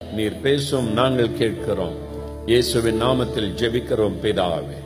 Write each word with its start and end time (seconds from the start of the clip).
நீர் 0.00 0.40
பேசும் 0.40 0.92
நாங்கள் 0.92 1.32
கேட்கிறோம். 1.32 1.96
இயேசுவின் 2.46 3.02
நாமத்தில் 3.02 3.48
ஜெபிக்கிறோம் 3.60 4.14
பிதாவே. 4.22 4.76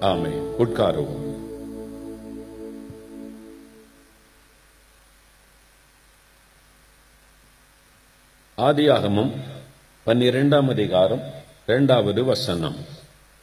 ஆமே 0.00 0.32
உட்காருவோம். 0.58 1.22
ஆதியாகமும் 8.58 9.32
பன்னிரெண்டாம் 10.06 10.68
அதிகாரம் 10.68 11.22
இரண்டாவது 11.66 12.24
வசனம். 12.24 12.76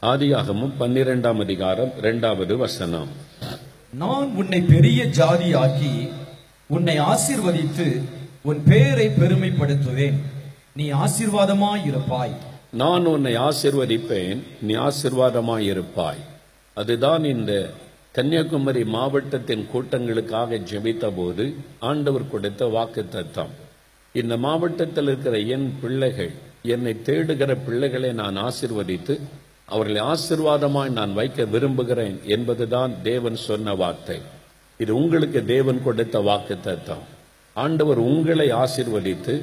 ஆதியாகமும் 0.01 0.75
பன்னிரெண்டாம் 0.79 1.41
அதிகாரம் 1.41 1.97
இரண்டாவது 1.97 2.57
வசனம். 2.57 3.09
நான் 3.89 4.35
உன்னை 4.35 4.61
பெரிய 4.61 5.05
ஜாதியாக்கி 5.05 6.11
உன்னை 6.67 6.99
ஆசிர்வதித்து 6.99 8.01
உன் 8.41 8.63
பெயரை 8.63 9.07
பெருமைப்படுத்துவேன். 9.07 10.21
நீ 10.75 10.91
ஆசீர்வாதமாய் 10.91 11.83
இருப்பாய். 11.85 12.31
நான் 12.71 13.05
உன்னை 13.05 13.33
ஆசிர்வதிப்பேன் 13.37 14.39
நீ 14.61 14.73
ஆசிர்வாதமாயிருப்பாய் 14.73 16.21
அதுதான் 16.77 17.23
இந்த 17.23 17.51
கன்னியாகுமரி 18.11 18.83
மாவட்டத்தின் 18.85 19.67
கூட்டங்களுக்காக 19.73 20.59
ஜெபித்த 20.71 21.11
போது 21.15 21.45
ஆண்டவர் 21.79 22.25
கொடுத்த 22.27 22.65
வாக்கு 22.65 23.05
தத்தம் 23.09 23.53
இந்த 24.15 24.37
மாவட்டத்தில் 24.37 25.07
இருக்கிற 25.07 25.37
என் 25.37 25.79
பிள்ளைகள் 25.81 26.33
என்னை 26.61 26.93
தேடுகிற 27.05 27.55
பிள்ளைகளை 27.65 28.11
நான் 28.11 28.37
ஆசிர்வதித்து 28.37 29.19
அவர்களை 29.65 30.01
ஆசிர்வாதமாய் 30.05 30.89
நான் 30.89 31.13
வைக்க 31.13 31.45
விரும்புகிறேன் 31.45 32.19
என்பதுதான் 32.25 32.95
தேவன் 33.01 33.35
சொன்ன 33.35 33.73
வார்த்தை. 33.73 34.17
இது 34.79 34.95
உங்களுக்கு 34.95 35.45
தேவன் 35.45 35.83
கொடுத்த 35.83 36.19
வாக்கு 36.19 36.57
தத்தம் 36.61 37.05
ஆண்டவர் 37.55 37.97
உங்களை 37.97 38.49
ஆசிர்வதித்து 38.51 39.35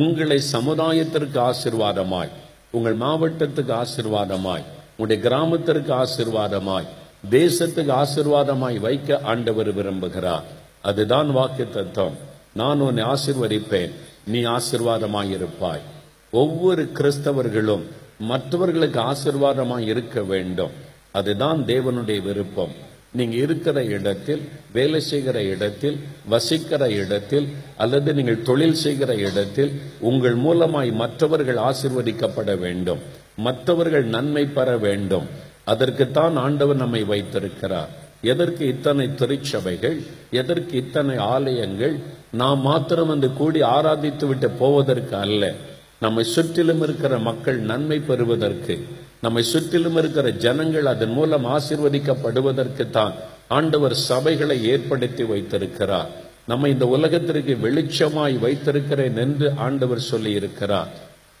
உங்களை 0.00 0.38
சமுதாயத்திற்கு 0.52 1.38
ஆசிர்வாதமாய் 1.48 2.32
உங்கள் 2.70 2.96
மாவட்டத்துக்கு 2.96 3.72
ஆசிர்வாதமாய் 3.82 4.64
உங்களுடைய 4.96 5.20
கிராமத்திற்கு 5.22 5.92
ஆசிர்வாதமாய் 6.02 6.88
தேசத்துக்கு 7.30 7.92
ஆசிர்வாதமாய் 8.02 8.78
வைக்க 8.86 9.20
ஆண்டவர் 9.22 9.70
விரும்புகிறார். 9.78 10.46
அதுதான் 10.82 11.30
வாக்கு 11.32 11.64
தத்துவம் 11.74 12.18
நான் 12.52 12.80
உன்னை 12.80 13.04
ஆசிர்வதிப்பேன். 13.04 13.94
நீ 14.26 14.40
ஆசிர்வாதமாய் 14.56 15.30
இருப்பாய் 15.30 15.86
ஒவ்வொரு 16.30 16.82
கிறிஸ்தவர்களும் 16.94 17.84
மற்றவர்களுக்கு 18.20 19.00
ஆசிர்வாதமாய் 19.00 19.86
இருக்க 19.92 20.22
வேண்டும். 20.32 20.74
அதுதான் 21.12 21.60
தேவனுடைய 21.66 22.20
விருப்பம். 22.22 22.74
நீங்கள் 23.12 23.38
இருக்கிற 23.38 23.84
இடத்தில் 23.84 24.42
வேலை 24.72 25.00
செய்கிற 25.00 25.42
இடத்தில் 25.42 25.98
வசிக்கிற 26.28 26.90
இடத்தில் 26.90 27.48
அல்லது 27.76 28.14
நீங்கள் 28.14 28.42
தொழில் 28.42 28.74
செய்கிற 28.74 29.14
இடத்தில் 29.14 29.80
உங்கள் 30.00 30.36
மூலமாய் 30.36 30.92
மற்றவர்கள் 30.92 31.56
ஆசிர்வதிக்கப்பட 31.56 32.58
வேண்டும். 32.58 32.98
மற்றவர்கள் 33.36 34.04
நன்மை 34.04 34.44
பெற 34.46 34.76
வேண்டும். 34.76 35.26
அதற்குத்தான் 35.64 36.36
ஆண்டவர் 36.36 36.76
நம்மை 36.76 37.04
வைத்திருக்கிறார். 37.04 37.88
எதற்கு 38.22 38.66
இத்தனை 38.66 39.14
திருச்சபைகள்? 39.14 40.02
எதற்கு 40.30 40.76
இத்தனை 40.76 41.16
ஆலயங்கள்? 41.16 41.96
நாம் 42.32 42.60
மாத்திரம் 42.60 43.06
வந்து 43.06 43.32
கூடி 43.32 43.60
ஆராதித்து 43.60 44.26
விட்டு 44.26 44.50
போவதற்கு 44.50 45.16
அல்ல. 45.16 45.54
நம்மை 46.00 46.24
சுற்றிலும் 46.24 46.82
இருக்கிற 46.82 47.18
மக்கள் 47.18 47.58
நன்மை 47.58 47.98
பெறுவதற்கு 47.98 48.78
நம்மை 49.24 49.42
சுற்றிலும் 49.42 49.96
இருக்கிற 50.00 50.28
ஜனங்கள் 50.44 50.86
அதன் 50.92 51.14
மூலம் 51.18 51.46
ஆசிர்வதிக்கப்படுவதற்கு 51.56 52.84
தான் 52.90 53.14
ஆண்டவர் 53.56 53.94
சபைகளை 54.08 54.56
ஏற்படுத்தி 54.72 55.24
வைத்திருக்கிறார். 55.24 56.10
நம்ம 56.50 56.68
இந்த 56.68 56.86
உலகத்திற்கு 56.96 57.54
வெளிச்சமாய் 57.64 58.36
வைத்திருக்கிறேன் 58.44 59.16
என்று 59.24 59.46
ஆண்டவர் 59.66 60.02
சொல்லி 60.10 60.30
இருக்கிறார் 60.40 60.90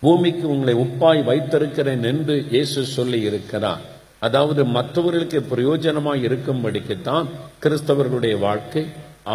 பூமிக்கு 0.02 0.44
உங்களை 0.54 0.74
உப்பாய் 0.84 1.22
வைத்திருக்கிறேன் 1.28 2.04
என்று 2.10 2.34
இயேசு 2.54 2.80
சொல்லி 2.96 3.20
இருக்கிறார் 3.28 3.84
அதாவது 4.26 4.62
மற்றவர்களுக்கு 4.76 5.40
பிரயோஜனமாய் 5.52 6.24
இருக்கும்படிக்குத்தான் 6.28 7.26
கிறிஸ்தவர்களுடைய 7.62 8.34
வாழ்க்கை 8.38 8.84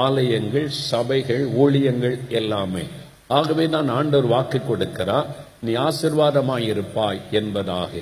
ஆலயங்கள் 0.05 0.67
சபைகள் 0.89 1.43
ஊழியங்கள் 1.63 2.17
எல்லாமே. 2.39 2.83
ஆகவே 3.37 3.65
தான் 3.75 3.89
ஆண்டவர் 3.97 4.31
வாக்கு 4.33 4.59
கொடுக்கிறார். 4.69 5.29
நீ 5.65 5.73
ஆசிர்வாதமாய் 5.87 6.67
இருப்பாய் 6.71 7.21
என்பதாக. 7.39 7.93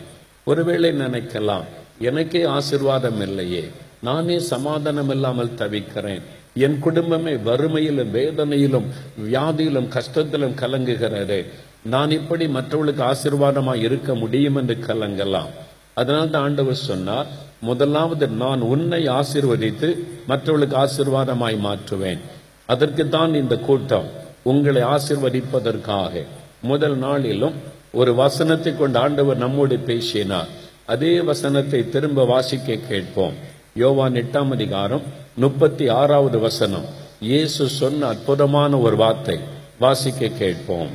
ஒருவேளை 0.44 0.90
நினைக்கலாம் 1.00 1.66
எனக்கே 2.00 2.44
ஆசிர்வாதம் 2.44 3.22
இல்லையே. 3.22 3.64
நானே 4.02 4.40
சமாதானம் 4.40 5.10
இல்லாமல் 5.10 5.56
தவிக்கிறேன். 5.56 6.22
என் 6.54 6.80
குடும்பமே 6.80 7.34
வறுமையிலும் 7.34 8.12
வேதனையிலும் 8.12 8.88
வியாதியிலும் 9.26 9.90
கஷ்டத்திலும் 9.96 10.56
கலங்குகிறது. 10.62 11.46
நான் 11.84 12.12
இப்படி 12.12 12.48
மற்றவர்களுக்கு 12.48 13.04
ஆசிர்வாதமா 13.04 13.76
இருக்க 13.76 14.16
முடியும் 14.16 14.56
என்று 14.56 14.78
கலங்கலாம். 14.88 15.52
அதனால் 15.94 16.30
தான் 16.30 16.44
ஆண்டவர் 16.44 16.76
சொன்னார் 16.76 17.26
முதலாவது 17.60 18.28
நான் 18.28 18.62
உன்னை 18.62 19.08
ஆசிர்வதித்து 19.08 19.90
மற்றவர்களுக்கு 20.28 20.78
ஆசிர்வாதமாய் 20.84 21.58
மாற்றுவேன். 21.68 22.20
அதற்கு 22.66 23.10
தான் 23.10 23.34
இந்த 23.34 23.58
கூட்டம். 23.58 24.10
உங்களை 24.44 24.82
ஆசிர்வதிப்பதற்காக. 24.82 26.24
முதல் 26.62 26.98
நாளிலும் 26.98 27.54
ஒரு 27.94 28.16
வசனத்தை 28.16 28.78
கொண்டு 28.78 29.00
ஆண்டவர் 29.00 29.38
நம்மோடு 29.38 29.78
பேசினார். 29.78 30.48
அதே 30.86 31.22
வசனத்தை 31.22 31.90
திரும்ப 31.90 32.26
வாசிக்க 32.26 32.76
கேட்போம். 32.76 33.36
யோவான் 33.74 34.14
எட்டாம் 34.14 34.52
அதிகாரம் 34.52 35.02
முப்பத்தி 35.36 35.90
ஆறாவது 35.90 36.40
வசனம். 36.40 36.86
இயேசு 37.20 37.70
சொன்ன 37.70 38.08
அற்புதமான 38.08 38.78
ஒரு 38.78 38.96
வார்த்தை. 38.96 39.40
வாசிக்க 39.80 40.28
கேட்போம். 40.28 40.90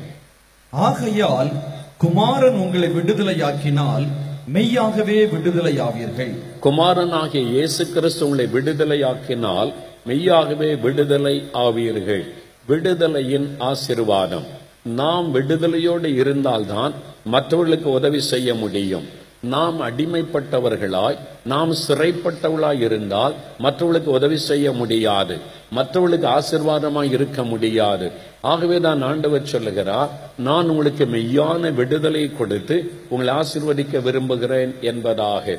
ஆகையால் 0.72 1.50
குமாரன் 1.98 2.54
உங்களை 2.54 2.88
விடுதலையாக்கினால் 2.88 4.06
மெய்யாகவே 4.54 5.24
விடுதலையாவீர்கள். 5.24 6.34
குமாரனாகிய 6.60 7.44
இயேசு 7.50 7.92
கிறிஸ்து 7.92 8.24
உங்களை 8.24 8.46
விடுதலையாக்கினால் 8.52 9.72
மெய்யாகவே 10.06 10.74
விடுதலை 10.74 11.36
ஆவீர்கள். 11.52 12.24
விடுதலையின் 12.68 13.48
ஆசிர்வாதம். 13.70 14.46
நாம் 14.86 15.34
விடுதலையோடு 15.34 16.14
இருந்தால்தான் 16.14 16.92
மற்றவர்களுக்கு 17.24 17.90
உதவி 17.90 18.20
செய்ய 18.20 18.54
முடியும். 18.54 19.06
நாம் 19.54 19.78
அடிமைப்பட்டவர்களாய் 19.88 21.18
நாம் 21.52 21.72
சிறைப்பட்டவளாய் 21.86 22.80
இருந்தால் 22.86 23.34
மற்றவர்களுக்கு 23.64 24.10
உதவி 24.18 24.38
செய்ய 24.46 24.72
முடியாது 24.80 25.34
மற்றவர்களுக்கு 25.76 26.28
ஆசிர்வாதமாய் 26.36 27.12
இருக்க 27.16 27.40
முடியாது. 27.52 28.06
ஆகவே 28.52 28.76
தான் 28.80 29.00
ஆண்டவர் 29.08 29.50
சொல்லுகிறார் 29.52 30.10
நான் 30.46 30.68
உங்களுக்கு 30.72 31.04
மெய்யான 31.14 31.72
விடுதலை 31.78 32.22
கொடுத்து 32.32 32.76
உங்களை 33.12 33.30
ஆசிர்வதிக்க 33.40 34.02
விரும்புகிறேன் 34.06 34.72
என்பதாக. 34.90 35.56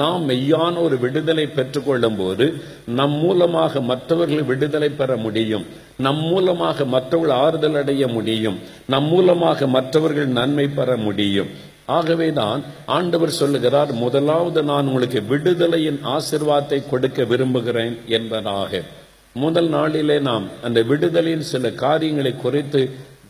நாம் 0.00 0.22
மெய்யான 0.28 0.74
ஒரு 0.86 0.96
விடுதலை 1.04 1.46
பெற்றுக்கொள்ளும் 1.56 2.18
போது 2.20 2.46
நம் 2.98 3.16
மூலமாக 3.22 3.80
மற்றவர்கள் 3.90 4.48
விடுதலை 4.50 4.90
பெற 5.00 5.10
முடியும் 5.26 5.64
நம் 6.06 6.22
மூலமாக 6.30 6.84
மற்றவர்கள் 6.94 7.38
ஆறுதல் 7.44 7.78
அடைய 7.82 8.06
முடியும் 8.16 8.58
நம் 8.94 9.08
மூலமாக 9.12 9.66
மற்றவர்கள் 9.76 10.28
நன்மை 10.38 10.66
பெற 10.78 10.96
முடியும். 11.06 11.50
ஆகவே 11.96 12.28
தான் 12.38 12.60
ஆண்டவர் 12.96 13.38
சொல்லுகிறார் 13.40 13.92
முதலாவது 14.04 14.60
நான் 14.70 14.88
உங்களுக்கு 14.90 15.20
விடுதலையின் 15.32 16.00
ஆசிர்வாதத்தை 16.14 16.78
கொடுக்க 16.90 17.24
விரும்புகிறேன் 17.24 17.96
என்பதாக. 18.18 18.82
முதல் 19.44 19.68
நாளிலே 19.68 20.16
நாம் 20.28 20.46
அந்த 20.66 20.78
விடுதலையின் 20.90 21.46
சில 21.52 21.70
காரியங்களை 21.84 22.32
குறித்து 22.36 22.80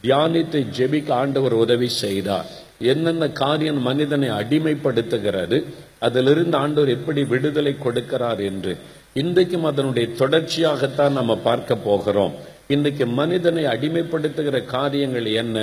தியானித்து 0.02 0.58
ஜெபிக்க 0.78 1.10
ஆண்டவர் 1.22 1.52
உதவி 1.64 1.88
செய்தார். 1.88 2.48
என்னென்ன 2.92 3.24
காரியம் 3.42 3.80
மனிதனை 3.88 4.28
அடிமைப்படுத்துகிறது 4.40 5.58
அதிலிருந்து 6.06 6.56
ஆண்டவர் 6.56 6.94
எப்படி 6.96 7.22
விடுதலை 7.24 7.74
கொடுக்கிறார் 7.84 8.40
என்று. 8.50 8.74
இன்றைக்கும் 9.22 9.64
அதனுடைய 9.64 10.08
தொடர்ச்சியாகத்தான் 10.20 11.18
நம்ம 11.18 11.36
பார்க்க 11.48 11.76
போகிறோம். 11.88 12.34
இன்றைக்கு 12.74 13.06
மனிதனை 13.20 13.62
அடிமைப்படுத்துகிற 13.74 14.58
காரியங்கள் 14.64 15.28
என்ன? 15.42 15.56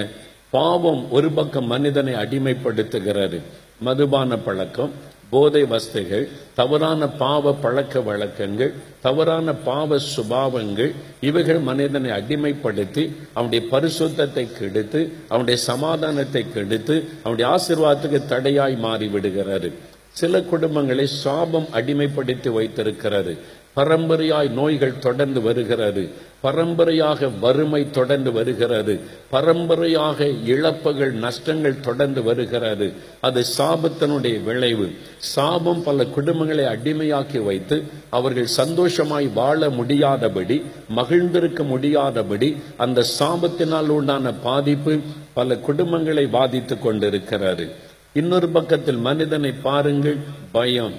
பாவம் 0.50 1.11
ஒரு 1.11 1.29
பக்கம் 1.31 1.67
மனிதனை 1.67 2.13
அடிமைப்படுத்துகிறது. 2.13 3.40
மதுபான 3.81 4.37
பழக்கம் 4.37 4.91
போதை 5.29 5.64
வஸ்துகள் 5.64 6.28
தவறான 6.53 7.08
பாவ 7.08 7.53
பழக்க 7.53 8.02
வழக்கங்கள் 8.02 8.73
தவறான 9.02 9.53
பாவ 9.53 9.97
சுபாவங்கள் 10.16 10.91
இவைகள் 11.22 11.59
மனிதனை 11.59 12.11
அடிமைப்படுத்தி 12.11 13.03
அவனுடைய 13.34 13.66
பரிசுத்தத்தை 13.72 14.46
கெடுத்து 14.59 15.11
அவனுடைய 15.28 15.59
சமாதானத்தை 15.61 16.46
கெடுத்து 16.53 17.03
அவனுடைய 17.23 17.47
ஆசிர்வாதத்துக்கு 17.55 18.25
தடையாய் 18.25 18.78
மாறிவிடுகிறாரு 18.84 19.72
சில 20.11 20.40
குடும்பங்களை 20.40 21.03
சாபம் 21.03 21.67
அடிமைப்படுத்தி 21.73 22.49
வைத்திருக்கிறது. 22.49 23.37
பரம்பரையாய் 23.75 24.49
நோய்கள் 24.49 24.99
தொடர்ந்து 24.99 25.41
வருகிறது. 25.41 26.09
பரம்பரையாக 26.41 27.27
வறுமை 27.27 27.89
தொடர்ந்து 27.91 28.31
வருகிறது. 28.31 28.99
பரம்பரையாக 29.29 30.25
இழப்புகள் 30.25 31.11
நஷ்டங்கள் 31.11 31.79
தொடர்ந்து 31.79 32.23
வருகிறது. 32.23 32.93
அது 33.19 33.43
சாபத்தினுடைய 33.57 34.43
விளைவு. 34.43 34.91
சாபம் 35.17 35.83
பல 35.83 36.03
குடும்பங்களை 36.03 36.66
அடிமையாக்கி 36.66 37.43
வைத்து 37.43 37.83
அவர்கள் 38.09 38.45
சந்தோஷமாய் 38.45 39.27
வாழ 39.27 39.69
முடியாதபடி 39.69 40.63
மகிழ்ந்திருக்க 40.95 41.63
முடியாதபடி 41.63 42.57
அந்த 42.77 43.05
சாபத்தினால் 43.19 43.87
உண்டான 43.87 44.33
பாதிப்பு 44.33 44.99
பல 45.33 45.55
குடும்பங்களை 45.55 46.29
பாதித்து 46.29 46.79
கொண்டிருக்கிறது. 46.79 47.69
இன்னொரு 48.13 48.49
பக்கத்தில் 48.49 48.97
மனிதனை 48.97 49.51
பாருங்கள் 49.51 50.17
பயம். 50.51 50.93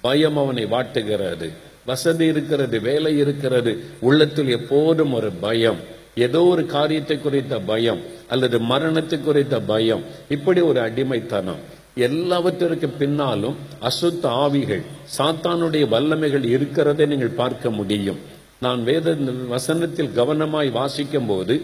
பயம் 0.00 0.38
அவனை 0.38 0.66
வாட்டுகிறது. 0.66 1.50
வசதி 1.86 2.26
இருக்கிறது 2.32 2.76
வேலை 2.88 3.12
இருக்கிறது 3.22 3.72
உள்ளத்தில் 4.08 4.50
எப்போதும் 4.58 5.12
ஒரு 5.18 5.30
பயம். 5.44 5.80
ஏதோ 6.26 6.40
ஒரு 6.52 6.62
காரியத்தை 6.66 7.16
குறித்த 7.18 7.54
பயம் 7.70 8.00
அல்லது 8.28 8.56
மரணத்தை 8.70 9.18
குறித்த 9.20 9.56
பயம். 9.72 10.04
இப்படி 10.28 10.60
ஒரு 10.70 10.80
அடிமைத்தனம். 10.80 11.60
எல்லாவற்றிற்கு 12.06 12.88
பின்னாலும் 13.00 13.56
அசுத்த 13.88 14.24
ஆவிகள் 14.44 14.82
சாத்தானுடைய 15.18 15.84
வல்லமைகள் 15.94 16.46
இருக்கிறதை 16.54 17.06
நீங்கள் 17.06 17.38
பார்க்க 17.42 17.70
முடியும். 17.70 18.18
நான் 18.64 18.82
வேத 18.84 19.14
வசனத்தில் 19.48 20.14
கவனமாய் 20.16 20.70
வாசிக்கும் 20.70 21.26
போது 21.26 21.54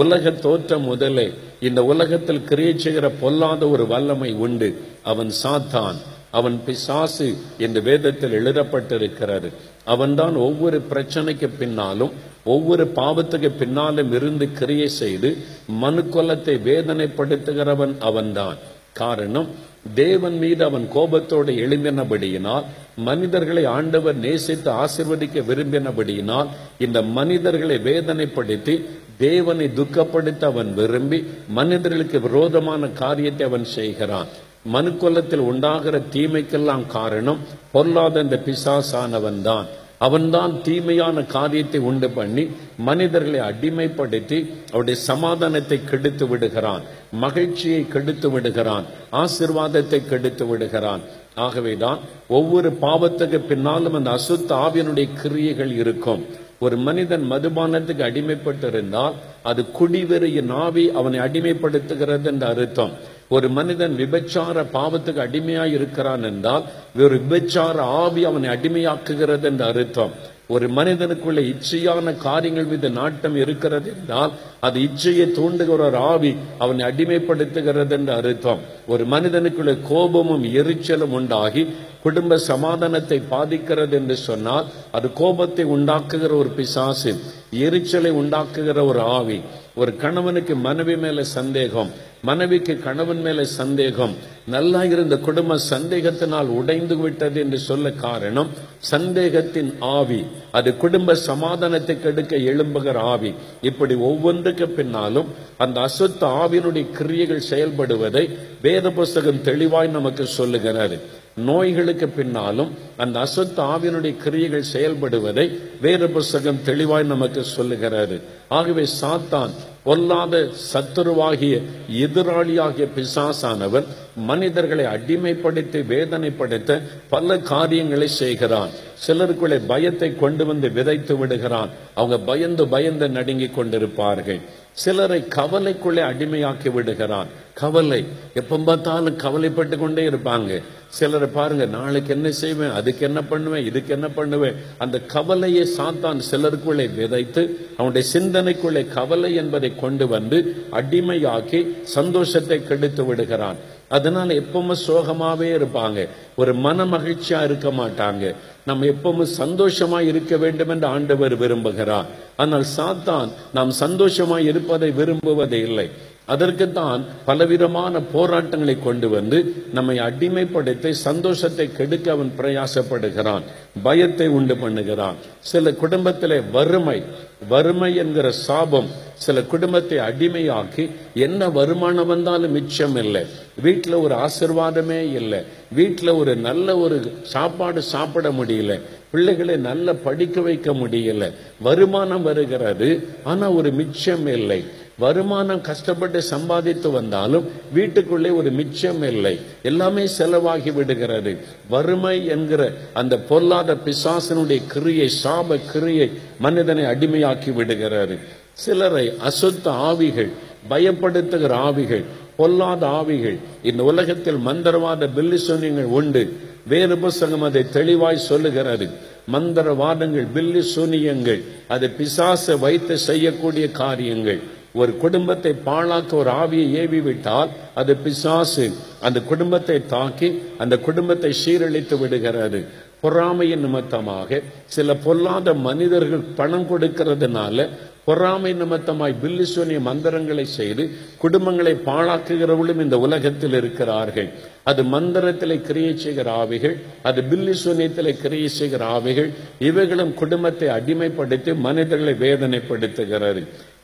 உலக 0.00 0.32
தோற்றம் 0.46 0.86
முதலே 0.90 1.26
இந்த 1.68 1.80
உலகத்தில் 1.84 2.46
கிரியை 2.48 2.74
செய்கிற 2.78 3.06
பொல்லாத 3.22 3.68
ஒரு 3.68 3.86
வல்லமை 3.86 4.32
உண்டு. 4.46 4.68
அவன் 5.02 5.32
சாத்தான் 5.42 6.00
அவன் 6.30 6.56
பிசாசு 6.66 7.28
என்று 7.58 7.80
வேதத்தில் 7.82 8.36
எழுதப்பட்டிருக்கிறது. 8.40 9.48
அவன்தான் 9.84 10.36
ஒவ்வொரு 10.36 10.82
பிரச்சனைக்கு 10.90 11.48
பின்னாலும் 11.58 12.12
ஒவ்வொரு 12.44 12.84
பாவத்துக்கு 12.96 13.50
பின்னாலும் 13.58 14.12
இருந்து 14.12 14.52
கிரியை 14.52 14.88
செய்து 14.88 15.36
மனுக்கொலத்தை 15.82 16.54
வேதனைப்படுத்துகிறவன் 16.68 17.98
அவன்தான். 17.98 18.56
காரணம் 18.92 19.48
தேவன் 19.94 20.38
மீது 20.38 20.64
அவன் 20.64 20.88
கோபத்தோடு 20.88 21.52
எழுந்தினபடியினால் 21.52 22.64
மனிதர்களை 22.96 23.64
ஆண்டவர் 23.64 24.16
நேசித்து 24.16 24.70
ஆசிர்வதிக்க 24.70 25.44
விரும்பினபடியினால் 25.48 26.46
இந்த 26.78 27.02
மனிதர்களை 27.02 27.76
வேதனைப்படுத்தி 27.76 28.84
தேவனை 29.18 29.66
துக்கப்படுத்த 29.66 30.44
அவன் 30.44 30.74
விரும்பி 30.74 31.24
மனிதர்களுக்கு 31.48 32.20
விரோதமான 32.20 32.88
காரியத்தை 32.88 33.46
அவன் 33.46 33.64
செய்கிறான். 33.64 34.28
மனுக்குலத்தில் 34.64 35.46
உண்டாகிற 35.50 36.02
தீமைக்கெல்லாம் 36.12 36.86
காரணம் 36.86 37.38
பொருளாத 37.72 38.20
இந்த 38.20 38.42
பிசாசானவன் 38.46 39.40
தான் 39.42 39.66
அவன்தான் 39.98 40.62
தீமையான 40.62 41.22
காரியத்தை 41.22 41.80
உண்டு 41.80 42.10
பண்ணி 42.10 42.48
மனிதர்களை 42.76 43.40
அடிமைப்படுத்தி 43.40 44.38
அவருடைய 44.70 45.00
சமாதானத்தை 45.00 45.78
கெடுத்து 45.84 46.28
விடுகிறான். 46.28 46.82
மகிழ்ச்சியை 47.12 47.88
கெடுத்து 47.88 48.30
விடுகிறான். 48.30 48.84
ஆசிர்வாதத்தை 49.12 50.00
கெடுத்து 50.08 50.46
விடுகிறான். 50.46 51.00
ஆகவேதான் 51.34 51.98
ஒவ்வொரு 52.28 52.70
பாவத்துக்கு 52.80 53.38
பின்னாலும் 53.38 53.94
அந்த 53.94 54.10
அசுத்த 54.10 54.50
ஆவியனுடைய 54.66 55.08
கிரியைகள் 55.22 55.72
இருக்கும். 55.72 56.26
ஒரு 56.62 56.76
மனிதன் 56.86 57.24
மதுபானத்துக்கு 57.30 58.02
அடிமைப்பட்டிருந்தால் 58.08 59.14
அது 59.42 59.60
குடிவெறிய 59.78 60.40
ஆவி 60.64 60.84
அவனை 61.00 61.18
அடிமைப்படுத்துகிறது 61.18 62.26
என்ற 62.32 62.46
அர்த்தம். 62.54 62.92
ஒரு 63.28 63.48
மனிதன் 63.48 63.94
விபச்சார 63.96 64.62
பாவத்துக்கு 64.74 65.20
அடிமையாய் 65.26 65.74
இருக்கிறான் 65.78 66.22
என்றால் 66.22 66.64
ஒரு 66.98 67.16
விபச்சார 67.20 67.76
ஆவி 68.02 68.24
அவனை 68.24 68.48
அடிமையாக்குகிறது 68.54 69.46
என்ற 69.50 69.64
அர்த்தம். 69.72 70.14
ஒரு 70.52 70.66
மனிதனுக்குள்ள 70.76 71.40
இச்சையான 71.50 72.14
காரியங்கள் 72.24 72.70
மீது 72.72 72.88
நாட்டம் 72.98 73.36
இருக்கிறது 73.42 73.88
என்றால் 73.96 74.32
அது 74.66 74.78
இச்சையை 74.80 75.26
தூண்டுகிற 75.36 75.82
ஒரு 75.88 75.98
ஆவி 76.12 76.32
அவனை 76.58 76.82
அடிமைப்படுத்துகிறது 76.88 77.94
என்ற 77.98 78.10
அர்த்தம். 78.20 78.60
ஒரு 78.92 79.04
மனிதனுக்குள்ள 79.12 79.74
கோபமும் 79.88 80.44
எரிச்சலும் 80.60 81.14
உண்டாகி 81.18 81.64
குடும்ப 82.02 82.38
சமாதானத்தை 82.50 83.18
பாதிக்கிறது 83.34 83.96
என்று 84.00 84.16
சொன்னால் 84.28 84.68
அது 84.90 85.10
கோபத்தை 85.12 85.64
உண்டாக்குகிற 85.76 86.32
ஒரு 86.42 86.52
பிசாசு. 86.58 87.14
எரிச்சலை 87.52 88.10
உண்டாக்குகிற 88.10 88.86
ஒரு 88.86 89.00
ஆவி 89.00 89.40
ஒரு 89.74 89.96
கணவனுக்கு 89.96 90.54
மனைவி 90.54 90.96
மேல 90.96 91.24
சந்தேகம் 91.24 91.90
மனைவிக்கு 92.22 92.78
கணவன் 92.78 93.20
மேல 93.20 93.44
சந்தேகம் 93.44 94.14
நல்லா 94.46 94.84
இருந்த 94.84 95.18
குடும்ப 95.18 95.58
சந்தேகத்தினால் 95.70 96.46
உடைந்து 96.46 96.96
விட்டது 96.96 97.40
என்று 97.40 97.58
சொல்ல 97.58 97.90
காரணம் 97.90 98.48
சந்தேகத்தின் 98.78 99.74
ஆவி. 99.80 100.24
அது 100.52 100.76
குடும்ப 100.76 101.14
சமாதானத்தை 101.14 102.00
கெடுக்க 102.00 102.36
எழும்புகிற 102.36 102.94
ஆவி. 102.94 103.34
இப்படி 103.62 103.94
ஒவ்வொன்றுக்கு 103.94 104.68
பின்னாலும் 104.68 105.26
அந்த 105.58 105.80
அசுத்த 105.80 106.20
ஆவியினுடைய 106.20 106.90
கிரியைகள் 106.90 107.48
செயல்படுவதை 107.50 108.30
வேத 108.62 108.90
புஸ்தகம் 108.90 109.42
தெளிவாய் 109.42 109.88
நமக்கு 109.88 110.26
சொல்லுகிறது. 110.26 111.00
நோய்களுக்கு 111.34 112.08
பின்னாலும் 112.08 112.78
அந்த 112.96 113.20
அசத்து 113.20 113.62
ஆவியனுடைய 113.62 114.16
கிரியைகள் 114.16 114.64
செயல்படுவதை 114.72 115.58
வேறு 115.80 116.10
புஸ்தகம் 116.10 116.62
தெளிவாய் 116.64 117.04
நமக்கு 117.04 117.44
சொல்லுகிறாரு 117.56 118.20
ஆகவே 118.48 118.86
சாத்தான் 119.00 119.50
பொல்லாத 119.82 120.48
சத்துருவாகிய 120.72 121.62
எதிராளியாகிய 121.92 122.88
பிசாசானவன் 122.96 123.84
மனிதர்களை 124.16 124.84
அடிமைப்படுத்தி 124.84 125.80
வேதனைப்படுத்த 125.92 126.82
பல 127.08 127.38
காரியங்களை 127.38 128.08
செய்கிறான். 128.08 128.68
சிலருக்குள்ளே 129.06 129.60
பயத்தை 129.66 130.16
கொண்டு 130.16 130.46
வந்து 130.46 130.70
விதைத்து 130.70 131.16
விடுகிறான். 131.16 131.68
அவங்க 131.94 132.18
பயந்து 132.18 132.68
பயந்து 132.68 133.08
நடுங்கிக் 133.08 133.58
கொண்டிருப்பார்கள். 133.58 134.40
சிலரை 134.72 135.20
கவலைக்குள்ளே 135.20 136.02
அடிமையாக்கி 136.10 136.72
விடுகிறான். 136.72 137.26
கவலை. 137.60 138.04
எப்போ 138.34 138.56
பார்த்தாலும் 138.56 139.16
கவலைப்பட்டு 139.16 139.78
கொண்டே 139.78 140.08
இருப்பாங்க. 140.08 140.62
சிலரை 140.88 141.28
பாருங்க 141.34 141.64
நாளைக்கு 141.66 142.14
என்ன 142.14 142.30
செய்வேன் 142.30 142.70
அதுக்கு 142.70 143.04
என்ன 143.06 143.22
பண்ணுவேன் 143.22 143.64
இதுக்கு 143.64 143.92
என்ன 143.92 144.08
பண்ணுவேன். 144.08 144.54
அந்த 144.78 145.00
கவலையை 145.00 145.68
சாத்தான் 145.78 146.20
சிலருக்குள்ளே 146.30 146.94
விதைத்து 146.94 147.42
அவனுடைய 147.76 148.04
சிந்தனைக்குள்ளே 148.14 148.82
கவலை 148.88 149.34
என்பதை 149.34 149.70
கொண்டு 149.76 150.08
வந்து 150.08 150.38
அடிமையாக்கி 150.72 151.60
சந்தோஷத்தை 151.82 152.58
கெடுத்து 152.62 153.04
விடுகிறான். 153.04 153.56
அதனால 153.88 154.34
எப்பவுமே 154.34 154.74
சோகமாவே 154.86 155.48
இருப்பாங்க. 155.58 156.08
ஒரு 156.36 156.54
மன 156.54 156.84
மகிழ்ச்சியா 156.84 157.42
இருக்க 157.44 157.70
மாட்டாங்க. 157.70 158.34
நம்ம 158.64 158.86
எப்பவும் 158.86 159.34
சந்தோஷமா 159.38 160.00
இருக்க 160.00 160.36
வேண்டும் 160.36 160.68
என்று 160.68 160.86
ஆண்டவர் 160.86 161.34
விரும்புகிறார். 161.38 162.08
ஆனால் 162.36 162.64
சாத்தான் 162.76 163.28
நாம் 163.52 163.72
சந்தோஷமா 163.80 164.38
இருப்பதை 164.38 164.90
விரும்புவதே 164.90 165.60
இல்லை 165.68 165.88
அதற்குத்தான் 166.28 167.04
பலவிதமான 167.24 168.00
போராட்டங்களை 168.00 168.76
கொண்டு 168.78 169.08
வந்து 169.08 169.54
நம்மை 169.72 169.98
அடிமைப்படுத்தி 169.98 170.90
சந்தோஷத்தை 170.90 171.66
கெடுக்க 171.72 172.10
அவன் 172.10 172.32
பிரயாசப்படுகிறான் 172.38 173.42
பயத்தை 173.82 174.28
உண்டு 174.28 174.54
பண்ணுகிறான். 174.54 175.14
சில 175.40 175.72
குடும்பத்திலே 175.72 176.40
வறுமை 176.52 177.02
வறுமை 177.48 177.94
என்கிற 177.94 178.30
சாபம் 178.30 178.88
சில 179.14 179.42
குடும்பத்தை 179.42 179.98
அடிமையாக்கி 179.98 180.90
என்ன 181.14 181.48
வருமானம் 181.48 182.06
வந்தாலும் 182.06 182.52
மிச்சம் 182.52 182.96
இல்லை. 182.96 183.22
வீட்டில் 183.62 183.94
ஒரு 183.94 184.14
ஆசிர்வாதமே 184.14 185.00
இல்லை. 185.12 185.40
வீட்டில் 185.72 186.08
ஒரு 186.08 186.36
நல்ல 186.36 186.76
ஒரு 186.78 187.12
சாப்பாடு 187.22 187.82
சாப்பிட 187.82 188.30
முடியல. 188.30 188.80
பிள்ளைகளை 189.10 189.56
நல்ல 189.56 189.94
படிக்க 189.94 190.40
வைக்க 190.40 190.72
முடியல. 190.72 191.32
வருமானம் 191.60 192.22
வருகிறது 192.22 193.08
ஆனால் 193.24 193.52
ஒரு 193.52 193.72
மிச்சம் 193.72 194.26
இல்லை. 194.26 194.64
வருமானம் 194.98 195.60
கஷ்டப்பட்டு 195.60 196.22
சம்பாதித்து 196.22 196.90
வந்தாலும் 196.90 197.48
வீட்டுக்குள்ளே 197.72 198.30
ஒரு 198.30 198.50
மிச்சம் 198.50 199.02
இல்லை. 199.02 199.38
எல்லாமே 199.62 200.04
செலவாகி 200.18 200.72
விடுகிறது. 200.72 201.36
வறுமை 201.68 202.26
என்கிற 202.26 202.72
அந்த 202.92 203.18
பொல்லாத 203.18 203.76
பிசாசனுடைய 203.84 204.62
கிரியை 204.66 205.10
சாப 205.24 205.60
கிரியை 205.72 206.10
மனிதனை 206.38 206.84
அடிமையாக்கி 206.84 207.52
விடுகிறது. 207.52 208.18
சிலரை 208.52 209.12
அசுத்த 209.28 209.68
ஆவிகள் 209.68 210.28
பயப்படுத்துகிற 210.70 211.50
ஆவிகள் 211.50 212.04
பொல்லாத 212.36 212.86
ஆவிகள். 212.86 213.38
இந்த 213.62 213.82
உலகத்தில் 213.82 214.34
மந்திரவாத 214.34 215.08
பில்லி 215.14 215.42
சொன்னியங்கள் 215.48 215.92
உண்டு. 215.98 216.36
வேறு 216.66 216.98
புஸ்தகம் 216.98 217.42
அதை 217.42 217.68
தெளிவாய் 217.68 218.16
சொல்லுகிறது. 218.16 218.88
மந்திரவாதங்கள் 219.32 220.26
பில்லி 220.32 220.72
சூனியங்கள் 220.76 221.42
அது 221.68 221.90
பிசாச 221.98 222.56
வைத்து 222.56 222.98
செய்யக்கூடிய 222.98 223.70
காரியங்கள். 223.70 224.60
ஒரு 224.80 224.92
குடும்பத்தை 224.96 225.52
பாழாக்க 225.66 226.12
ஒரு 226.14 226.30
ஆவியை 226.30 226.66
ஏவி 226.82 227.00
விட்டால் 227.00 227.50
அது 227.74 227.96
பிசாசு. 227.96 228.66
அந்த 229.00 229.18
குடும்பத்தை 229.20 229.86
தாக்கி 229.86 230.28
அந்த 230.58 230.74
குடும்பத்தை 230.78 231.30
சீரழித்து 231.44 231.98
விடுகிறது. 231.98 232.60
பொறாமையின் 233.00 233.60
நிமித்தமாக 233.60 234.40
சில 234.66 234.94
பொல்லாத 234.94 235.54
மனிதர்கள் 235.54 236.24
பணம் 236.40 236.66
கொடுக்கிறதுனால 236.70 237.68
பொறாமை 238.06 238.52
நிமித்தமாய் 238.60 239.14
பில்லிசோனிய 239.22 239.80
மந்திரங்களை 239.80 240.44
செய்து 240.44 240.84
குடும்பங்களை 241.22 241.74
பாழாக்குகிறவர்களும் 241.88 242.80
இந்த 242.84 242.96
உலகத்தில் 242.98 243.54
இருக்கிறார்கள். 243.58 244.28
அது 244.70 244.82
மந்திரத்திலே 244.94 245.56
கிரியை 245.68 245.92
செய்கிற 245.96 246.28
ஆவிகள் 246.42 246.74
அது 247.08 247.22
பில்லிசோனியத்திலே 247.30 248.12
கிரியை 248.22 248.48
செய்கிற 248.48 248.82
ஆவிகள் 248.96 249.30
இவைகளும் 249.68 250.12
குடும்பத்தை 250.14 250.68
அடிமைப்படுத்தி 250.78 251.54
மனிதர்களை 251.66 252.14
வேதனைப்படுத்துகிறது. 252.24 253.42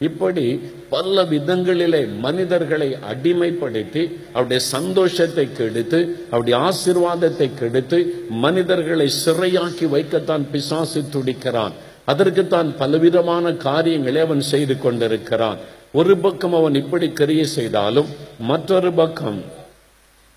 இப்படி 0.09 0.47
பல 0.95 1.25
விதங்களிலே 1.35 2.03
மனிதர்களை 2.27 2.91
அடிமைப்படுத்தி 3.13 4.03
அவருடைய 4.33 4.63
சந்தோஷத்தை 4.75 5.47
கெடுத்து 5.53 6.01
அவருடைய 6.31 6.57
ஆசீர்வாதத்தை 6.69 7.49
கெடுத்து 7.61 8.01
மனிதர்களை 8.45 9.09
சிறையாக்கி 9.25 9.89
வைக்கத்தான் 9.97 10.47
பிசாசு 10.53 11.03
துடிக்கிறான். 11.15 11.77
அதற்குத்தான் 12.11 12.69
பலவிதமான 12.81 13.53
காரியங்களை 13.67 14.21
அவன் 14.27 14.43
செய்து 14.53 14.75
கொண்டிருக்கிறான். 14.85 15.59
ஒரு 15.99 16.15
பக்கம் 16.25 16.55
அவன் 16.59 16.77
இப்படி 16.83 17.07
கிரிய 17.21 17.43
செய்தாலும் 17.57 18.11
மற்றொரு 18.51 18.91
பக்கம் 19.01 19.39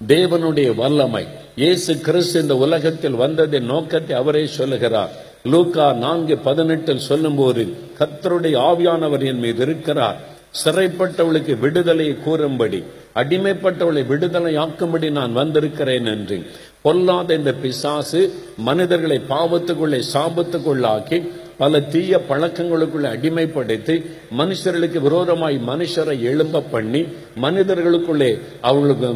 தேவனுடைய 0.02 0.70
வல்லமை. 0.82 1.26
இயேசு 1.62 1.92
கிறிஸ்து 2.06 2.42
இந்த 2.44 2.56
உலகத்தில் 2.66 3.20
வந்ததின் 3.24 3.70
நோக்கத்தை 3.72 4.14
அவரே 4.22 4.44
சொல்லுகிறார். 4.58 5.14
லூக்கா 5.52 5.86
நான்கு 6.06 6.36
பதினெட்டில் 6.48 7.08
சொல்லும்போது 7.10 7.64
கத்தருடைய 8.00 8.56
ஆவியானவர் 8.70 9.24
என் 9.32 9.44
மீது 9.46 9.62
இருக்கிறார். 9.68 10.20
சிறைப்பட்டவளுக்கு 10.62 11.54
விடுதலையை 11.64 12.16
கூறும்படி 12.24 12.80
அடிமைப்பட்டவளை 13.22 14.02
விடுதலை 14.10 14.52
ஆக்கும்படி 14.64 15.08
நான் 15.20 15.34
வந்திருக்கிறேன் 15.40 16.08
என்று 16.14 16.38
பொல்லாத 16.86 17.30
இந்த 17.40 17.52
பிசாசு 17.64 18.22
மனிதர்களை 18.68 19.18
பாவத்துக்குள்ளே 19.30 20.00
சாபத்துக்குள்ளாக்கி 20.14 21.18
பல 21.62 21.80
தீய 21.94 22.20
பழக்கங்களுக்குள்ள 22.30 23.08
அடிமைப்படுத்தி 23.16 23.96
மனுஷர்களுக்கு 24.40 25.00
விரோதமாய் 25.08 25.58
மனுஷரை 25.68 26.16
எழும்ப 26.30 26.62
பண்ணி 26.74 27.02
மனிதர்களுக்குள்ளே 27.44 28.32
அவர்களுக்கு 28.70 29.10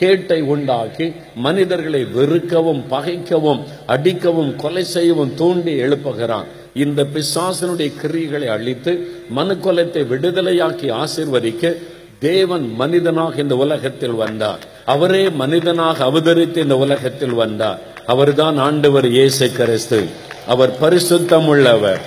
கேட்டை 0.00 0.38
உண்டாக்கி 0.54 1.06
மனிதர்களை 1.46 2.02
வெறுக்கவும் 2.16 2.82
பகைக்கவும் 2.94 3.60
அடிக்கவும் 3.94 4.52
கொலை 4.62 4.84
செய்யவும் 4.94 5.34
தூண்டி 5.40 5.74
எழுப்புகிறான். 5.84 6.48
இந்த 6.84 7.00
பிசாசனுடைய 7.14 7.90
கிரியைகளை 8.02 8.48
அழித்து 8.56 8.92
மனுக்கொலத்தை 9.38 10.02
விடுதலையாக்கி 10.12 10.88
ஆசிர்வதிக்க 11.02 11.74
தேவன் 12.28 12.66
மனிதனாக 12.80 13.40
இந்த 13.44 13.56
உலகத்தில் 13.64 14.18
வந்தார். 14.24 14.62
அவரே 14.94 15.24
மனிதனாக 15.42 16.04
அவதரித்து 16.10 16.58
இந்த 16.66 16.78
உலகத்தில் 16.86 17.38
வந்தார். 17.42 17.80
அவர்தான் 18.14 18.58
ஆண்டவர் 18.68 19.08
இயேசு 19.18 19.46
கிறிஸ்து. 19.60 20.00
அவர் 20.46 20.72
பரிசுத்தம் 20.80 21.46
உள்ளவர் 21.46 22.00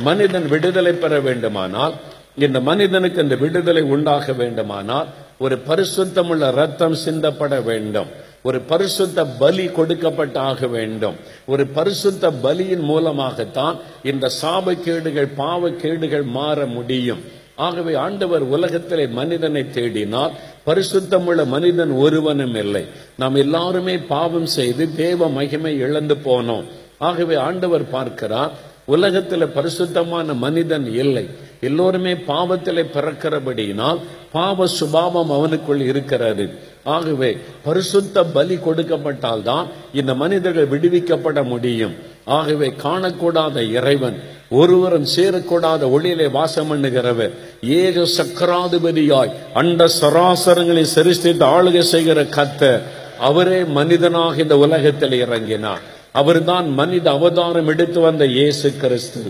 மனிதன் 0.00 0.48
விடுதலை 0.48 0.92
பெற 0.92 1.20
வேண்டுமானால் 1.20 1.94
இந்த 2.36 2.60
மனிதனுக்கு 2.60 3.22
இந்த 3.22 3.34
விடுதலை 3.34 3.82
உண்டாக 3.82 4.32
வேண்டுமானால் 4.32 5.06
ஒரு 5.38 5.58
பரிசுத்தமுள்ள 5.68 6.50
ரத்தம் 6.50 6.94
சிந்தப்பட 6.94 7.62
வேண்டும். 7.62 8.06
ஒரு 8.42 8.60
பரிசுத்த 8.60 9.24
பலி 9.24 9.66
கொடுக்கப்பட்ட 9.66 10.40
ஆக 10.40 10.66
வேண்டும். 10.66 11.14
ஒரு 11.46 11.66
பரிசுத்த 11.66 12.30
பலியின் 12.30 12.80
மூலமாகத்தான் 12.80 13.78
இந்த 14.04 14.30
சாபக்கேடுகள் 14.42 15.28
பாவக்கேடுகள் 15.38 16.24
மாற 16.24 16.66
முடியும். 16.66 17.18
ஆகவே 17.56 17.94
ஆண்டவர் 17.94 18.40
உலகத்திலே 18.40 19.06
மனிதனை 19.06 19.64
தேடினால் 19.74 20.30
பரிசுத்தமுள்ள 20.66 21.46
மனிதன் 21.46 21.90
ஒருவனும் 21.90 22.54
இல்லை. 22.54 22.84
நாம் 23.18 23.34
எல்லாருமே 23.34 23.98
பாவம் 23.98 24.46
செய்து 24.46 24.94
தேவ 24.94 25.28
மகிமை 25.28 25.78
இழந்து 25.78 26.14
போனோம். 26.14 26.64
ஆகவே 26.98 27.34
ஆண்டவர் 27.34 27.90
பார்க்கிறார் 27.90 28.52
உலகத்தில் 28.84 29.52
பரிசுத்தமான 29.56 30.34
மனிதன் 30.34 30.86
இல்லை. 30.92 31.24
எல்லோருமே 31.60 32.12
பாவத்திலே 32.14 32.84
பிறக்கிறபடியினால் 32.94 33.98
பாவ 34.32 34.66
சுபாவம் 34.66 35.30
அவனுக்குள் 35.30 35.82
இருக்கிறது. 35.90 36.44
ஆகவே 36.84 37.36
பரிசுத்த 37.64 38.24
பலி 38.36 38.56
கொடுக்கப்பட்டால்தான் 38.56 39.66
இந்த 39.94 40.14
மனிதர்கள் 40.14 40.72
விடுவிக்கப்பட 40.74 41.42
முடியும். 41.44 41.94
ஆகவே 42.24 42.72
காணக்கூடாத 42.82 43.56
இறைவன் 43.72 44.16
ஒருவரும் 44.50 45.06
சேரக்கூடாத 45.16 45.82
ஒளியிலே 45.96 46.30
வாசம் 46.30 46.70
பண்ணுகிறவர் 46.70 47.34
ஏக 47.60 48.06
சக்கராதிபதியாய் 48.18 49.34
அண்ட 49.54 49.88
சராசரங்களை 50.00 50.86
சரிஸ்தித்து 50.94 51.46
ஆளுகை 51.56 51.84
செய்கிற 51.94 52.22
கத்த 52.22 52.80
அவரே 53.18 53.64
மனிதனாக 53.78 54.42
இந்த 54.42 54.58
உலகத்தில் 54.58 55.16
இறங்கினார். 55.26 55.84
அவர்தான் 56.20 56.68
மனித 56.80 57.06
அவதாரம் 57.18 57.68
எடுத்து 57.72 58.00
வந்த 58.06 58.24
இயேசு 58.38 58.68
கிறிஸ்து. 58.82 59.22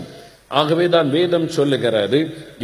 ஆகவே 0.59 0.85
தான் 0.93 1.09
வேதம் 1.15 1.47
சொல்லுகிறது 1.57 2.19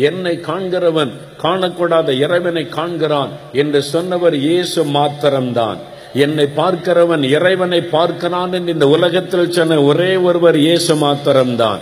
என்னை 0.09 0.33
காண்கிறவன் 0.47 1.11
காணக்கூடாத 1.43 2.09
இறைவனை 2.25 2.63
காண்கிறான் 2.77 3.33
என்று 3.61 3.79
சொன்னவர் 3.93 4.37
இயேசு 4.47 4.79
மாத்திரம்தான். 4.97 5.79
என்னை 6.25 6.45
பார்க்கிறவன் 6.59 7.23
இறைவனை 7.35 7.81
பார்க்கிறான் 7.95 8.53
என்று 8.57 8.73
இந்த 8.75 8.87
உலகத்தில் 8.95 9.53
சொன்ன 9.57 9.79
ஒரே 9.89 10.11
ஒருவர் 10.27 10.57
இயேசு 10.65 10.93
மாத்திரம்தான். 11.05 11.81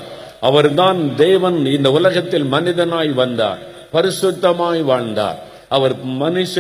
அவர்தான் 0.50 1.00
தேவன் 1.26 1.60
இந்த 1.78 1.90
உலகத்தில் 2.00 2.48
மனிதனாய் 2.56 3.14
வந்தார் 3.22 3.60
பரிசுத்தமாய் 3.96 4.82
வாழ்ந்தார். 4.92 5.38
அவர் 5.76 5.94
மனுஷ 6.24 6.54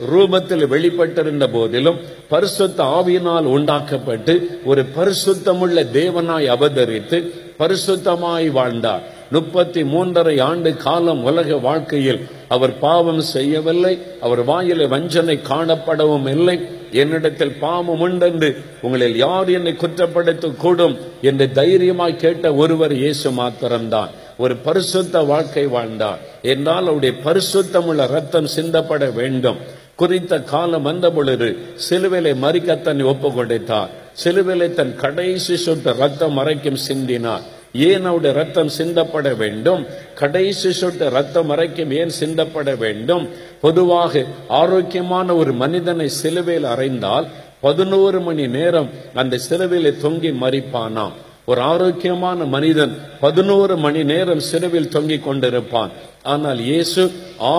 ரூபத்தில் 0.00 0.64
வெளிப்பட்டிருந்த 0.66 1.52
போதிலும் 1.52 1.98
பரிசுத்த 2.28 2.82
ஆவியினால் 2.82 3.44
உண்டாக்கப்பட்டு 3.44 4.60
ஒரு 4.64 4.84
பரிசுத்தமுள்ள 4.96 5.84
தேவனாய் 5.98 6.48
அவதரித்து 6.56 7.30
பரிசுத்தமாய் 7.58 8.50
வாழ்ந்தார். 8.50 9.02
முப்பத்தி 9.30 9.82
மூன்றரை 9.82 10.40
ஆண்டு 10.40 10.76
காலம் 10.76 11.24
உலக 11.24 11.56
வாழ்க்கையில் 11.56 12.26
அவர் 12.48 12.78
பாவம் 12.78 13.20
செய்யவில்லை 13.20 13.98
அவர் 14.20 14.46
வாயில 14.46 14.88
வஞ்சனை 14.88 15.38
காணப்படவும் 15.48 16.28
இல்லை. 16.28 16.68
என்னிடத்தில் 16.90 17.52
பாவம் 17.52 18.00
உண்டென்று 18.00 18.56
உங்களில் 18.82 19.16
யார் 19.16 19.48
என்னை 19.48 19.72
குற்றப்படுத்த 19.72 20.56
கூடும் 20.56 20.96
என்று 21.22 21.52
தைரியமாய் 21.52 22.16
கேட்ட 22.16 22.54
ஒருவர் 22.54 22.94
இயேசு 22.94 23.30
மாத்திரம்தான். 23.30 24.08
ஒரு 24.38 24.56
பரிசுத்த 24.56 25.20
வாழ்க்கை 25.20 25.66
வாழ்ந்தார். 25.66 26.18
என்றால் 26.42 26.82
அவருடைய 26.82 27.14
பரிசுத்தமுள்ள 27.24 28.06
ரத்தம் 28.06 28.48
சிந்தப்பட 28.56 29.14
வேண்டும். 29.14 29.56
குறித்த 29.96 30.40
காலம் 30.40 30.82
வந்த 30.82 31.10
பொழுது 31.10 31.56
சிலுவிலை 31.90 32.32
மறிக்க 32.36 32.80
தன்னை 32.80 33.06
ஒப்பு 33.06 33.32
கொடுத்தார் 33.32 33.90
சிலுவிலை 34.24 34.74
தன் 34.74 34.96
கடைசி 34.96 35.56
சொட்டு 35.56 35.92
ரத்தம் 35.92 36.38
மறைக்கும் 36.38 36.78
சிந்தினார். 36.88 37.40
ஏன் 37.72 38.04
அவருடைய 38.04 38.36
ரத்தம் 38.36 38.70
சிந்தப்பட 38.78 39.36
வேண்டும்? 39.36 39.86
கடைசி 40.14 40.72
சொட்டு 40.72 41.10
ரத்தம் 41.10 41.50
மறைக்கும் 41.50 41.90
ஏன் 41.90 42.12
சிந்தப்பட 42.20 42.76
வேண்டும்? 42.76 43.28
பொதுவாக 43.60 44.24
ஆரோக்கியமான 44.48 45.34
ஒரு 45.34 45.52
மனிதனை 45.52 46.08
சிலுவையில் 46.08 46.64
அறைந்தால் 46.64 47.26
பதினோரு 47.60 48.20
மணி 48.20 48.46
நேரம் 48.46 48.90
அந்த 49.14 49.38
சிலுவையில 49.48 49.92
தொங்கி 50.02 50.32
மறிப்பானாம். 50.42 51.12
ஒரு 51.50 51.60
ஆரோக்கியமான 51.72 52.38
மனிதன் 52.54 52.92
பதினோரு 53.24 53.74
மணி 53.84 54.00
நேரம் 54.12 54.42
சிலுவில் 54.50 54.92
தொங்கிக் 54.94 55.26
கொண்டிருப்பான். 55.26 55.92
ஆனால் 56.32 56.60
இயேசு 56.70 57.02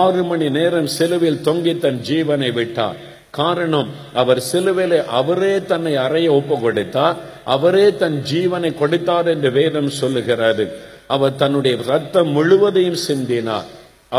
ஆறு 0.00 0.22
மணி 0.30 0.48
நேரம் 0.58 0.88
சிலுவில் 0.98 1.40
தொங்கி 1.46 1.74
தன் 1.84 2.00
ஜீவனை 2.08 2.50
விட்டார். 2.58 2.98
காரணம் 3.38 3.88
அவர் 4.20 4.40
சிலுவையில 4.50 5.00
அவரே 5.20 5.54
தன்னை 5.70 5.94
அறைய 6.04 6.28
ஒப்பு 6.38 6.56
கொடுத்தார் 6.60 7.16
அவரே 7.54 7.86
தன் 8.02 8.18
ஜீவனை 8.30 8.70
கொடுத்தார் 8.82 9.28
என்று 9.34 9.50
வேதம் 9.58 9.90
சொல்லுகிறாரு 10.00 10.66
அவர் 11.14 11.38
தன்னுடைய 11.42 11.76
ரத்தம் 11.90 12.30
முழுவதையும் 12.36 13.02
சிந்தினார். 13.08 13.68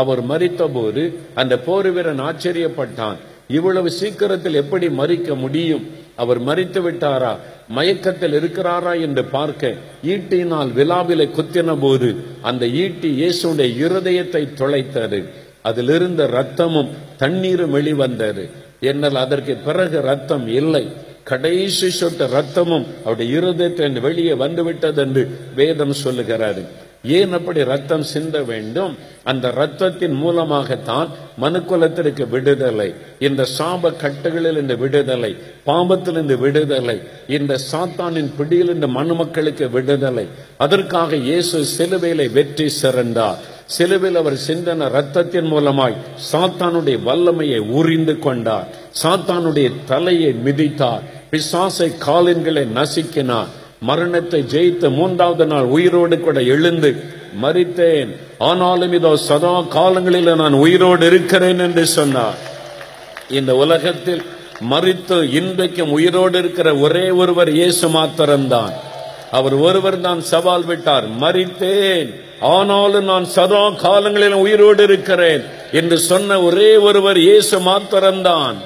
அவர் 0.00 0.22
மறித்தபோது 0.30 1.02
அந்த 1.40 1.54
போர் 1.66 1.90
வீரன் 1.94 2.22
ஆச்சரியப்பட்டான். 2.28 3.18
இவ்வளவு 3.58 3.88
சீக்கிரத்தில் 4.00 4.60
எப்படி 4.62 4.86
மறிக்க 5.00 5.34
முடியும்? 5.44 5.84
அவர் 6.22 6.40
மறித்து 6.44 6.80
விட்டாரா? 6.86 7.32
மயக்கத்தில் 7.68 8.34
இருக்கிறாரா 8.38 8.92
என்று 9.00 9.22
பார்க்க 9.34 9.72
ஈட்டினால் 10.12 10.70
விழாவிலை 10.78 11.26
குத்தின 11.36 11.76
போது 11.80 12.08
அந்த 12.42 12.64
ஈட்டி 12.82 13.10
இயேசுடைய 13.20 13.70
இருதயத்தை 13.84 14.42
துளைத்தது 14.60 15.20
அதிலிருந்த 15.68 16.22
ரத்தமும் 16.36 16.90
தண்ணீரும் 17.16 17.74
வெளிவந்தது. 17.76 18.44
என்னால் 18.90 19.18
அதற்கு 19.24 19.54
பிறகு 19.66 19.98
ரத்தம் 20.10 20.46
இல்லை. 20.60 20.84
கடைசி 21.30 21.88
சொட்ட 22.00 22.28
ரத்தமும் 22.36 22.86
அவருடைய 23.04 23.28
இருதயத்தில் 23.38 24.04
வெளியே 24.06 24.34
வந்துவிட்டது 24.44 25.00
என்று 25.04 25.22
வேதம் 25.58 26.00
சொல்லுகிறாரு 26.04 26.62
ஏன் 27.04 27.32
அப்படி 27.32 27.64
ரத்தம் 27.64 28.02
சிந்த 28.02 28.42
வேண்டும்? 28.42 28.96
அந்த 29.24 29.48
ரத்தத்தின் 29.48 30.14
மூலமாகத்தான் 30.14 31.08
மனுக்குலத்திற்கு 31.40 32.28
விடுதலை 32.28 32.94
இந்த 33.18 33.46
சாப 33.58 33.96
கட்டுகளில் 33.96 34.56
இந்த 34.56 34.74
விடுதலை 34.74 35.36
பாம்பத்தில் 35.64 36.14
இந்த 36.14 36.36
விடுதலை 36.36 37.00
இந்த 37.28 37.58
சாத்தானின் 37.72 38.30
பிடியில் 38.36 38.74
இந்த 38.74 38.86
மனு 38.86 39.14
மக்களுக்கு 39.14 39.70
விடுதலை. 39.70 40.26
அதற்காக 40.56 41.16
இயேசு 41.16 41.64
சிலுவையில 41.78 42.32
வெற்றி 42.32 42.68
சிறந்தார். 42.68 43.38
சிலுவில் 43.78 44.14
அவர் 44.14 44.38
சிந்தன 44.48 44.88
ரத்தத்தின் 44.88 45.48
மூலமாய் 45.52 45.96
சாத்தானுடைய 46.32 47.02
வல்லமையை 47.02 47.58
உறிந்து 47.58 48.18
கொண்டார். 48.18 48.68
சாத்தானுடைய 49.02 49.72
தலையை 49.86 50.34
மிதித்தார். 50.44 51.00
பிசாசை 51.30 51.92
காலின்களை 52.06 52.66
நசுக்கினார். 52.74 53.46
மரணத்தை 53.88 54.40
ஜெயித்து 54.52 54.88
மூன்றாவது 54.96 55.44
நாள் 55.52 55.68
உயிரோடு 55.76 56.16
கூட 56.20 56.38
எழுந்து 56.54 56.90
மறித்தேன். 57.42 58.10
ஆனாலும் 58.48 58.94
இதோ 58.98 59.12
சதா 59.28 59.54
காலங்களில் 59.76 60.40
நான் 60.42 60.56
உயிரோடு 60.64 61.06
இருக்கிறேன் 61.10 61.60
என்று 61.66 61.84
சொன்னார். 61.96 62.38
இந்த 63.38 63.52
உலகத்தில் 63.64 64.22
மறித்து 64.72 65.16
இன்றைக்கும் 65.40 65.92
உயிரோடு 65.96 66.38
இருக்கிற 66.42 66.68
ஒரே 66.84 67.06
ஒருவர் 67.22 67.50
இயேசு 67.58 67.88
மாத்திரம்தான். 67.96 68.74
அவர் 69.38 69.56
ஒருவர் 69.66 69.98
தான் 70.06 70.20
சவால் 70.32 70.66
விட்டார் 70.70 71.06
மறித்தேன். 71.22 72.10
ஆனாலும் 72.56 73.08
நான் 73.12 73.26
சதா 73.36 73.62
காலங்களில் 73.84 74.36
உயிரோடு 74.44 74.82
இருக்கிறேன் 74.88 75.42
என்று 75.80 75.96
சொன்ன 76.10 76.38
ஒரே 76.48 76.70
ஒருவர் 76.88 77.20
இயேசு 77.28 77.56
மாத்திரம்தான். 77.70 78.58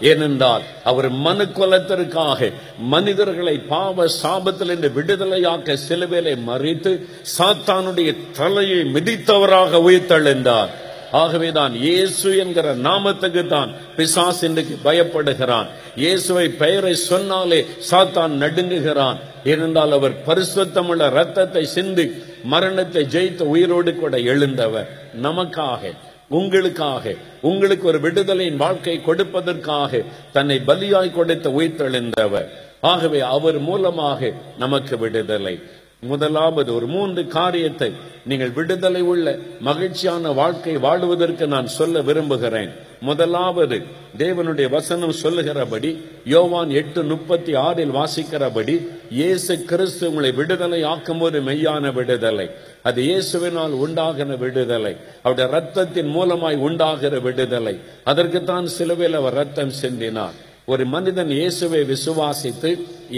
ஏனென்றால் 0.00 0.62
அவர் 0.84 1.10
மனு 1.10 1.44
குலத்திற்காக 1.44 2.50
மனிதர்களை 2.78 3.58
பாவ 3.58 4.06
சாபத்தில் 4.22 4.70
இருந்து 4.70 4.90
விடுதலையாக்க 4.96 5.76
சிலுவையிலே 5.88 6.34
மறித்து 6.48 6.92
சாத்தானுடைய 7.38 8.16
தலையை 8.32 8.80
மிதித்தவராக 8.94 9.80
உயிர்த்தெழுந்தார். 9.88 10.72
ஆகவேதான் 11.12 11.74
இயேசு 11.74 12.36
என்கிற 12.36 12.74
நாமத்துக்கு 12.74 13.46
தான் 13.46 13.70
பிசாஸ் 13.96 14.42
இன்றைக்கு 14.42 14.76
பயப்படுகிறான். 14.84 15.66
இயேசுவை 15.96 16.48
பெயரை 16.48 16.94
சொன்னாலே 16.94 17.66
சாத்தான் 17.90 18.34
நடுங்குகிறான். 18.42 19.18
ஏனென்றால் 19.44 19.92
அவர் 19.92 20.14
பரிசுத்தமுள்ள 20.26 21.10
ரத்தத்தை 21.10 21.64
சிந்தி 21.64 22.06
மரணத்தை 22.44 23.04
ஜெயித்த 23.14 23.42
உயிரோடு 23.42 23.94
கூட 23.94 24.18
எழுந்தவர். 24.18 24.88
நமக்காக 25.22 25.92
உங்களுக்காக 26.28 27.14
உங்களுக்கு 27.42 27.86
ஒரு 27.86 27.98
விடுதலையின் 28.00 28.56
வாழ்க்கை 28.56 29.00
கொடுப்பதற்காக 29.06 30.04
தன்னை 30.32 30.60
பலியாய் 30.66 31.12
கொடுத்த 31.12 31.48
உயிர்த்தெழுந்தவர். 31.48 32.48
ஆகவே 32.80 33.20
அவர் 33.20 33.58
மூலமாக 33.58 34.32
நமக்கு 34.58 34.98
விடுதலை. 34.98 35.58
முதலாவது 36.02 36.74
ஒரு 36.74 36.86
மூன்று 36.86 37.26
காரியத்தை 37.26 37.92
நீங்கள் 38.24 38.50
விடுதலை 38.50 39.00
உள்ள 39.00 39.38
மகிழ்ச்சியான 39.60 40.32
வாழ்க்கை 40.32 40.76
வாழுவதற்கு 40.76 41.46
நான் 41.46 41.66
சொல்ல 41.66 42.02
விரும்புகிறேன். 42.02 42.72
முதலாவது 43.00 43.82
தேவனுடைய 44.18 44.68
வசனம் 44.68 45.12
சொல்லுகிறபடி 45.12 45.90
யோவான் 46.24 46.70
எட்டு 46.70 47.02
முப்பத்தி 47.02 47.54
ஆறில் 47.54 47.90
வாசிக்கிறபடி 47.90 48.88
இயேசு 49.10 49.64
கிறிஸ்து 49.64 50.08
உங்களை 50.08 50.32
விடுதலை 50.32 50.84
ஆக்கும்போது 50.84 51.40
மெய்யான 51.48 51.92
விடுதலை. 51.92 52.50
அது 52.82 53.02
இயேசுவினால் 53.02 53.76
உண்டாகின 53.84 54.36
விடுதலை. 54.36 54.96
அவருடைய 55.22 55.48
ரத்தத்தின் 55.56 56.10
மூலமாய் 56.16 56.56
உண்டாகிற 56.56 57.18
விடுதலை. 57.18 57.78
அதற்குத்தான் 58.04 58.66
சிலுவையில் 58.66 59.14
அவர் 59.14 59.34
ரத்தம் 59.34 59.70
சென்றினார் 59.70 60.36
ஒரு 60.68 60.84
மனிதன் 60.92 61.30
இயேசுவை 61.30 61.80
விசுவாசித்து 61.90 62.70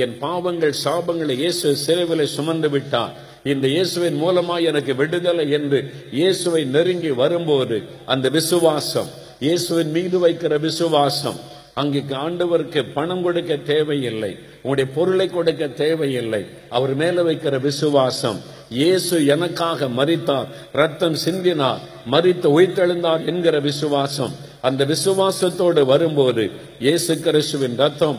என் 0.02 0.14
பாவங்கள் 0.22 0.74
சாபங்களை 0.84 1.34
இயேசு 1.42 1.68
சிறைவிலை 1.84 2.26
சுமந்து 2.36 2.68
விட்டார். 2.74 3.12
இந்த 3.52 3.66
இயேசுவின் 3.74 4.18
மூலமாய் 4.22 4.66
எனக்கு 4.70 4.92
விடுதலை 4.94 5.44
என்று 5.58 5.78
இயேசுவை 6.18 6.62
நெருங்கி 6.74 7.12
வரும்போது 7.20 7.76
அந்த 8.12 8.28
விசுவாசம் 8.28 9.08
இயேசுவின் 9.46 9.92
மீது 9.96 10.18
வைக்கிற 10.24 10.58
விசுவாசம் 10.66 11.38
அங்கே 11.80 12.00
ஆண்டவருக்கு 12.24 12.80
பணம் 12.96 13.22
கொடுக்க 13.22 13.56
தேவையில்லை 13.70 14.30
உங்களுடைய 14.62 14.86
பொருளை 14.96 15.26
கொடுக்க 15.30 15.68
தேவையில்லை 15.82 16.42
அவர் 16.76 16.94
மேல 16.94 17.22
வைக்கிற 17.22 17.54
விசுவாசம். 17.68 18.38
இயேசு 18.80 19.26
எனக்காக 19.34 19.88
மறித்தார் 19.98 20.48
ரத்தம் 20.72 21.18
சிந்தினார் 21.24 21.80
மறித்து 22.14 22.48
உயிர்த்தெழுந்தார் 22.56 23.24
என்கிற 23.32 23.56
விசுவாசம். 23.68 24.34
அந்த 24.62 24.82
விசுவாசத்தோடு 24.84 25.82
வரும்போது 25.92 26.44
இயேசு 26.86 27.12
கிறிஸ்துவின் 27.26 27.76
ரத்தம் 27.76 28.18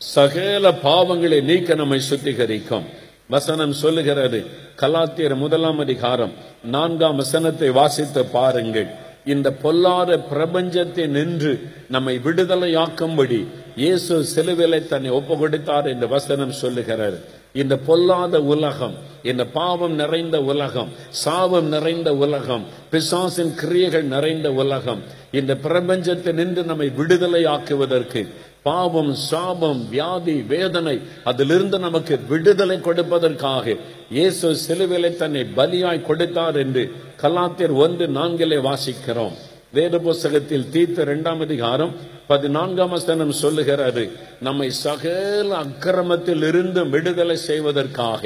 சகல 0.00 0.70
பாவங்களை 0.84 1.38
நீக்க 1.50 1.74
நம்மை 1.74 2.00
சுத்திகரிக்கும். 2.10 2.86
வசனம் 3.34 3.74
சொல்லுகிறது 3.80 4.38
கலாத்தியர் 4.82 5.34
முதலாம் 5.42 5.80
அதிகாரம் 5.84 6.32
நான்காம் 6.74 7.18
வசனத்தை 7.22 7.68
வாசித்து 7.70 8.22
பாருங்கள். 8.36 8.88
இந்த 9.32 9.48
பொல்லாத 9.62 10.10
பிரபஞ்சத்தை 10.30 11.04
நின்று 11.16 11.52
நம்மை 11.94 12.14
விடுதலையாக்கும்படி 12.26 13.40
இயேசு 13.82 14.14
சிலுவிலை 14.34 14.80
தன்னை 14.86 15.10
ஒப்பு 15.18 15.34
கொடுத்தார் 15.38 15.88
என்று 15.92 16.06
வசனம் 16.16 16.54
சொல்லுகிறார் 16.62 17.18
இந்த 17.54 17.76
பொல்லாத 17.76 18.42
உலகம் 18.42 18.94
இந்த 19.22 19.46
பாவம் 19.46 19.94
நிறைந்த 19.94 20.42
உலகம் 20.42 20.88
சாபம் 21.10 21.68
நிறைந்த 21.68 22.14
உலகம் 22.14 22.64
பிசாசின் 22.90 23.54
கிரியைகள் 23.54 24.02
நிறைந்த 24.02 24.52
உலகம் 24.52 25.02
இந்த 25.30 25.56
பிரபஞ்சத்தை 25.62 26.32
நின்று 26.32 26.64
நம்மை 26.64 26.88
விடுதலை 26.88 27.44
ஆக்குவதற்கு 27.44 28.28
பாவம் 28.62 29.14
சாபம் 29.14 29.88
வியாதி 29.90 30.42
வேதனை 30.42 31.00
அதிலிருந்து 31.24 31.78
நமக்கு 31.78 32.18
விடுதலை 32.28 32.76
கொடுப்பதற்காக 32.78 33.76
இயேசு 34.10 34.56
சிலுவிலை 34.68 35.16
தன்னை 35.16 35.46
பலியாய் 35.56 36.02
கொடுத்தார் 36.02 36.56
என்று 36.56 36.92
கலாத்தியர் 37.22 37.72
ஒன்று 37.74 38.08
நான்கிலே 38.08 38.56
வாசிக்கிறோம். 38.56 39.32
வேத 39.72 39.98
புஸ்தகத்தில் 39.98 40.68
தீர்த்த 40.68 41.02
இரண்டாம் 41.02 41.40
அதிகாரம் 41.40 41.92
பதினான்காம் 42.30 42.90
வசனம் 42.90 43.34
சொல்லுகிறாரு 43.42 44.04
நம்மை 44.40 44.68
சகல 44.80 45.48
அக்கிரமத்தில் 45.56 46.42
இருந்து 46.42 46.82
விடுதலை 46.88 47.36
செய்வதற்காக. 47.48 48.22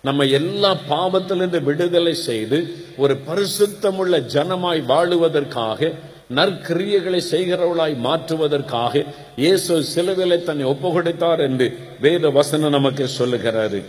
நம்ம 0.00 0.24
எல்லா 0.30 0.70
பாவத்திலிருந்து 0.90 1.60
விடுதலை 1.62 2.14
செய்து 2.20 2.58
ஒரு 2.96 3.14
பரிசுத்தமுள்ள 3.28 4.18
ஜனமாய் 4.34 4.82
வாழுவதற்காக 4.88 5.80
நற்கிரியைகளை 6.30 7.20
செய்கிறவளாய் 7.30 7.94
மாற்றுவதற்காக 8.00 9.04
இயேசு 9.36 9.74
சிலுவிலை 9.94 10.38
தன்னை 10.42 10.64
ஒப்பு 10.64 10.88
கொடுத்தார் 10.92 11.40
என்று 11.40 11.66
வேத 12.00 12.30
வசனம் 12.30 12.70
நமக்கு 12.70 13.04
சொல்லுகிறாரு 13.18 13.80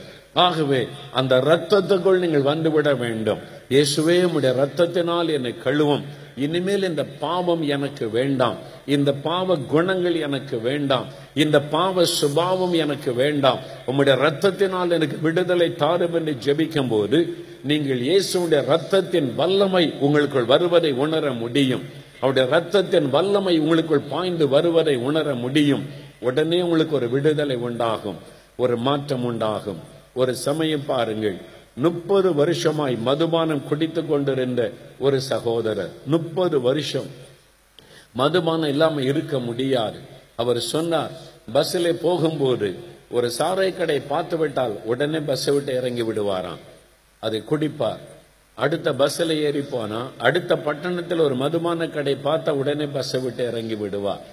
ஆகவே 0.45 0.80
அந்த 1.19 1.34
ரத்தத்துக்குள் 1.50 2.21
நீங்கள் 2.23 2.47
வந்துவிட 2.52 2.89
வேண்டும். 3.04 3.41
இயேசுவே 3.73 4.17
உடைய 4.36 4.54
ரத்தத்தினால் 4.63 5.30
என்னை 5.36 5.54
கழுவும். 5.65 6.04
இனிமேல் 6.45 6.88
இந்த 6.89 7.04
பாவம் 7.21 7.63
எனக்கு 7.76 8.06
வேண்டாம். 8.17 8.58
இந்த 8.95 9.10
பாவ 9.28 9.56
குணங்கள் 9.73 10.17
எனக்கு 10.28 10.56
வேண்டாம். 10.67 11.08
இந்த 11.43 11.58
பாவ 11.73 12.06
சுபாவம் 12.19 12.76
எனக்கு 12.84 13.13
வேண்டாம். 13.21 13.60
உம்முடைய 13.89 14.15
ரத்தத்தினால் 14.26 14.95
எனக்கு 14.97 15.17
விடுதலை 15.21 15.69
தாரும் 15.84 16.17
என்று 16.19 16.36
ஜெபிக்கும் 16.45 16.91
போது 16.93 17.19
நீங்கள் 17.63 18.02
இயேசுடைய 18.10 18.62
ரத்தத்தின் 18.73 19.30
வல்லமை 19.41 19.84
உங்களுக்குள் 20.00 20.52
வருவதை 20.54 20.91
உணர 21.06 21.32
முடியும். 21.43 21.84
அவருடைய 22.21 22.45
ரத்தத்தின் 22.56 23.10
வல்லமை 23.17 23.56
உங்களுக்குள் 23.63 24.08
பாய்ந்து 24.13 24.47
வருவதை 24.56 24.95
உணர 25.10 25.36
முடியும். 25.43 25.86
உடனே 26.19 26.62
உங்களுக்கு 26.62 26.95
ஒரு 27.02 27.10
விடுதலை 27.10 27.56
உண்டாகும். 27.67 28.19
ஒரு 28.63 28.76
மாற்றம் 28.78 29.26
உண்டாகும். 29.32 29.82
ஒரு 30.19 30.34
சமயம் 30.47 30.86
பாருங்கள். 30.91 31.38
முப்பது 31.86 32.30
வருஷமாய் 32.34 32.95
மதுபானம் 33.08 33.65
குடித்து 33.69 34.01
கொண்டிருந்த 34.06 34.62
ஒரு 35.06 35.17
சகோதரர். 35.32 35.93
முப்பது 36.13 36.58
வருஷம். 36.67 37.10
மதுபானம் 38.19 38.71
இல்லாம 38.73 39.01
இருக்க 39.12 39.36
முடியாது. 39.47 39.99
அவர் 40.36 40.60
சொன்னார் 40.73 41.13
பஸ்ஸில் 41.56 41.89
போகும்போது 42.06 42.69
ஒரு 43.17 43.27
சாரை 43.38 43.69
கடை 43.77 43.97
பார்த்து 44.13 44.38
விட்டால் 44.38 44.73
உடனே 44.91 45.19
பஸ்ஸை 45.30 45.51
விட்டு 45.53 45.71
இறங்கி 45.80 46.03
விடுவாராம். 46.08 46.63
அதை 47.23 47.39
குடிப்பார். 47.49 48.01
அடுத்த 48.63 48.88
பஸ்ஸில் 49.01 49.34
ஏறி 49.45 49.62
போனா 49.71 49.99
அடுத்த 50.27 50.51
பட்டணத்தில் 50.65 51.25
ஒரு 51.27 51.36
மதுபான 51.43 51.89
கடை 51.95 52.15
பார்த்த 52.27 52.56
உடனே 52.62 52.88
பஸ்ஸை 52.95 53.19
விட்டு 53.25 53.43
இறங்கி 53.51 53.77
விடுவார். 53.84 54.25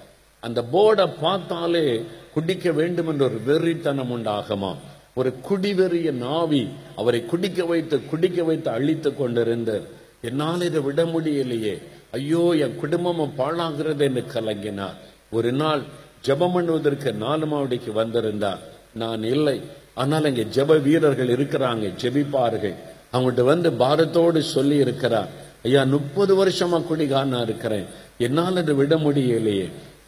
அந்த 0.43 0.59
போர்டை 0.73 1.07
பார்த்தாலே 1.21 1.85
குடிக்க 2.33 2.71
வேண்டும் 2.79 3.09
என்ற 3.11 3.23
ஒரு 3.29 3.39
வெறித்தனம் 3.47 4.13
உண்டாகுமா 4.15 4.73
ஒரு 5.19 5.29
குடிவெறிய 5.47 6.09
நாவி 6.23 6.63
அவரை 7.01 7.19
குடிக்க 7.31 7.59
வைத்து 7.69 7.95
குடிக்க 8.11 8.39
வைத்து 8.47 8.69
அழித்து 8.77 9.09
கொண்டிருந்தார் 9.19 9.85
என்னால் 10.27 10.65
இதை 10.67 10.79
விட 10.87 11.01
முடியலையே. 11.13 11.75
ஐயோ 12.17 12.43
என் 12.65 12.75
குடும்பமும் 12.81 13.35
பாழாகிறது 13.39 14.03
என்று 14.07 14.23
கலங்கினார். 14.33 14.97
ஒரு 15.37 15.51
நாள் 15.61 15.81
ஜெபம் 16.25 16.53
பண்ணுவதற்கு 16.55 17.09
நாலு 17.23 17.45
மாவடிக்கு 17.51 17.91
வந்திருந்தார். 18.01 18.61
நான் 19.01 19.23
இல்லை. 19.35 19.57
ஆனால் 20.01 20.27
இங்கே 20.31 20.45
ஜெப 20.57 20.79
வீரர்கள் 20.87 21.33
இருக்கிறாங்க 21.35 21.85
ஜெபிப்பார்கள். 22.01 22.75
அவங்கள்ட்ட 23.13 23.43
வந்து 23.53 23.69
பாரத்தோடு 23.83 24.39
சொல்லி 24.55 24.77
இருக்கிறார். 24.85 25.29
ஐயா 25.67 25.81
முப்பது 25.95 26.33
வருஷமா 26.41 26.79
குடிகாரனா 26.89 27.41
இருக்கிறேன். 27.47 27.85
என்னால் 28.25 28.61
அதை 28.61 28.73
விட 28.81 28.95
முடியலையே. 29.07 29.67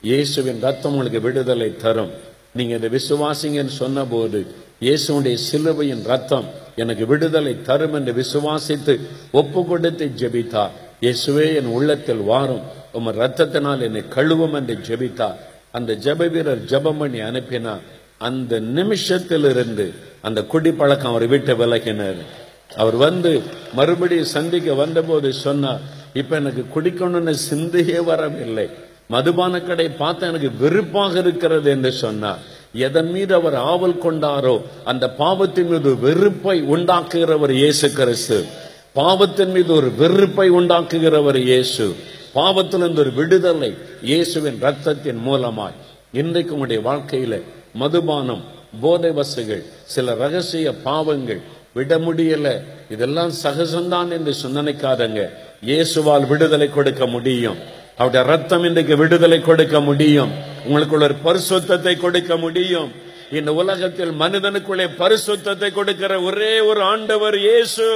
இயேசுவின் 0.10 0.64
ரத்தம் 0.68 0.92
உங்களுக்கு 0.94 1.22
விடுதலை 1.28 1.70
தரும். 1.84 2.12
நீங்க 2.58 2.74
இதை 2.80 2.90
விசுவாசிங்கன்னு 2.98 3.76
சொன்ன 3.82 4.06
போது 4.14 4.40
இயேசுடைய 4.86 5.36
சிலுவையின் 5.48 6.04
ரத்தம் 6.12 6.48
எனக்கு 6.82 7.04
விடுதலை 7.12 7.54
தரும் 7.68 7.96
என்று 7.98 8.12
விசுவாசித்து 8.22 8.94
ஒப்பு 9.40 9.62
கொடுத்து 9.66 10.06
ஜெபித்தார். 10.22 10.74
இயேசுவே 11.04 11.46
என் 11.60 11.70
உள்ளத்தில் 11.76 12.24
வாரும். 12.32 12.66
உம 12.98 13.14
ரத்தத்தினால் 13.22 13.86
என்னை 13.88 14.04
கழுவும் 14.16 14.56
என்று 14.60 14.76
ஜெபித்தார். 14.88 15.38
அந்த 15.78 15.94
ஜெப 16.06 16.28
வீரர் 16.34 16.62
ஜெபம் 16.72 17.00
பண்ணி 17.02 17.20
அனுப்பினார். 17.30 17.84
அந்த 18.28 18.60
நிமிஷத்திலிருந்து 18.78 19.86
அந்த 20.28 20.40
குடி 20.52 20.72
பழக்கம் 20.72 21.12
அவர் 21.12 21.26
விட்டு 21.34 21.56
விலகினார். 21.62 22.22
அவர் 22.82 22.98
வந்து 23.06 23.32
மறுபடியும் 23.78 24.34
சந்திக்க 24.36 24.74
வந்தபோது 24.74 25.32
சொன்னார் 25.46 25.82
இப்ப 26.22 26.36
எனக்கு 26.42 26.64
குடிக்கணும்னு 26.76 27.34
சிந்தையே 27.50 28.00
வரவில்லை. 28.12 28.68
மதுபான 29.16 29.60
கடை 29.68 29.90
பார்த்து 30.02 30.24
எனக்கு 30.28 30.52
வெறுப்பாக 30.62 31.14
இருக்கிறது 31.24 31.70
என்று 31.76 31.92
சொன்னார். 32.04 32.42
எதன் 32.74 33.12
மீது 33.12 33.36
அவர் 33.36 33.56
ஆவல் 33.56 34.02
கொண்டாரோ 34.04 34.62
அந்த 34.84 35.10
பாவத்தின் 35.10 35.68
மீது 35.68 35.96
வெறுப்பை 35.96 36.62
உண்டாக்குகிறவர் 36.62 37.52
இயேசு 37.52 37.92
கிறிஸ்து. 37.92 38.46
பாவத்தின் 38.94 39.52
மீது 39.52 39.74
ஒரு 39.74 39.92
வெறுப்பை 39.92 40.50
உண்டாக்குகிறவர் 40.50 41.38
இயேசு. 41.38 41.96
பாவத்திலிருந்து 42.36 42.98
ஒரு 42.98 43.12
விடுதலை 43.12 43.74
இயேசுவின் 44.02 44.58
ரத்தத்தின் 44.62 45.20
மூலமாய். 45.26 45.78
இன்றைக்கு 46.12 46.54
உங்களுடைய 46.54 46.90
வாழ்க்கையில 46.90 47.42
மதுபானம் 47.76 48.44
போதை 48.82 49.12
வசுகள் 49.12 49.64
சில 49.86 50.14
ரகசிய 50.14 50.74
பாவங்கள் 50.74 51.42
விட 51.74 51.98
முடியல 51.98 52.62
இதெல்லாம் 52.90 53.32
சகஜம்தான் 53.44 54.12
என்று 54.12 54.34
நினைக்காதங்க 54.58 55.30
இயேசுவால் 55.66 56.28
விடுதலை 56.28 56.70
கொடுக்க 56.70 57.06
முடியும். 57.06 57.58
அவருடைய 58.00 58.24
ரத்தம் 58.32 58.64
இன்றைக்கு 58.64 58.96
விடுதலை 58.98 59.40
கொடுக்க 59.42 59.78
முடியும். 59.90 60.32
உங்களுக்குள்ள 60.68 61.06
ஒரு 61.10 61.18
பரிசுத்தத்தை 61.28 61.94
கொடுக்க 61.98 62.38
முடியும். 62.44 62.90
இந்த 63.38 63.52
உலகத்தில் 63.62 64.14
மனிதனுக்குள்ளே 64.24 64.88
பரிசுத்தத்தை 65.02 65.70
கொடுக்கிற 65.78 66.14
ஒரே 66.22 66.54
ஒரு 66.70 66.82
ஆண்டவர் 66.92 67.38
இயேசு. 67.38 67.88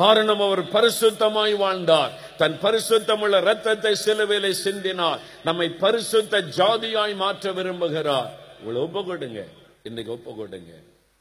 காரணம் 0.00 0.42
அவர் 0.46 0.64
பரிசுத்தமாய் 0.76 1.54
வாழ்ந்தார். 1.64 2.12
தன் 2.40 2.56
பரிசுத்தமுள்ள 2.64 3.36
ரத்தத்தை 3.48 3.92
சிலுவையிலே 4.04 4.52
சிந்தினார். 4.64 5.20
நம்மை 5.44 5.68
பரிசுத்த 5.84 6.42
ஜாதியாய் 6.58 7.14
மாற்ற 7.22 7.52
விரும்புகிறார். 7.52 8.30
உங்களை 8.60 8.80
ஒப்பு 8.86 9.00
கொடுங்க 9.04 9.40
இன்னைக்கு 9.88 10.12
ஒப்பு 10.12 10.32
கொடுங்க 10.34 10.72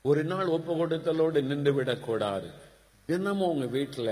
ஒரு 0.01 0.21
நாள் 0.23 0.49
ஒப்பு 0.55 0.73
கொடுத்தலோடு 0.79 1.39
நின்று 1.49 1.71
விடக்கூடாது 1.73 2.49
தினமும் 3.05 3.51
உங்க 3.53 3.67
வீட்டுல 3.77 4.09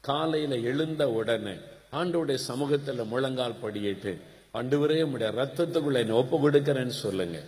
காலையில 0.00 0.56
எழுந்த 0.70 1.02
உடனே 1.20 1.54
ஆண்டோடைய 1.92 2.38
சமூகத்தில் 2.50 3.08
முழங்கால் 3.12 3.60
படியிட்டு 3.62 4.12
ஆண்டவரே 4.58 4.98
உம்முடைய 5.04 5.30
ரத்தத்துக்குள்ள 5.38 5.98
என்னை 6.04 6.14
ஒப்பு 6.22 6.36
கொடுக்கிறேன்னு 6.42 6.96
சொல்லுங்க. 7.04 7.38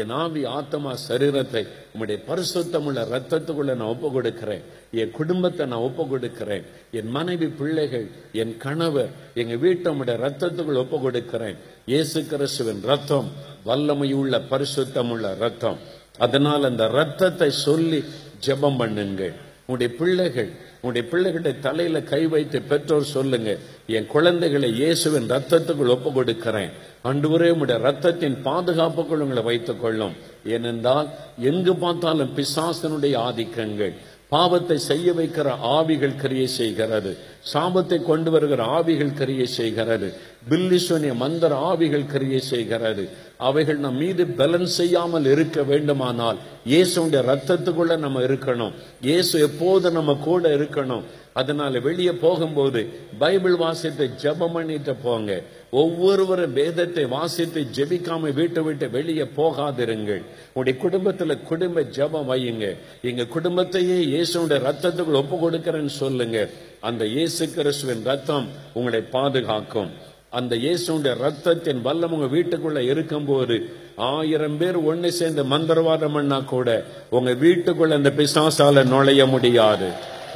என் 0.00 0.12
ஆவி 0.22 0.42
ஆத்தமா 0.56 0.92
சரீரத்தை 1.04 1.62
உம்முடைய 1.92 2.18
பரிசுத்தமுள்ள 2.28 3.00
ரத்தத்துக்குள்ள 3.12 3.72
நான் 3.80 3.92
ஒப்பு 3.94 4.08
கொடுக்கிறேன் 4.16 4.62
என் 5.00 5.14
குடும்பத்தை 5.18 5.64
நான் 5.72 5.86
ஒப்பு 5.88 6.04
கொடுக்கிறேன் 6.12 6.64
என் 6.98 7.10
மனைவி 7.16 7.48
பிள்ளைகள் 7.60 8.06
என் 8.42 8.54
கணவர் 8.64 9.10
எங்க 9.42 9.56
வீட்டை 9.64 9.88
உம்முடைய 9.92 10.16
ரத்தத்துக்குள்ள 10.26 10.84
ஒப்பு 10.84 11.00
கொடுக்கிறேன் 11.06 11.56
இயேசு 11.92 12.20
கிறிஸ்துவின் 12.32 12.82
ரத்தம் 12.92 13.28
வல்லமையுள்ள 13.68 14.42
பரிசுத்தமுள்ள 14.52 15.34
ரத்தம் 15.44 15.78
அதனால் 16.26 16.68
அந்த 16.70 16.86
ரத்தத்தை 16.98 17.50
சொல்லி 17.66 18.00
ஜெபம் 18.46 18.80
பண்ணுங்கள். 18.82 19.34
உங்களுடைய 19.66 19.90
பிள்ளைகள் 19.98 20.50
உங்களுடைய 20.82 21.04
பிள்ளைகளுடைய 21.12 21.54
தலையில 21.60 22.00
கை 22.00 22.20
வைத்து 22.26 22.58
பெற்றோர் 22.70 23.12
சொல்லுங்க 23.16 23.50
என் 23.96 24.06
குழந்தைகளை 24.06 24.68
இயேசுவின் 24.72 25.30
ரத்தத்துக்குள் 25.30 25.94
ஒப்பு 25.94 26.10
கொடுக்கிறேன் 26.12 26.70
அன்றுவரே 27.10 27.48
உங்களுடைய 27.54 27.78
ரத்தத்தின் 27.88 28.36
பாதுகாப்புக்குள் 28.44 29.24
உங்களை 29.24 29.42
வைத்துக் 29.42 29.82
கொள்ளும். 29.82 30.14
ஏனென்றால் 30.44 31.08
எங்கு 31.50 31.74
பார்த்தாலும் 31.74 32.32
பிசாசனுடைய 32.36 33.14
ஆதிக்கங்கள் 33.28 33.94
பாவத்தை 34.28 34.78
செய்ய 34.78 35.12
வைக்கிற 35.12 35.48
ஆவிகள் 35.76 36.20
கிரியை 36.22 36.46
செய்கிறது. 36.46 37.12
சாபத்தை 37.44 37.98
கொண்டு 38.02 38.30
வருகிற 38.30 38.62
ஆவிகள் 38.78 39.16
கிரியை 39.18 39.46
செய்கிறது. 39.46 40.08
பில்லிசோனிய 40.50 41.12
மந்திர 41.14 41.52
ஆவிகள் 41.70 42.10
கிரியை 42.12 42.40
செய்கிறது. 42.40 43.04
அவைகள் 43.48 43.78
நம் 43.84 43.96
மீது 43.96 44.26
பலன் 44.40 44.66
செய்யாமல் 44.66 45.24
இருக்க 45.24 45.62
வேண்டுமானால் 45.62 46.38
இயேசுடைய 46.72 47.22
ரத்தத்துக்குள்ள 47.30 47.96
நம்ம 48.04 48.20
இருக்கணும். 48.20 48.76
இயேசு 49.08 49.40
எப்போது 49.48 49.90
நம்ம 49.90 50.14
கூட 50.28 50.54
இருக்கணும். 50.56 51.06
அதனால 51.40 51.80
வெளியே 51.80 52.12
போகும்போது 52.22 52.80
பைபிள் 53.18 53.56
வாசித்து 53.56 54.04
ஜெபம் 54.22 54.54
பண்ணிட்டு 54.56 54.94
போங்க. 55.04 55.30
ஒவ்வொருவரும் 55.70 56.52
வேதத்தை 56.52 57.04
வாசித்து 57.16 57.60
ஜெபிக்காம 57.76 58.32
வீட்டை 58.38 58.62
விட்டு 58.62 58.86
வெளியே 58.96 59.26
போகாதிருங்கள். 59.36 60.22
உங்களுடைய 60.54 60.74
குடும்பத்துல 60.84 61.36
குடும்ப 61.50 61.84
ஜெபம் 61.98 62.30
வையுங்க. 62.32 62.66
எங்க 63.10 63.26
குடும்பத்தையே 63.36 63.98
இயேசுடைய 64.12 64.58
ரத்தத்துக்குள் 64.68 65.20
ஒப்பு 65.22 65.36
கொடுக்கிறேன்னு 65.36 65.94
சொல்லுங்க. 66.02 66.38
அந்த 66.88 67.04
இயேசு 67.06 67.44
கிறிஸ்துவின் 67.54 68.04
ரத்தம் 68.04 68.46
உங்களை 68.72 69.00
பாதுகாக்கும். 69.14 69.90
அந்த 70.38 70.52
இயேசுடைய 70.56 71.12
ரத்தத்தின் 71.24 71.80
வல்லம் 71.86 72.12
உங்க 72.16 72.28
வீட்டுக்குள்ள 72.36 72.78
இருக்கும்போது 72.92 73.56
ஆயிரம் 73.96 74.56
பேர் 74.60 74.78
ஒன்னு 74.90 75.10
சேர்ந்து 75.12 75.42
மந்திரவாதம் 75.44 76.14
பண்ணா 76.16 76.38
கூட 76.52 76.68
உங்க 77.10 77.30
வீட்டுக்குள்ள 77.42 77.98
அந்த 78.00 78.12
பிசாசால 78.20 78.84
நுழைய 78.92 79.26
முடியாது. 79.26 79.88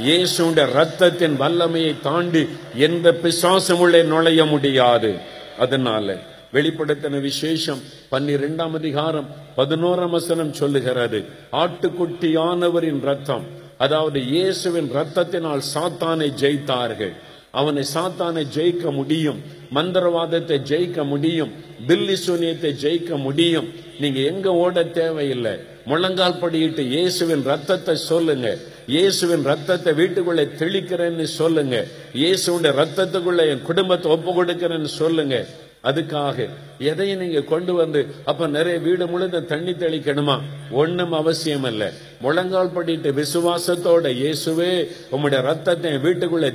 இயேசுடைய 0.09 0.66
ரத்தத்தின் 0.78 1.37
வல்லமையை 1.42 1.94
தாண்டி 2.02 2.44
எந்த 2.88 3.16
பிசாசும் 3.24 3.83
உள்ளே 3.87 4.02
நுழைய 4.12 4.44
முடியாது. 4.44 5.12
அதனால 5.59 6.16
வெளிப்படுத்தின 6.52 7.20
விசேஷம் 7.20 7.83
பன்னிரெண்டாம் 8.11 8.74
அதிகாரம் 8.80 9.28
பதினோராம் 9.57 10.16
வசனம் 10.18 10.52
சொல்லுகிறது. 10.52 11.20
ஆட்டுக்குட்டியானவரின் 11.62 13.00
ரத்தம் 13.11 13.44
அதாவது 13.85 14.18
இயேசுவின் 14.33 14.90
ரத்தத்தினால் 14.99 15.62
சாத்தானை 15.75 16.29
ஜெயித்தார்கள். 16.42 17.14
அவனை 17.61 17.83
சாத்தானை 17.94 18.42
ஜெயிக்க 18.57 18.85
முடியும். 18.99 19.40
மந்திரவாதத்தை 19.77 20.57
ஜெயிக்க 20.70 21.01
முடியும். 21.12 21.53
தில்லி 21.88 22.16
சூனியத்தை 22.27 22.70
ஜெயிக்க 22.85 23.16
முடியும். 23.27 23.68
நீங்க 24.03 24.20
எங்க 24.31 24.49
ஓட 24.64 24.85
தேவையில்லை. 25.01 25.55
முழங்கால் 25.90 26.40
படியிட்டு 26.42 26.83
இயேசுவின் 26.94 27.44
ரத்தத்தை 27.51 27.94
சொல்லுங்க. 28.11 28.49
இயேசுவின் 28.94 29.44
ரத்தத்தை 29.51 29.92
வீட்டுக்குள்ளே 30.01 30.44
தெளிக்கிறேன்னு 30.61 31.27
சொல்லுங்க. 31.40 31.77
இயேசுடைய 32.23 32.73
ரத்தத்துக்குள்ள 32.81 33.42
என் 33.53 33.66
குடும்பத்தை 33.68 34.09
ஒப்பு 34.16 34.31
கொடுக்கிறேன்னு 34.38 34.90
சொல்லுங்க. 35.03 35.37
அதுக்காக 35.85 36.49
எதையும் 36.79 37.20
நீங்க 37.20 37.40
கொண்டு 37.40 37.75
வந்து 37.75 38.01
அப்ப 38.25 38.47
நிறைய 38.47 38.79
வீடு 38.79 39.07
முழுந்த 39.07 39.40
தண்ணி 39.40 39.70
தெளிக்கணுமா? 39.70 40.37
ஒன்னும் 40.70 41.12
அவசியம் 41.12 41.64
இல்லை. 41.64 41.88
முழங்கால் 42.20 42.75
படிட்டு 42.77 43.12
விசுவாசத்தோட 43.12 44.07
இயேசுவே 44.20 44.73
உம்முடைய 45.12 45.40
ரத்தத்தை 45.42 45.92
என் 45.92 46.07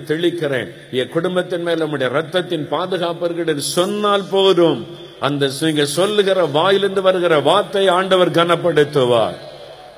தெளிக்கிறேன். 0.07 0.71
என் 0.91 1.09
குடும்பத்தின் 1.09 1.61
மேல 1.61 1.85
உம்முடைய 1.85 2.09
ரத்தத்தின் 2.17 2.67
பாதுகாப்பர்கள் 2.67 3.59
சொன்னால் 3.59 4.29
போதும். 4.31 4.81
அந்த 5.19 5.49
நீங்க 5.61 5.85
சொல்லுகிற 5.85 6.45
வாயிலிருந்து 6.45 7.01
வருகிற 7.01 7.39
வார்த்தை 7.39 7.87
ஆண்டவர் 7.87 8.37
கனப்படுத்துவார். 8.39 9.37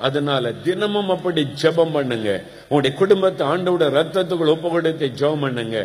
அதனால 0.06 0.52
தினமும் 0.66 1.10
அப்படி 1.14 1.42
ஜெபம் 1.62 1.94
பண்ணுங்க. 1.96 2.30
உங்களுடைய 2.68 2.92
குடும்பத்தை 3.00 3.42
ஆண்டோட 3.52 3.84
ரத்தத்துக்குள் 3.98 4.52
ஒப்பு 4.54 4.68
கொடுத்து 4.74 5.06
ஜெபம் 5.20 5.42
பண்ணுங்க. 5.44 5.78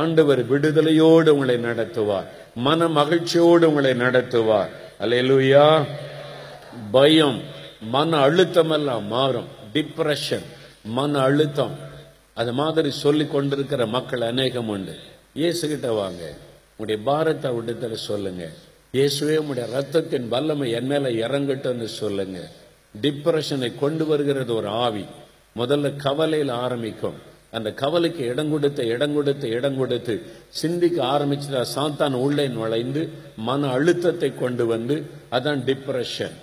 ஆண்டவர் 0.00 0.42
விடுதலையோடு 0.52 1.30
உங்களை 1.36 1.56
நடத்துவார். 1.68 2.28
மன 2.66 2.88
மகிழ்ச்சியோடு 2.98 3.64
உங்களை 3.70 3.92
நடத்துவார். 4.04 4.72
அலையலூயா 5.04 5.68
பயம் 6.96 7.38
மன 7.94 8.10
அழுத்தம் 8.26 8.74
எல்லாம் 8.76 9.06
மாறும். 9.14 9.48
டிப்ரெஷன் 9.74 10.46
மன 10.96 11.12
அழுத்தம். 11.28 11.74
அது 12.40 12.52
மாதிரி 12.60 12.90
சொல்லி 13.04 13.24
கொண்டிருக்கிற 13.32 13.82
மக்கள் 13.96 14.22
அநேகம் 14.30 14.70
உண்டு. 14.74 14.94
இயேசுகிட்ட 15.40 15.88
வாங்க. 16.02 16.22
உங்களுடைய 16.70 16.98
பாரத்தை 17.08 17.50
விடுதலை 17.56 17.98
சொல்லுங்க. 18.10 18.44
இயேசுவே 18.96 19.34
உங்களுடைய 19.42 19.66
ரத்தத்தின் 19.76 20.28
வல்லமை 20.34 20.66
என் 20.78 20.90
மேல 20.92 21.08
இறங்கட்டும்னு 21.24 21.88
சொல்லுங்க. 22.02 22.38
டிப்ரெஷனை 23.02 23.78
கொண்டு 23.78 24.06
வருகிறது 24.06 24.54
ஒரு 24.54 24.68
ஆவி. 24.68 25.04
முதல்ல 25.56 25.96
கவலையில் 25.96 26.48
ஆரம்பிக்கும். 26.48 27.14
அந்த 27.50 27.72
கவலைக்கு 27.72 28.26
இடம் 28.26 28.50
கொடுத்து 28.50 28.86
இடம் 28.86 29.14
கொடுத்து 29.14 29.48
இடம் 29.48 29.76
கொடுத்து 29.76 30.22
சிந்திக்க 30.48 31.04
ஆரம்பிச்சுட்டா 31.04 31.64
சாத்தான் 31.74 32.12
உள்ளே 32.12 32.48
நுழைந்து 32.48 33.08
மன 33.36 33.68
அழுத்தத்தை 33.68 34.32
கொண்டு 34.34 34.66
வந்து 34.66 35.02
அதான் 35.30 35.60
டிப்ரெஷன். 35.68 36.34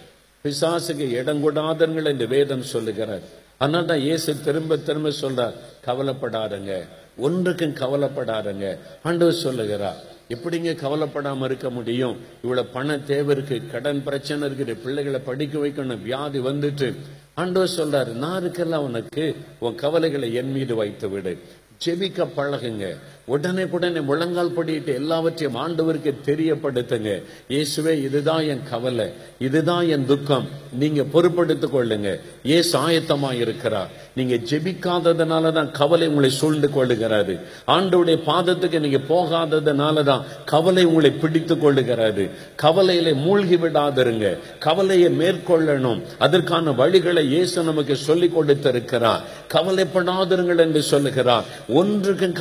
பிசாசுக்கு 0.44 1.08
இடம் 1.20 1.42
கொடாதங்கள் 1.44 2.12
இந்த 2.12 2.26
வேதம் 2.26 2.64
சொல்லுகிறார். 2.64 3.22
அதனால 3.58 3.86
தான் 3.86 4.00
இயேசு 4.00 4.42
திரும்ப 4.42 4.78
திரும்ப 4.78 5.10
சொல்றார் 5.10 5.54
கவலைப்படாதங்க. 5.86 6.88
ஒன்றுக்கும் 7.18 7.76
கவலைப்படாதங்க. 7.76 8.78
ஆண்டவர் 9.04 9.34
சொல்லுகிறார் 9.34 10.00
எப்படிங்க 10.34 10.72
கவலைப்படாம 10.84 11.44
இருக்க 11.44 11.70
முடியும்? 11.70 12.17
இவ்வளவு 12.44 12.67
பண 12.67 12.98
தேவை 13.00 13.36
இருக்கு 13.36 13.58
கடன் 13.72 14.04
பிரச்சனை 14.04 14.50
இருக்குது 14.50 14.74
பிள்ளைகளை 14.84 15.20
படிக்க 15.20 15.56
வைக்கணும் 15.60 16.02
வியாதி 16.02 16.39
வந்துட்டு. 16.39 16.89
ஆண்டவர் 17.34 17.76
சொல்றாரு 17.78 18.13
நான் 18.24 18.44
இருக்கெல்லாம் 18.44 18.88
உனக்கு 18.89 19.26
உன் 19.60 19.76
கவலைகளை 19.76 20.34
என் 20.34 20.52
மீது 20.52 20.76
வைத்து 20.76 21.10
விடு 21.10 21.34
ஜெபிக்க 21.86 22.28
பழகுங்க. 22.36 22.86
உடனே 23.34 23.63
உடனே 23.76 24.02
முழங்கால் 24.10 24.56
படிட்டு 24.58 24.91
எல்லாவற்றையும் 25.02 25.60
ஆண்டவருக்கு 25.63 26.12
தெரியப்படுத்துங்க. 26.30 27.12
இயேசுவே 27.54 27.94
இதுதான் 28.08 28.44
என் 28.54 28.63
கவலை 28.70 29.08
இதுதான் 29.48 29.86
என் 29.96 30.06
துக்கம். 30.12 30.48
நீங்க 30.82 31.02
பொறுப்படுத்திக் 31.13 31.74
கொள்ளுங்க. 31.76 32.10
ஏசு 32.58 32.74
ஆயத்தமா 32.86 33.32
இருக்கிறார். 33.44 33.91
நீங்க 34.17 34.36
ஜெபிக்காததுனால 34.50 35.52
தான் 35.58 35.72
கவலை 35.80 36.08
உங்களை 36.12 36.30
சூழ்ந்து 36.39 36.70
கொள்ளுகிறாரு 36.76 37.36
ஆண்டவுடைய 37.76 38.17
பாதத்துக்கு 38.30 38.80
நீங்க 38.86 39.00
போகாததுனால 39.12 40.04
தான் 40.10 40.24
கவலை 40.54 40.84
உங்களை 40.89 41.12
பிடித்து 41.24 41.56
கொள்ளுகிறாரு 41.56 42.26
கவலையில 42.63 43.13
மூழ்கி 43.26 43.58
விடாதிருங்க. 43.63 44.28
கவலையை 44.67 45.10
மேற்கொள்ளணும். 45.22 46.02
அதற்கான 46.26 46.72
வழிகளை 46.82 47.24
இயேசு 47.34 47.63
நமக்கு 47.70 47.96
சொல்லி 48.08 48.28
கொடுத்திருக்கிறார். 48.28 49.22
கவலைப்படாதிருங்கள் 49.56 50.63
என்று 50.65 50.82
சொல்லுகிறார். 50.91 51.46
ஒன்றுக்கும் 51.80 52.38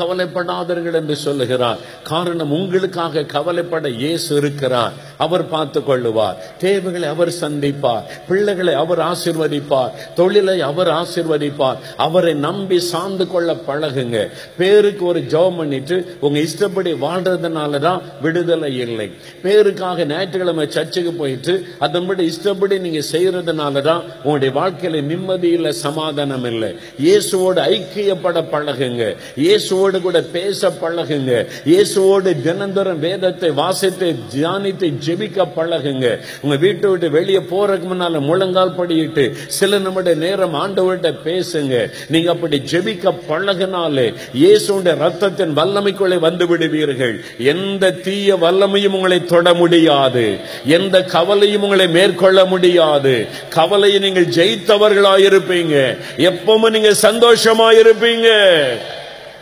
கவலைப்படாதீர்கள் 0.80 0.94
என்று 0.94 1.16
சொல்லுகிறார். 1.16 1.78
காரணம் 2.02 2.50
உங்களுக்காக 2.50 3.22
கவலைப்பட 3.22 3.88
இயேசு 3.88 4.36
இருக்கிறார். 4.36 4.92
அவர் 5.24 5.44
பார்த்து 5.54 5.80
கொள்ளுவார் 5.88 6.38
தேவைகளை 6.64 7.08
அவர் 7.14 7.32
சந்திப்பார். 7.40 8.04
பிள்ளைகளை 8.28 8.74
அவர் 8.82 9.02
ஆசிர்வதிப்பார். 9.10 9.92
தொழிலை 10.18 10.56
அவர் 10.70 10.90
ஆசிர்வதிப்பார். 11.00 11.78
அவரை 12.06 12.34
நம்பி 12.46 12.78
சார்ந்து 12.90 13.24
கொள்ள 13.32 13.50
பழகுங்க. 13.68 14.18
பேருக்கு 14.60 15.04
ஒரு 15.12 15.20
ஜெபம் 15.32 15.58
பண்ணிட்டு 15.60 15.96
உங்க 16.24 16.38
இஷ்டப்படி 16.48 16.92
வாழ்றதுனால 17.06 17.80
தான் 17.86 18.00
விடுதலை 18.24 18.72
இல்லை. 18.86 19.08
பேருக்காக 19.44 20.06
ஞாயிற்றுக்கிழமை 20.12 20.66
சர்ச்சுக்கு 20.76 21.12
போயிட்டு 21.20 21.54
அதன்படி 21.86 22.22
இஷ்டப்படி 22.32 22.78
நீங்க 22.86 23.02
செய்யறதுனால 23.12 23.82
தான் 23.90 24.02
உங்களுடைய 24.24 24.52
வாழ்க்கையில 24.60 25.02
நிம்மதி 25.12 25.50
இல்லை 25.58 25.72
சமாதானம் 25.86 26.46
இல்லை. 26.52 26.70
இயேசுவோடு 27.06 27.60
ஐக்கியப்பட 27.74 28.38
பழகுங்க. 28.54 29.04
இயேசுவோடு 29.44 29.98
கூட 30.06 30.18
பேச 30.36 30.70
பழகுங்க. 30.82 31.32
இயேசுவோடு 31.72 32.30
தினந்தரம் 32.46 33.02
வேதத்தை 33.06 33.50
வாசித்து 33.62 34.08
தியானித்து 34.34 34.86
ஜெபிக்க 35.10 35.48
பழகுங்க 35.56 36.18
உங்க 36.40 36.56
வீட்டை 36.56 36.90
விட்டு 36.90 37.10
வெளியே 37.10 37.38
போறதுக்கு 37.38 37.88
முன்னால 37.92 38.20
முழங்கால் 38.20 38.76
படியிட்டு 38.78 39.34
சில 39.46 39.78
நிமிட 39.78 40.14
நேரம் 40.14 40.54
ஆண்டவர்கிட்ட 40.54 41.14
பேசுங்க. 41.24 41.92
நீங்க 42.08 42.30
அப்படி 42.30 42.62
ஜெபிக்க 42.70 43.14
பழகினாலே 43.28 44.14
இயேசுடைய 44.34 44.94
ரத்தத்தின் 45.04 45.54
வல்லமைக்குள்ளே 45.58 46.18
வந்து 46.18 46.46
விடுவீர்கள். 46.46 47.24
எந்த 47.38 47.90
தீய 47.90 48.36
வல்லமையும் 48.36 48.96
உங்களை 48.98 49.24
தொட 49.24 49.54
முடியாது. 49.54 50.38
எந்த 50.64 51.02
கவலையும் 51.02 51.62
உங்களை 51.62 51.88
மேற்கொள்ள 51.88 52.44
முடியாது. 52.44 53.26
கவலையை 53.48 53.98
நீங்கள் 53.98 54.26
ஜெயித்தவர்களாயிருப்பீங்க. 54.26 55.98
எப்பவும் 56.16 56.70
நீங்க 56.70 56.90
சந்தோஷமாயிருப்பீங்க. 57.02 58.28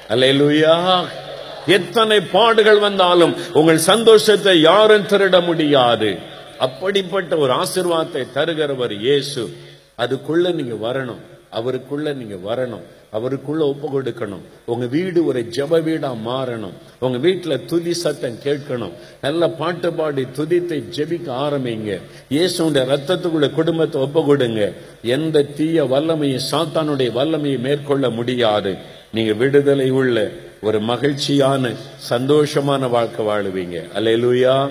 அல்லேலூயா. 0.08 1.04
எத்தனை 1.68 2.20
பாடுகள் 2.20 2.78
வந்தாலும் 2.78 3.34
உங்கள் 3.52 3.86
சந்தோஷத்தை 3.90 4.60
யாரும் 4.60 5.08
திருட 5.12 5.44
முடியாது. 5.44 6.10
அப்படிப்பட்ட 6.58 7.36
ஒரு 7.36 7.52
ஆசிர்வாதத்தை 7.54 8.22
தருகிறவர் 8.34 8.94
இயேசு. 8.98 9.42
அதுக்குள்ள 9.98 10.54
நீங்க 10.54 10.92
வரணும். 10.92 11.20
அவருக்குள்ள 11.50 12.12
நீங்க 12.12 12.36
வரணும். 12.48 12.82
அவருக்குள்ள 13.12 13.62
ஒப்பு 13.66 13.86
கொடுக்கணும். 13.94 14.42
உங்க 14.64 14.86
வீடு 14.86 15.26
ஒரு 15.26 15.40
ஜப 15.56 15.82
வீடா 15.82 16.12
மாறணும். 16.26 16.74
உங்க 16.98 17.28
வீட்டுல 17.28 17.64
துதி 17.64 17.94
சத்தம் 17.94 18.42
கேட்கணும். 18.44 18.92
நல்ல 19.20 19.48
பாட்டு 19.48 19.92
பாடி 19.92 20.26
துதித்தை 20.36 20.82
ஜெபிக்க 20.96 21.28
ஆரம்பிங்க. 21.46 22.00
இயேசுடைய 22.30 22.84
ரத்தத்துக்குள்ள 22.92 23.54
குடும்பத்தை 23.54 24.00
ஒப்பு 24.00 24.24
கொடுங்க. 24.24 24.72
எந்த 25.02 25.42
தீய 25.42 25.84
வல்லமையும் 25.84 26.46
சாத்தானுடைய 26.50 27.12
வல்லமையை 27.12 27.58
மேற்கொள்ள 27.58 28.10
முடியாது. 28.10 28.74
நீங்க 29.12 29.32
விடுதலை 29.32 29.90
உள்ள 29.90 30.30
ஒரு 30.60 30.80
மகிழ்ச்சியான 30.80 31.72
சந்தோஷமான 32.10 32.90
வாழ்க்கை 32.90 33.26
வாழுவீங்க. 33.26 33.76
அலையலூயா 33.94 34.70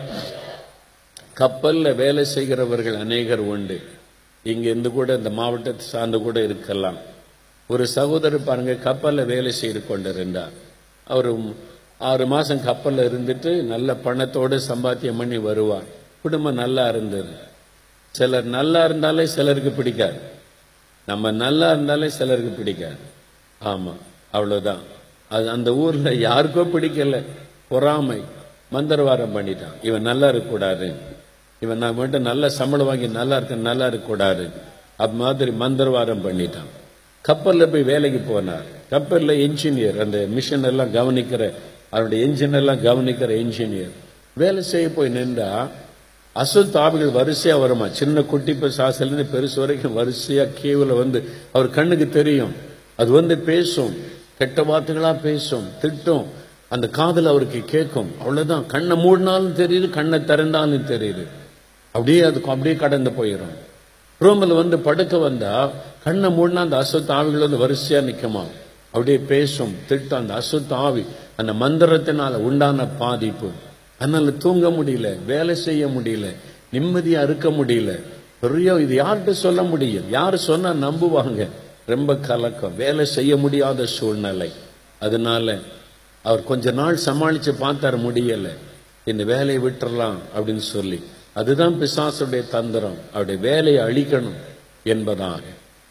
கப்பல்ல 1.39 1.95
வேலை 1.95 2.25
செய்கிறவர்கள் 2.25 2.95
அநேகர் 2.95 3.39
உண்டு. 3.39 3.77
இங்க 4.43 4.65
இருந்து 4.69 4.91
கூட 4.91 5.15
இந்த 5.15 5.29
மாவட்டத்தை 5.29 5.85
சார்ந்து 5.85 6.21
கூட 6.21 6.43
இருக்கலாம். 6.43 6.97
ஒரு 7.67 7.87
சகோதரர் 7.87 8.43
பாருங்க 8.43 8.75
கப்பல்ல 8.87 9.25
வேலை 9.25 9.51
செய்து 9.51 9.87
கொண்டிருந்தார். 9.87 10.51
அவர் 11.07 11.29
ஆறு 11.97 12.25
மாசம் 12.25 12.65
கப்பல்ல 12.65 13.05
இருந்துட்டு 13.09 13.61
நல்ல 13.63 13.95
பணத்தோடு 14.03 14.59
சம்பாத்தியம் 14.69 15.17
பண்ணி 15.17 15.37
வருவார். 15.37 15.87
குடும்பம் 16.21 16.61
நல்லா 16.63 16.87
இருந்தது. 16.87 17.33
சிலர் 18.11 18.43
நல்லா 18.43 18.83
இருந்தாலே 18.85 19.25
சிலருக்கு 19.25 19.69
பிடிக்காது. 19.69 20.19
நம்ம 21.05 21.31
நல்லா 21.31 21.71
இருந்தாலே 21.71 22.09
சிலருக்கு 22.09 22.51
பிடிக்காது. 22.51 23.01
ஆமா 23.63 23.95
அவ்வளோதான் 24.33 24.83
அது 25.29 25.49
அந்த 25.49 25.73
ஊரில் 25.73 26.21
யாருக்கோ 26.21 26.67
பிடிக்கல. 26.73 27.23
பொறாமை. 27.67 28.21
மந்திரவாரம் 28.73 29.35
பண்ணிட்டான். 29.35 29.75
இவன் 29.81 30.01
நல்லா 30.01 30.27
இருக்கக்கூடாது. 30.27 30.93
இவன் 31.59 31.77
நான் 31.77 31.95
மட்டும் 31.95 32.21
நல்ல 32.21 32.49
சம்பளம் 32.49 32.85
வாங்கி 32.85 33.07
நல்லா 33.07 33.37
இருக்க 33.37 33.55
நல்லா 33.55 33.87
இருக்கக்கூடாது. 33.87 34.47
அது 34.95 35.13
மாதிரி 35.13 35.51
மந்திரவாரம் 35.51 36.25
பண்ணிட்டான். 36.25 36.69
கப்பலில் 37.21 37.67
போய் 37.67 37.83
வேலைக்கு 37.83 38.41
போனார். 38.41 38.65
கப்பலில் 38.89 39.49
இன்ஜினியர் 39.49 40.01
அந்த 40.01 40.17
மிஷின் 40.17 40.63
எல்லாம் 40.63 40.93
கவனிக்கிற 40.93 41.53
அவருடைய 41.89 42.25
என்ஜின் 42.25 42.53
எல்லாம் 42.53 42.83
கவனிக்கிற 42.83 43.29
இன்ஜினியர் 43.29 43.89
வேலை 44.33 44.63
செய்ய 44.63 44.89
போய் 44.89 45.09
நின்றா 45.09 45.67
அசுத்த 46.35 46.75
ஆவிகள் 46.75 47.11
வரிசையாக 47.11 47.61
வருமா? 47.61 47.87
சின்ன 47.87 48.21
குட்டி 48.21 48.51
சாசிலிருந்து 48.51 49.25
பெருசு 49.33 49.59
வரைக்கும் 49.59 49.93
வரிசையாக 49.93 50.49
கீவில் 50.53 50.87
வந்து 50.87 51.23
அவர் 51.51 51.69
கண்ணுக்கு 51.69 52.09
தெரியும். 52.09 52.51
அது 52.95 53.11
வந்து 53.11 53.37
பேசும். 53.37 54.15
கெட்ட 54.37 54.63
வார்த்தைகளாக 54.63 55.21
பேசும் 55.21 55.67
திட்டும் 55.81 56.25
அந்த 56.67 56.87
காதல் 56.87 57.25
அவருக்கு 57.25 57.59
கேட்கும். 57.65 58.11
அவ்வளோதான் 58.25 58.65
கண்ணை 58.65 58.97
மூடினாலும் 58.97 59.55
தெரியுது 59.55 59.89
கண்ணை 59.89 60.19
திறந்தாலும் 60.19 60.87
தெரியுது. 60.87 61.27
அப்படியே 61.85 62.21
அதுக்கு 62.21 62.49
அப்படியே 62.49 62.75
கடந்து 62.75 63.09
போயிடும். 63.09 63.55
ரூமில் 64.19 64.53
வந்து 64.53 64.79
படுக்க 64.79 65.17
வந்தா 65.17 65.71
கண்ணை 66.03 66.29
மூடினா 66.29 66.53
அந்த 66.53 66.77
அசுத்த 66.77 67.09
ஆவிகள் 67.09 67.39
வந்து 67.39 67.57
வரிசையாக 67.57 68.07
நிற்குமா 68.07 68.43
அப்படியே 68.85 69.17
பேசும் 69.17 69.75
திட்டம் 69.87 70.19
அந்த 70.19 70.33
அசுத்த 70.33 70.73
ஆவி. 70.73 71.05
அந்த 71.35 71.53
மந்திரத்தினால 71.53 72.31
உண்டான 72.31 72.85
பாதிப்பு. 72.85 73.49
அதனால 73.99 74.31
தூங்க 74.31 74.67
முடியல 74.67 75.25
வேலை 75.25 75.55
செய்ய 75.55 75.87
முடியல 75.87 76.35
நிம்மதியாக 76.71 77.25
இருக்க 77.25 77.49
முடியல. 77.49 78.01
பெரிய 78.39 78.75
இது 78.75 79.03
யார்கிட்ட 79.03 79.31
சொல்ல 79.31 79.63
முடியும்? 79.63 80.09
யார் 80.09 80.37
சொன்னால் 80.37 80.79
நம்புவாங்க? 80.79 81.47
ரொம்ப 81.87 82.15
கலக்கம். 82.15 82.75
வேலை 82.75 83.05
செய்ய 83.05 83.37
முடியாத 83.37 83.85
சூழ்நிலை. 83.85 84.51
அதனால 84.99 85.57
அவர் 86.23 86.43
கொஞ்ச 86.43 86.71
நாள் 86.71 86.95
சமாளித்து 86.95 87.53
பார்த்தார் 87.53 87.97
முடியலை. 87.99 88.53
இந்த 89.05 89.23
வேலையை 89.23 89.63
விட்டுறலாம் 89.63 90.17
அப்படின்னு 90.35 90.65
சொல்லி. 90.73 91.03
அதுதான் 91.33 91.77
பிசாசுடைய 91.81 92.49
தந்திரம். 92.49 92.97
அவருடைய 93.09 93.39
வேலையை 93.41 93.81
அழிக்கணும் 93.83 94.39
என்பதாக 94.83 95.41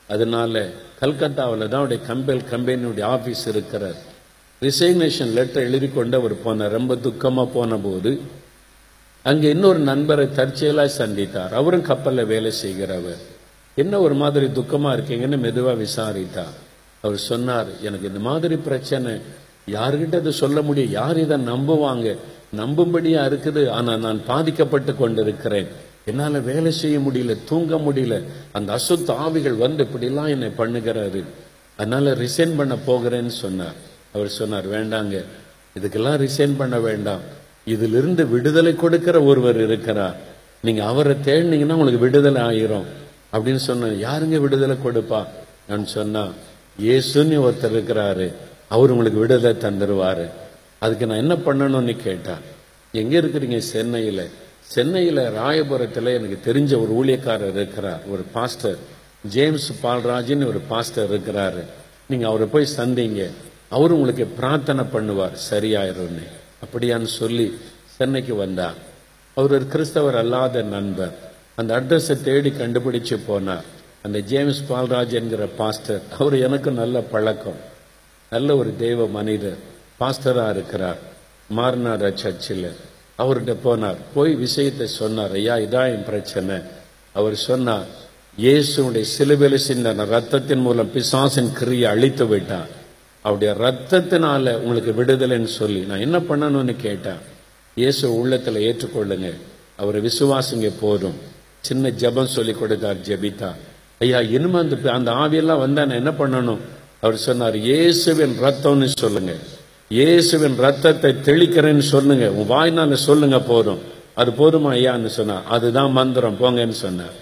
அதனால 0.08 0.68
கல்கத்தாவில் 1.00 1.68
தான் 1.68 1.80
அவருடைய 1.80 2.02
கம்பெல் 2.06 2.42
கம்பெனியுடைய 2.50 3.04
ஆஃபீஸ் 3.14 3.48
இருக்கிறார். 3.48 3.96
ரிசைக்னேஷன் 4.60 5.32
லெட்டர் 5.32 5.62
எழுதி 5.62 5.88
கொண்டு 5.88 6.16
அவர் 6.16 6.34
போனார். 6.34 6.68
ரொம்ப 6.68 6.94
துக்கமாக 6.94 7.48
போன 7.52 7.76
போது 7.76 8.20
அங்கே 9.22 9.48
இன்னொரு 9.50 9.78
நண்பரை 9.78 10.32
தற்செயலாக 10.32 11.06
சந்தித்தார். 11.06 11.54
அவரும் 11.54 11.82
கப்பலில் 11.82 12.26
வேலை 12.26 12.50
செய்கிறவர். 12.50 13.34
என்ன 13.82 13.98
ஒரு 14.00 14.14
மாதிரி 14.14 14.46
துக்கமா 14.46 14.90
இருக்கீங்கன்னு 14.96 15.38
மெதுவா 15.46 15.72
விசாரித்தா. 15.84 16.44
அவர் 17.00 17.16
சொன்னார் 17.16 17.66
எனக்கு 17.82 18.06
இந்த 18.06 18.18
மாதிரி 18.18 18.56
பிரச்சனை 18.56 19.12
யாருகிட்ட 19.70 20.16
அதை 20.16 20.32
சொல்ல 20.32 20.62
முடியும்? 20.62 20.90
யார் 20.90 21.18
இதை 21.18 21.36
நம்புவாங்க? 21.46 22.16
நம்பும்படியா 22.56 23.22
இருக்குது. 23.30 23.68
ஆனா 23.70 23.96
நான் 23.96 24.20
பாதிக்கப்பட்டு 24.26 24.96
கொண்டிருக்கிறேன். 24.96 25.66
என்னால 26.04 26.38
வேலை 26.38 26.72
செய்ய 26.72 26.98
முடியல 26.98 27.36
தூங்க 27.44 27.76
முடியல. 27.76 28.22
அந்த 28.52 28.78
அசுத்த 28.78 29.10
ஆவிகள் 29.16 29.56
வந்து 29.56 29.84
இப்படிலாம் 29.84 30.28
என்னை 30.28 30.48
பண்ணுகிறாரு 30.58 31.24
அதனால 31.76 32.14
ரிசைன் 32.14 32.56
பண்ண 32.56 32.74
போகிறேன்னு 32.86 33.34
சொன்னார். 33.44 33.78
அவர் 34.12 34.28
சொன்னார் 34.28 34.68
வேண்டாங்க 34.68 35.24
இதுக்கெல்லாம் 35.78 36.20
ரிசைன் 36.26 36.54
பண்ண 36.56 36.78
வேண்டாம். 36.78 37.20
இதிலிருந்து 37.64 38.26
விடுதலை 38.28 38.74
கொடுக்கிற 38.74 39.22
ஒருவர் 39.22 39.64
இருக்கிறார். 39.64 40.16
நீங்க 40.62 40.84
அவரை 40.84 41.16
தேடினீங்கன்னா 41.24 41.76
உங்களுக்கு 41.78 41.98
விடுதலை 41.98 42.42
ஆயிரும். 42.42 42.86
அப்படின்னு 43.32 43.56
சொன்ன 43.56 43.86
யாருங்க 43.86 44.36
விடுதலை 44.36 44.76
கொடுப்பா? 44.84 45.26
நான் 45.68 45.86
சொன்னா 45.86 46.24
இயேசுன்னு 46.82 47.36
ஒருத்தர் 47.46 47.76
இருக்கிறாரு. 47.76 48.32
அவர் 48.68 48.90
உங்களுக்கு 48.90 49.18
விடுதலை 49.18 49.56
தந்துருவாரு. 49.60 50.28
அதுக்கு 50.78 51.06
நான் 51.06 51.16
என்ன 51.16 51.34
பண்ணணும்னு 51.34 51.96
கேட்டான் 51.96 52.38
எங்க 52.92 53.18
இருக்கிறீங்க 53.18 53.58
சென்னையில? 53.58 54.26
சென்னையில 54.60 55.30
ராயபுரத்தில் 55.30 56.14
எனக்கு 56.18 56.54
தெரிஞ்ச 56.54 56.88
ஒரு 56.88 56.92
ஊழியக்காரர் 57.00 57.50
இருக்கிறார் 57.50 58.00
ஒரு 58.10 58.22
பாஸ்டர். 58.32 58.76
ஜேம்ஸ் 59.28 59.72
பால்ராஜின்னு 59.82 60.46
ஒரு 60.46 60.60
பாஸ்டர் 60.68 61.10
இருக்கிறாரு. 61.10 61.62
நீங்க 62.06 62.26
அவரை 62.26 62.46
போய் 62.46 62.68
சந்திங்க. 62.76 63.30
அவர் 63.68 63.92
உங்களுக்கு 63.92 64.24
பிரார்த்தனை 64.24 64.84
பண்ணுவார் 64.84 65.36
சரியாயிரும்னு. 65.50 66.26
அப்படியான்னு 66.64 67.04
சொல்லி 67.04 67.58
சென்னைக்கு 67.84 68.34
வந்தார் 68.34 68.74
அவர் 69.34 69.52
ஒரு 69.52 69.66
கிறிஸ்தவர் 69.66 70.16
அல்லாத 70.16 70.62
நண்பர். 70.62 71.25
அந்த 71.56 71.80
அட்ரஸை 71.80 72.22
தேடி 72.22 72.50
கண்டுபிடிச்சு 72.50 73.18
போனார். 73.28 73.66
அந்த 74.02 74.18
ஜேம்ஸ் 74.18 74.62
பால்ராஜ் 74.68 75.12
என்கிற 75.12 75.46
பாஸ்டர் 75.46 76.02
அவர் 76.18 76.38
எனக்கு 76.38 76.70
நல்ல 76.70 77.00
பழக்கம். 77.00 77.60
நல்ல 78.30 78.56
ஒரு 78.56 78.74
தெய்வ 78.78 79.06
மனிதர் 79.06 79.56
பாஸ்டராக 80.00 80.50
இருக்கிறார். 80.50 80.98
மாறினார் 81.48 82.14
சர்ச்சில். 82.14 82.72
அவர்கிட்ட 83.18 83.56
போனார். 83.64 83.96
போய் 84.14 84.34
விஷயத்தை 84.34 84.86
சொன்னார். 84.86 85.32
ஐயா 85.32 85.56
இதான் 85.56 85.94
என் 85.94 86.04
பிரச்சனை. 86.04 86.56
அவர் 87.12 87.34
சொன்னார் 87.34 87.86
இயேசுடைய 88.38 89.00
சிலுவையில் 89.00 89.66
சிந்தின 89.68 90.04
ரத்தத்தின் 90.14 90.60
மூலம் 90.60 90.92
பிசாசின் 90.92 91.52
கிரியை 91.52 91.90
அழித்து 91.90 92.26
விட்டான் 92.26 92.66
அவருடைய 93.22 93.54
ரத்தத்தினால 93.60 94.54
உங்களுக்கு 94.56 94.92
விடுதலைன்னு 95.02 95.44
சொல்லி. 95.44 95.80
நான் 95.80 96.00
என்ன 96.00 96.18
பண்ணணும்னு 96.18 96.76
கேட்டேன். 96.76 97.22
இயேசு 97.74 98.18
உள்ளத்தில் 98.18 98.64
ஏற்றுக்கொள்ளுங்க. 98.68 99.32
அவரை 99.76 100.00
விசுவாசிங்க 100.00 100.72
போதும். 100.80 101.34
சின்ன 101.60 101.88
ஜெபம் 101.88 102.34
சொல்லி 102.36 102.52
கொடுத்தார் 102.52 102.96
ஜபிதா. 103.08 103.50
ஐயா 103.98 104.20
இனிமே 104.20 104.58
அந்த 104.58 104.92
அந்த 104.92 105.10
ஆவியெல்லாம் 105.12 105.58
வந்தா 105.58 105.84
நான் 105.84 105.96
என்ன 105.96 106.10
பண்ணணும்? 106.10 106.58
அவர் 107.00 107.16
சொன்னார் 107.16 107.56
இயேசுவின் 107.56 108.34
ரத்தம்னு 108.42 108.88
சொல்லுங்க. 108.98 109.32
இயேசுவின் 109.90 110.56
ரத்தத்தை 110.56 111.14
தெளிக்கிறேன்னு 111.28 111.78
சொல்லுங்க. 111.78 112.30
உன் 112.30 112.50
வாய்னால 112.50 112.92
சொல்லுங்க 112.92 113.40
போதும். 113.40 113.78
அது 114.14 114.30
போதுமா 114.30 114.70
ஐயான்னு 114.78 115.06
சொன்னார். 115.06 115.42
அதுதான் 115.48 115.92
மந்திரம். 115.92 116.38
போங்கன்னு 116.40 116.76
சொன்னார். 116.84 117.14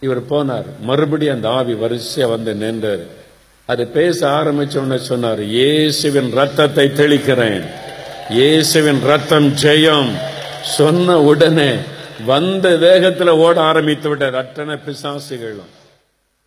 இவர் 0.00 0.22
போனார். 0.22 0.64
மறுபடியும் 0.80 1.34
அந்த 1.34 1.48
ஆவி 1.48 1.72
வரிசையா 1.72 2.28
வந்து 2.28 2.54
நின்றார். 2.54 3.04
அது 3.66 3.86
பேச 3.86 4.28
ஆரம்பிச்ச 4.28 4.76
உடனே 4.76 4.98
சொன்னார் 4.98 5.42
இயேசுவின் 5.42 6.30
ரத்தத்தை 6.30 6.88
தெளிக்கிறேன். 6.88 7.64
இயேசுவின் 8.30 9.00
ரத்தம் 9.00 9.48
ஜெயம். 9.48 10.10
சொன்ன 10.62 11.20
உடனே 11.20 11.74
வந்த 12.26 12.70
வேகத்துல 12.70 13.28
ஓட 13.28 13.60
ஆரம்பித்து 13.60 14.08
விட்டார். 14.08 14.34
அத்தனை 14.34 14.74
பிசாசுகளும். 14.74 15.72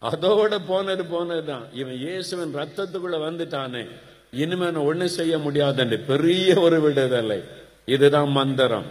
அதோட 0.02 0.60
போனது 0.68 1.04
போனதுதான். 1.04 1.66
இவன் 1.74 1.98
இயேசுவின் 1.98 2.56
ரத்தத்துக்குள்ள 2.56 3.16
வந்துட்டானே. 3.16 3.88
இனிமே 4.32 4.66
நான் 4.66 4.84
ஒண்ணு 4.84 5.06
செய்ய 5.06 5.38
முடியாதுன்னு 5.38 5.98
பெரிய 5.98 6.60
ஒரு 6.60 6.82
விடுதலை. 6.82 7.44
இதுதான் 7.86 8.30
மந்திரம். 8.30 8.86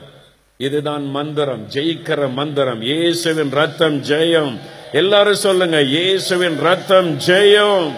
இதுதான் 0.57 1.05
மந்திரம். 1.05 1.69
ஜெயிக்கிற 1.71 2.33
மந்திரம். 2.33 2.83
இயேசுவின் 2.83 3.51
ரத்தம் 3.51 4.03
ஜெயம். 4.03 4.59
எல்லாரும் 4.93 5.35
சொல்லுங்க 5.35 5.83
இயேசுவின் 5.83 6.59
ரத்தம் 6.59 7.19
ஜெயம். 7.19 7.93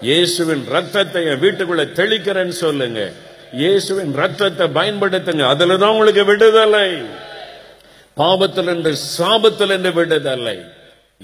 இயேசுவின் 0.00 0.64
ரத்தத்தை 0.68 1.24
என் 1.24 1.40
வீட்டுக்குள்ள 1.40 1.84
தெளிக்கிறேன்னு 2.00 2.48
சொல்லுங்க. 2.48 3.12
இயேசுவின் 3.52 4.14
ரத்தத்தை 4.14 4.66
பயன்படுத்துங்க. 4.66 5.42
அதுலதான் 5.54 5.92
உங்களுக்கு 5.92 6.24
விடுதலை. 6.24 7.02
பாவத்தில் 8.20 8.66
என்று 8.66 8.92
சாபத்தில் 9.18 9.72
என்று 9.76 9.92
விடுதலை. 9.92 10.58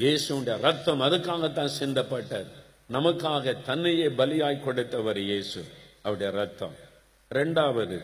இயேசுடைய 0.02 0.54
ரத்தம் 0.60 1.00
அதுக்காகத்தான் 1.00 1.76
சிந்தப்பட்டது. 1.80 2.50
நமக்காக 2.92 3.54
தன்னையே 3.66 4.06
பலியாய் 4.20 4.64
கொடுத்தவர் 4.64 5.18
இயேசு 5.18 5.60
அவருடைய 6.02 6.30
ரத்தம் 6.40 6.76
இரண்டாவது 7.30 7.98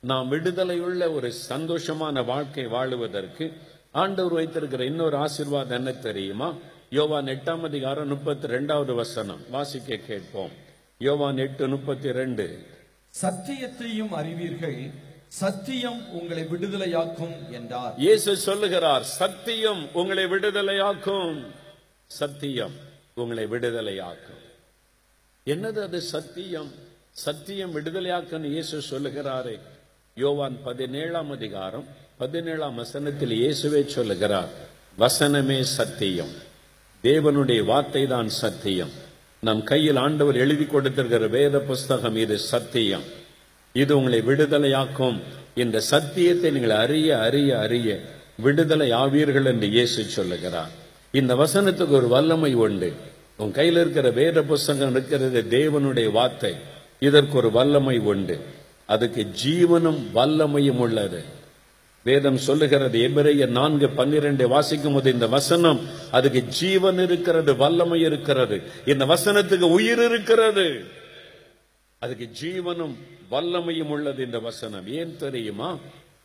நாம் 0.00 0.30
விடுதலையுள்ள 0.30 1.02
ஒரு 1.16 1.32
சந்தோஷமான 1.48 2.24
வாழ்க்கை 2.24 2.64
வாழுவதற்கு 2.66 3.52
ஆண்டவர் 4.02 4.32
வைத்திருக்கிற 4.32 4.84
இன்னொரு 4.84 5.16
ஆசிர்வாதம் 5.18 5.78
என்ன 5.80 5.92
தெரியுமா? 5.92 6.48
யோவான் 6.90 7.26
எட்டாம் 7.26 7.60
அதிகாரம் 7.60 8.08
முப்பத்தி 8.08 8.46
ரெண்டாவது 8.54 8.94
வசனம். 8.94 9.42
வாசிக்க 9.50 9.98
கேட்போம். 10.08 10.52
யோவான் 10.98 11.38
எட்டு 11.38 11.68
முப்பத்தி 11.68 12.12
ரெண்டு. 12.12 12.46
சத்தியத்தையும் 13.22 14.12
அறிவீர்கள் 14.20 14.78
சத்தியம் 15.40 16.00
உங்களை 16.18 16.42
விடுதலையாக்கும் 16.52 17.34
என்றார். 17.58 17.92
இயேசு 17.96 18.36
சொல்லுகிறார் 18.36 19.04
சத்தியம் 19.20 19.82
உங்களை 20.00 20.24
விடுதலையாக்கும். 20.24 21.38
சத்தியம் 22.10 22.74
உங்களை 23.14 23.44
விடுதலையாக்கும். 23.52 24.42
என்னது 25.46 25.80
அது 25.86 26.00
சத்தியம்? 26.14 26.70
சத்தியம் 27.24 27.72
விடுதலையாக்கும் 27.76 28.44
இயேசு 28.52 28.82
சொல்லுகிறாரே. 28.90 29.56
யோவான் 30.16 30.58
பதினேழாம் 30.68 31.30
அதிகாரம் 31.30 31.86
பதினேழாம் 32.18 32.76
வசனத்தில் 32.82 33.34
இயேசுவே 33.40 33.82
சொல்லுகிறார் 33.96 34.52
வசனமே 34.98 35.60
சத்தியம். 35.78 36.34
தேவனுடைய 37.04 37.60
வார்த்தை 37.64 38.04
தான் 38.06 38.30
சத்தியம். 38.42 38.92
நம் 39.40 39.64
கையில் 39.72 39.96
ஆண்டவர் 39.96 40.36
எழுதி 40.44 40.64
கொடுத்திருக்கிற 40.64 41.26
வேத 41.38 41.58
புஸ்தகம் 41.72 42.16
இது 42.16 42.38
சத்தியம். 42.52 43.06
இது 43.72 43.96
உங்களை 43.96 44.20
விடுதலையாக்கும். 44.20 45.20
இந்த 45.54 45.80
சத்தியத்தை 45.80 46.50
நீங்கள் 46.50 46.76
அறிய 46.76 47.18
அறிய 47.18 47.58
அறிய 47.58 48.00
விடுதலை 48.36 48.90
ஆவீர்கள் 48.90 49.44
என்று 49.44 49.68
இயேசு 49.68 50.04
சொல்லுகிறார். 50.04 50.70
இந்த 51.10 51.34
வசனத்துக்கு 51.34 51.88
ஒரு 51.88 52.08
வல்லமை 52.08 52.54
உண்டு. 52.54 52.92
உன் 53.36 53.52
கையில் 53.52 53.76
இருக்கிற 53.76 54.10
வேத 54.10 54.42
புஸ்தகம் 54.42 54.90
இருக்கிறது 54.90 55.44
தேவனுடைய 55.50 56.12
வார்த்தை. 56.12 56.54
இதற்கு 56.98 57.36
ஒரு 57.36 57.50
வல்லமை 57.50 57.98
உண்டு. 57.98 58.38
அதுக்கு 58.86 59.26
ஜீவனும் 59.44 60.00
வல்லமையும் 60.14 60.76
உள்ளது. 60.76 61.24
வேதம் 62.04 62.36
சொல்லுகிறது 62.36 62.98
எபிரேயர் 62.98 63.46
நான்கு 63.46 63.88
பன்னிரண்டு 63.88 64.48
வாசிக்கும் 64.48 64.92
போது 64.92 65.12
இந்த 65.12 65.26
வசனம் 65.26 65.80
அதுக்கு 66.10 66.40
ஜீவன் 66.40 66.98
இருக்கிறது 66.98 67.56
வல்லமை 67.56 68.00
இருக்கிறது. 68.00 68.62
இந்த 68.84 69.04
வசனத்துக்கு 69.04 69.70
உயிர் 69.70 70.04
இருக்கிறது. 70.04 70.84
அதுக்கு 72.02 72.26
ஜீவனும் 72.40 72.94
வல்லமையும் 73.30 73.90
உள்ளது 73.94 74.20
இந்த 74.24 74.38
வசனம். 74.38 74.86
ஏன் 74.86 75.12
தெரியுமா? 75.16 75.68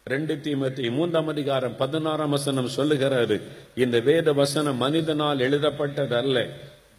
ரெண்டு 0.03 0.33
தீமத்தி 0.35 0.91
மூன்றாம் 0.91 1.27
அதிகாரம் 1.27 1.75
பதினாறாம் 1.77 2.29
வசனம் 2.29 2.69
சொல்லுகிறாரு 2.75 3.41
இந்த 3.75 3.99
வேத 3.99 4.33
வசனம் 4.33 4.77
மனிதனால் 4.77 5.39
எழுதப்பட்டது 5.39 6.15
அல்ல 6.15 6.45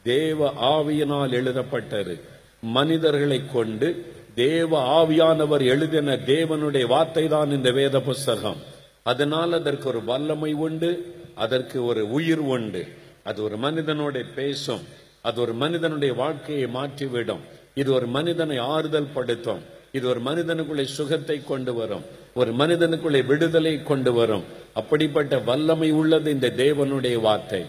தேவ 0.02 0.50
ஆவியினால் 0.74 1.34
எழுதப்பட்டது. 1.40 2.14
மனிதர்களை 2.60 3.40
கொண்டு 3.52 3.88
தேவ 4.34 4.70
ஆவியானவர் 4.98 5.64
எழுதின 5.74 6.16
தேவனுடைய 6.32 6.86
வார்த்தை 6.86 7.28
தான் 7.28 7.50
இந்த 7.50 7.70
வேத 7.70 8.00
புஸ்தகம். 8.00 8.56
அதனால் 9.02 9.52
அதற்கு 9.52 9.88
ஒரு 9.88 10.02
வல்லமை 10.04 10.52
உண்டு 10.66 10.90
அதற்கு 11.34 11.78
ஒரு 11.84 12.04
உயிர் 12.10 12.44
உண்டு. 12.54 12.82
அது 13.24 13.38
ஒரு 13.42 13.56
மனிதனோட 13.58 14.24
பேசும் 14.34 14.84
அது 15.20 15.40
ஒரு 15.40 15.54
மனிதனுடைய 15.62 16.14
வாழ்க்கையை 16.14 16.66
மாற்றிவிடும். 16.78 17.44
இது 17.80 17.90
ஒரு 17.98 18.06
மனிதனை 18.16 18.56
ஆறுதல் 18.74 19.14
படுத்தும். 19.16 19.62
இது 19.96 20.04
ஒரு 20.12 20.20
மனிதனுக்குள்ளே 20.28 20.84
சுகத்தை 20.96 21.36
கொண்டு 21.50 21.72
வரும். 21.74 22.04
ஒரு 22.40 22.50
மனிதனுக்குள்ளே 22.60 23.20
விடுதலை 23.30 23.74
கொண்டு 23.90 24.12
வரும். 24.18 24.44
அப்படிப்பட்ட 24.80 25.38
வல்லமை 25.48 25.90
உள்ளது 26.00 26.28
இந்த 26.36 26.48
தேவனுடைய 26.62 27.16
வார்த்தை. 27.26 27.62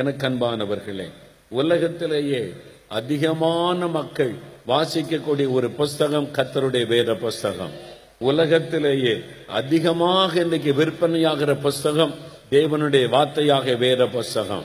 எனக்கு 0.00 0.24
அன்பானவர்களே 0.28 1.08
உலகத்திலேயே 1.60 2.42
அதிகமான 2.88 3.86
மக்கள் 3.98 4.34
வாசிக்கக்கூடிய 4.66 5.46
ஒரு 5.56 5.68
புஸ்தகம் 5.80 6.28
கத்தருடைய 6.36 6.86
வேத 6.86 7.14
புஸ்தகம். 7.14 7.74
உலகத்திலேயே 8.30 9.14
அதிகமாக 9.60 10.40
இன்னைக்கு 10.40 10.72
விற்பனையாகிற 10.72 11.52
புஸ்தகம் 11.66 12.14
தேவனுடைய 12.50 13.04
வார்த்தையாக 13.16 13.76
வேத 13.84 14.02
புஸ்தகம். 14.06 14.64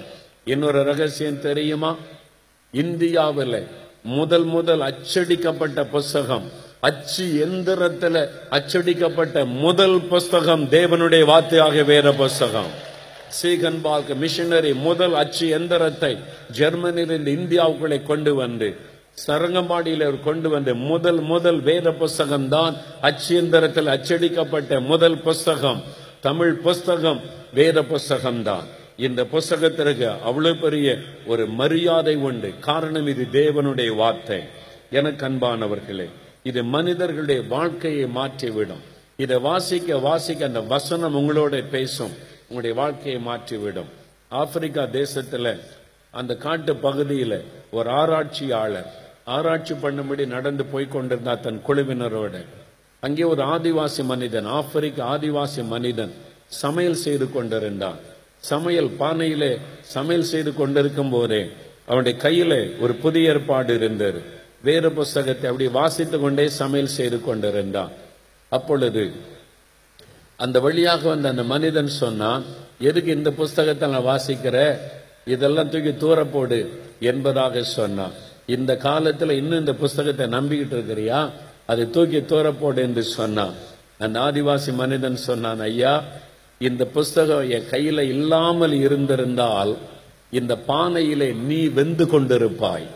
இன்னொரு 0.53 0.81
ரகசியம் 0.83 1.43
தெரியுமா? 1.47 1.91
இந்தியாவில் 2.71 3.59
முதல் 4.03 4.43
முதல் 4.43 4.79
அச்சடிக்கப்பட்ட 4.79 5.83
புஸ்தகம் 5.83 6.51
அச்சு 6.79 7.47
எந்திரத்துல 7.47 8.27
அச்சடிக்கப்பட்ட 8.51 9.45
முதல் 9.45 10.01
புஸ்தகம் 10.01 10.65
தேவனுடைய 10.65 11.25
வார்த்தையாக 11.25 11.85
வேற 11.85 12.13
புஸ்தகம். 12.13 12.71
சீகன்பால்க் 13.41 14.11
மிஷினரி 14.21 14.75
முதல் 14.75 15.13
அச்சு 15.13 15.59
எந்திரத்தை 15.59 16.17
ஜெர்மனியிலிருந்து 16.57 17.33
இந்தியாவுக்குள்ளே 17.37 18.03
கொண்டு 18.03 18.35
வந்து 18.35 18.75
சரங்கம்பாடியில் 19.27 20.23
கொண்டு 20.23 20.49
வந்து 20.49 20.75
முதல் 20.75 21.19
முதல் 21.19 21.59
வேத 21.59 21.91
புஸ்தகம் 21.91 22.49
தான் 22.49 22.75
அச்சு 23.01 23.41
எந்திரத்தில் 23.41 23.87
அச்சடிக்கப்பட்ட 23.87 24.79
முதல் 24.79 25.21
புஸ்தகம். 25.21 25.81
தமிழ் 26.21 26.53
புஸ்தகம் 26.53 27.21
வேத 27.53 27.83
புஸ்தகம் 27.83 28.43
தான். 28.43 28.67
இந்த 28.97 29.23
புஸ்தகத்திற்கு 29.23 30.21
அவ்வளவு 30.21 30.55
பெரிய 30.55 30.97
ஒரு 31.25 31.47
மரியாதை 31.47 32.15
உண்டு. 32.15 32.53
காரணம் 32.59 33.07
இது 33.07 33.27
தேவனுடைய 33.31 33.95
வார்த்தை. 33.95 34.39
எனக்கு 34.91 35.27
அன்பானவர்களே 35.27 36.07
இது 36.43 36.63
மனிதர்களுடைய 36.63 37.41
வாழ்க்கையை 37.41 38.05
மாற்றிவிடும். 38.05 38.83
இதை 39.17 39.37
வாசிக்க 39.37 39.97
வாசிக்க 39.97 40.45
அந்த 40.45 40.61
வசனம் 40.61 41.17
உங்களோட 41.17 41.63
பேசும். 41.69 42.11
உங்களுடைய 42.41 42.81
வாழ்க்கையை 42.81 43.21
மாற்றிவிடும். 43.27 43.91
ஆப்பிரிக்கா 44.29 44.83
தேசத்துல 44.83 45.59
அந்த 46.09 46.35
காட்டு 46.35 46.73
பகுதியில 46.73 47.43
ஒரு 47.71 47.89
ஆராய்ச்சியாளர் 47.89 48.91
ஆராய்ச்சி 49.23 49.73
பண்ணும்படி 49.73 50.25
நடந்து 50.25 50.65
போய் 50.65 50.87
கொண்டிருந்தார் 50.87 51.39
தன் 51.39 51.63
குழுவினரோட. 51.67 52.45
அங்கே 52.99 53.23
ஒரு 53.23 53.43
ஆதிவாசி 53.43 54.03
மனிதன் 54.03 54.45
ஆப்பிரிக்க 54.45 55.03
ஆதிவாசி 55.03 55.63
மனிதன் 55.63 56.13
சமையல் 56.47 57.03
செய்து 57.07 57.31
கொண்டிருந்தான். 57.31 58.15
சமையல் 58.43 58.89
பானையிலே 58.99 59.57
சமையல் 59.81 60.29
செய்து 60.31 60.53
கொண்டிருக்கும் 60.53 61.09
போதே 61.09 61.51
அவனுடைய 61.85 62.19
கையில 62.23 62.79
ஒரு 62.79 62.93
புதிய 62.93 63.29
ஏற்பாடு 63.29 63.75
இருந்தது. 63.75 64.19
வேறு 64.61 64.91
புஸ்தகத்தை 64.91 65.49
அப்படி 65.49 65.67
வாசித்து 65.69 66.19
கொண்டே 66.19 66.49
சமையல் 66.49 66.95
செய்து 66.97 67.21
கொண்டிருந்தான். 67.21 67.91
அப்பொழுது 68.49 69.11
அந்த 70.37 70.59
வழியாக 70.59 71.07
வந்த 71.09 71.29
அந்த 71.29 71.43
மனிதன் 71.43 71.87
சொன்னான் 71.87 72.43
எதுக்கு 72.79 73.11
இந்த 73.11 73.31
புஸ்தகத்தை 73.31 73.89
நான் 73.89 74.05
வாசிக்கிற? 74.05 74.77
இதெல்லாம் 75.25 75.69
தூக்கி 75.69 75.97
தூர 75.97 76.25
போடு 76.25 76.59
என்பதாக 76.99 77.63
சொன்னான். 77.63 78.11
இந்த 78.45 78.73
காலத்துல 78.73 79.31
இன்னும் 79.31 79.59
இந்த 79.59 79.73
புஸ்தகத்தை 79.73 80.27
நம்பிக்கிட்டு 80.27 80.75
இருக்கிறியா? 80.77 81.29
அதை 81.65 81.89
தூக்கி 81.89 82.25
தூர 82.25 82.51
போடு 82.51 82.81
என்று 82.81 83.03
சொன்னான். 83.03 83.53
அந்த 83.99 84.19
ஆதிவாசி 84.19 84.73
மனிதன் 84.73 85.15
சொன்னான் 85.15 85.59
ஐயா 85.59 86.03
இந்த 86.61 86.85
புஸ்தகம் 86.85 87.49
என் 87.49 87.67
கையில 87.71 87.99
இல்லாமல் 88.13 88.73
இருந்திருந்தால் 88.73 89.77
இந்த 90.31 90.53
பானையிலே 90.67 91.27
நீ 91.47 91.59
வெந்து 91.67 92.05
கொண்டிருப்பாய். 92.05 92.87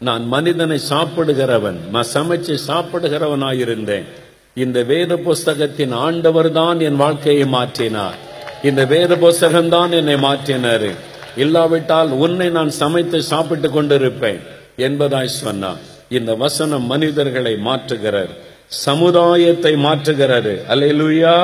நான் 0.00 0.24
மனிதனை 0.26 0.78
சாப்பிடுகிறவன் 0.90 1.78
நான் 1.90 2.12
சமைச்சு 2.14 2.54
சாப்பிடுகிறவனாயிருந்தேன். 2.68 4.06
இந்த 4.54 4.82
வேத 4.82 5.16
புஸ்தகத்தின் 5.16 5.92
ஆண்டவர் 6.06 6.52
தான் 6.52 6.80
என் 6.80 6.96
வாழ்க்கையை 6.96 7.44
மாற்றினார். 7.44 8.16
இந்த 8.62 8.84
வேத 8.84 9.16
புஸ்தகம் 9.16 9.68
தான் 9.68 9.92
என்னை 9.92 10.16
மாற்றினாரு. 10.16 10.90
இல்லாவிட்டால் 11.36 12.10
உன்னை 12.24 12.48
நான் 12.50 12.72
சமைத்து 12.82 13.22
சாப்பிட்டு 13.22 13.68
கொண்டிருப்பேன் 13.70 14.40
என்பதாய் 14.76 15.38
சொன்னார். 15.42 15.80
இந்த 16.08 16.34
வசனம் 16.34 16.86
மனிதர்களை 16.86 17.54
மாற்றுகிறார் 17.68 18.32
சமுதாயத்தை 18.84 19.72
மாற்றுகிறது. 19.86 20.52
அல்லேலூயா! 20.68 21.36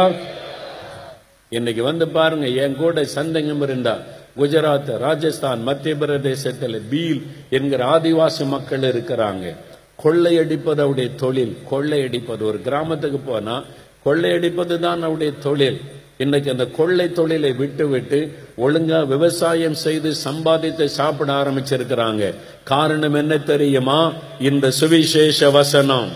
இன்னைக்கு 1.50 1.82
வந்து 1.82 2.08
பாருங்க 2.08 2.46
என் 2.46 2.76
கூட 2.76 3.04
சந்தேகம் 3.04 3.62
இருந்தா 3.62 3.98
குஜராத் 4.38 4.98
ராஜஸ்தான் 4.98 5.62
மத்திய 5.62 5.96
பிரதேசத்தில் 5.96 6.82
பீல் 6.90 7.26
என்கிற 7.50 7.98
ஆதிவாசி 7.98 8.46
மக்கள் 8.46 8.80
இருக்கிறாங்க. 8.80 9.56
கொள்ளையடிப்பது 10.04 10.80
அவருடைய 10.80 11.10
தொழில். 11.16 11.56
கொள்ளையடிப்பது 11.70 12.42
ஒரு 12.42 12.60
கிராமத்துக்கு 12.62 13.18
போனா 13.18 13.64
கொள்ளையடிப்பது 14.04 14.78
தான் 14.78 15.02
அவருடைய 15.02 15.32
தொழில். 15.32 15.80
இன்னைக்கு 16.18 16.50
அந்த 16.50 16.66
கொள்ளை 16.66 17.12
தொழிலை 17.12 17.52
விட்டு 17.52 17.88
விட்டு 17.88 18.32
ஒழுங்கா 18.58 19.06
விவசாயம் 19.06 19.74
செய்து 19.74 20.14
சம்பாதித்து 20.14 20.88
சாப்பிட 20.88 21.32
ஆரம்பிச்சிருக்கிறாங்க. 21.32 22.34
காரணம் 22.64 23.14
என்ன 23.14 23.38
தெரியுமா? 23.38 24.12
இந்த 24.40 24.70
சுவிசேஷ 24.70 25.50
வசனம். 25.50 26.08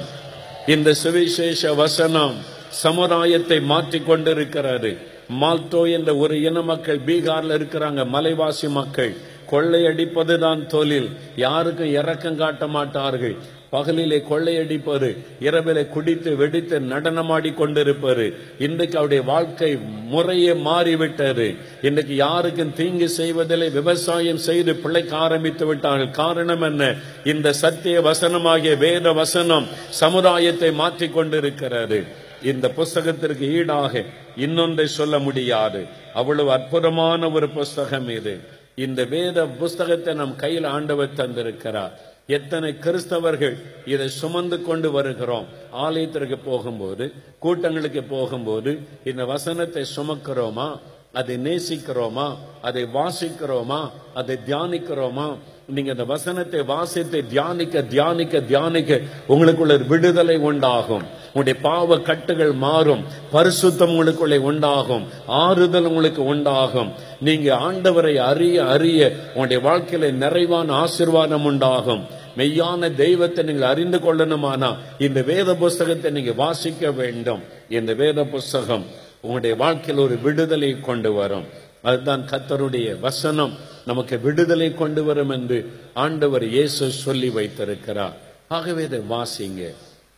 இந்த 0.66 0.94
சுவிசேஷ 0.94 1.74
வசனம் 1.74 2.34
சமுதாயத்தை 2.68 3.60
மாற்றிக் 3.60 4.06
கொண்டிருக்கிறது 4.06 5.10
மால்டோ 5.40 5.92
என்ற 5.92 6.16
ஒரு 6.16 6.42
இன 6.42 6.62
மக்கள் 6.62 7.00
பீகார்ல 7.06 7.54
இருக்கிறாங்க 7.58 8.06
மலைவாசி 8.06 8.68
மக்கள். 8.68 9.16
கொள்ளையடிப்பதுதான் 9.50 10.66
தொழில். 10.66 11.10
யாருக்கும் 11.36 11.92
இறக்கம் 11.92 12.36
காட்ட 12.36 12.66
மாட்டார்கள். 12.66 13.36
பகலிலே 13.72 14.22
கொள்ளையடிப்பது 14.30 15.16
இரவிலே 15.40 15.86
குடித்து 15.86 16.36
வெடித்து 16.36 16.80
நடனமாடி 16.80 17.54
கொண்டிருப்பது. 17.54 18.34
இன்றைக்கு 18.58 18.98
அவருடைய 18.98 19.22
வாழ்க்கை 19.22 19.78
முறையே 20.04 20.54
மாறிவிட்டது. 20.54 21.54
இன்றைக்கு 21.82 22.14
யாருக்கும் 22.14 22.74
தீங்கு 22.74 23.08
செய்வதில்லை 23.08 23.70
விவசாயம் 23.70 24.36
செய்து 24.36 24.74
பிழைக்க 24.74 25.16
ஆரம்பித்து 25.16 25.66
விட்டார்கள். 25.66 26.10
காரணம் 26.10 26.62
என்ன? 26.62 26.94
இந்த 27.24 27.52
சத்திய 27.52 28.00
வசனமாகிய 28.00 28.78
வேத 28.78 29.12
வசனம் 29.12 29.66
சமுதாயத்தை 29.88 30.72
மாற்றிக் 30.72 31.14
கொண்டிருக்கிறது. 31.14 32.21
இந்த 32.44 32.68
புஸ்தகத்திற்கு 32.68 33.52
ஈடாக 33.52 34.04
இன்னொன்றை 34.36 34.86
சொல்ல 34.86 35.18
முடியாது. 35.18 35.86
அவ்வளவு 36.14 36.52
அற்புதமான 36.52 37.30
ஒரு 37.30 37.48
புஸ்தகம் 37.48 38.08
இது. 38.08 38.40
இந்த 38.74 39.04
வேத 39.04 39.46
புஸ்தகத்தை 39.46 40.14
நம் 40.14 40.36
கையில் 40.36 40.64
ஆண்டவர் 40.64 41.14
தந்திருக்கிறார். 41.16 41.92
எத்தனை 42.26 42.74
கிறிஸ்தவர்கள் 42.80 43.62
இதை 43.84 44.08
சுமந்து 44.08 44.62
கொண்டு 44.62 44.90
வருகிறோம். 44.90 45.46
ஆலயத்திற்கு 45.70 46.38
போகும்போது 46.38 47.12
கூட்டங்களுக்கு 47.38 48.02
போகும்போது 48.02 48.78
இந்த 49.04 49.24
வசனத்தை 49.24 49.84
சுமக்கிறோமா? 49.96 50.78
அதை 51.12 51.36
நேசிக்கிறோமா? 51.36 52.36
அதை 52.62 52.84
வாசிக்கிறோமா? 52.84 53.90
அதை 54.14 54.38
தியானிக்கிறோமா? 54.46 55.38
நீங்க 55.74 55.90
அந்த 55.90 56.04
வசனத்தை 56.04 56.62
வாசித்து 56.62 57.18
தியானிக்க 57.28 57.82
தியானிக்க 57.82 58.40
தியானிக்க 58.40 59.00
உங்களுக்குள்ள 59.28 59.86
விடுதலை 59.86 60.36
உண்டாகும். 60.36 61.04
உங்களுடைய 61.26 61.58
பாவ 61.60 61.98
கட்டுகள் 61.98 62.52
மாறும். 62.52 63.04
பரிசுத்தம் 63.32 63.92
உங்களுக்குள்ளே 63.94 64.38
உண்டாகும். 64.38 65.04
ஆறுதல் 65.26 65.84
உங்களுக்கு 65.84 66.24
உண்டாகும். 66.24 66.90
நீங்க 67.20 67.54
ஆண்டவரை 67.54 68.14
அறிய 68.30 68.64
அறிய 68.64 69.12
உங்களுடைய 69.34 69.60
வாழ்க்கையில 69.68 70.12
நிறைவான 70.24 70.68
ஆசிர்வாதம் 70.84 71.44
உண்டாகும். 71.44 72.02
மெய்யான 72.36 72.94
தெய்வத்தை 72.94 73.44
நீங்கள் 73.44 73.68
அறிந்து 73.68 73.98
கொள்ளணுமானா 73.98 74.70
இந்த 74.98 75.22
வேத 75.22 75.54
புஸ்தகத்தை 75.54 76.10
நீங்க 76.10 76.32
வாசிக்க 76.32 76.90
வேண்டும். 76.90 77.42
இந்த 77.68 77.92
வேத 77.94 78.24
புஸ்தகம் 78.24 78.84
உங்களுடைய 79.20 79.56
வாழ்க்கையில் 79.56 80.04
ஒரு 80.04 80.16
விடுதலை 80.22 80.70
கொண்டு 80.80 81.12
வரும். 81.12 81.46
அதுதான் 81.82 82.24
கத்தருடைய 82.30 83.00
வசனம். 83.00 83.54
நமக்கு 83.86 84.20
விடுதலை 84.20 84.74
கொண்டு 84.74 85.04
வரும் 85.04 85.28
என்று 85.28 85.58
ஆண்டவர் 85.94 86.44
இயேசு 86.48 86.90
சொல்லி 86.90 87.30
வைத்திருக்கிறார். 87.30 88.16
ஆகவே 88.48 88.82
இதை 88.84 89.00
வாசிங்க. 89.10 89.74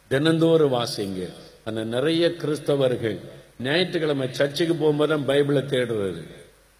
தினந்தோறும் 0.09 0.73
வாசிங்க. 0.73 1.31
அந்த 1.65 1.85
நிறைய 1.85 2.29
கிறிஸ்தவர்கள் 2.29 3.19
ஞாயிற்றுக்கிழமை 3.63 4.29
சர்ச்சுக்கு 4.31 4.75
போகும்போது 4.75 5.11
தான் 5.11 5.29
பைபிளை 5.29 5.63
தேடுறது. 5.75 6.23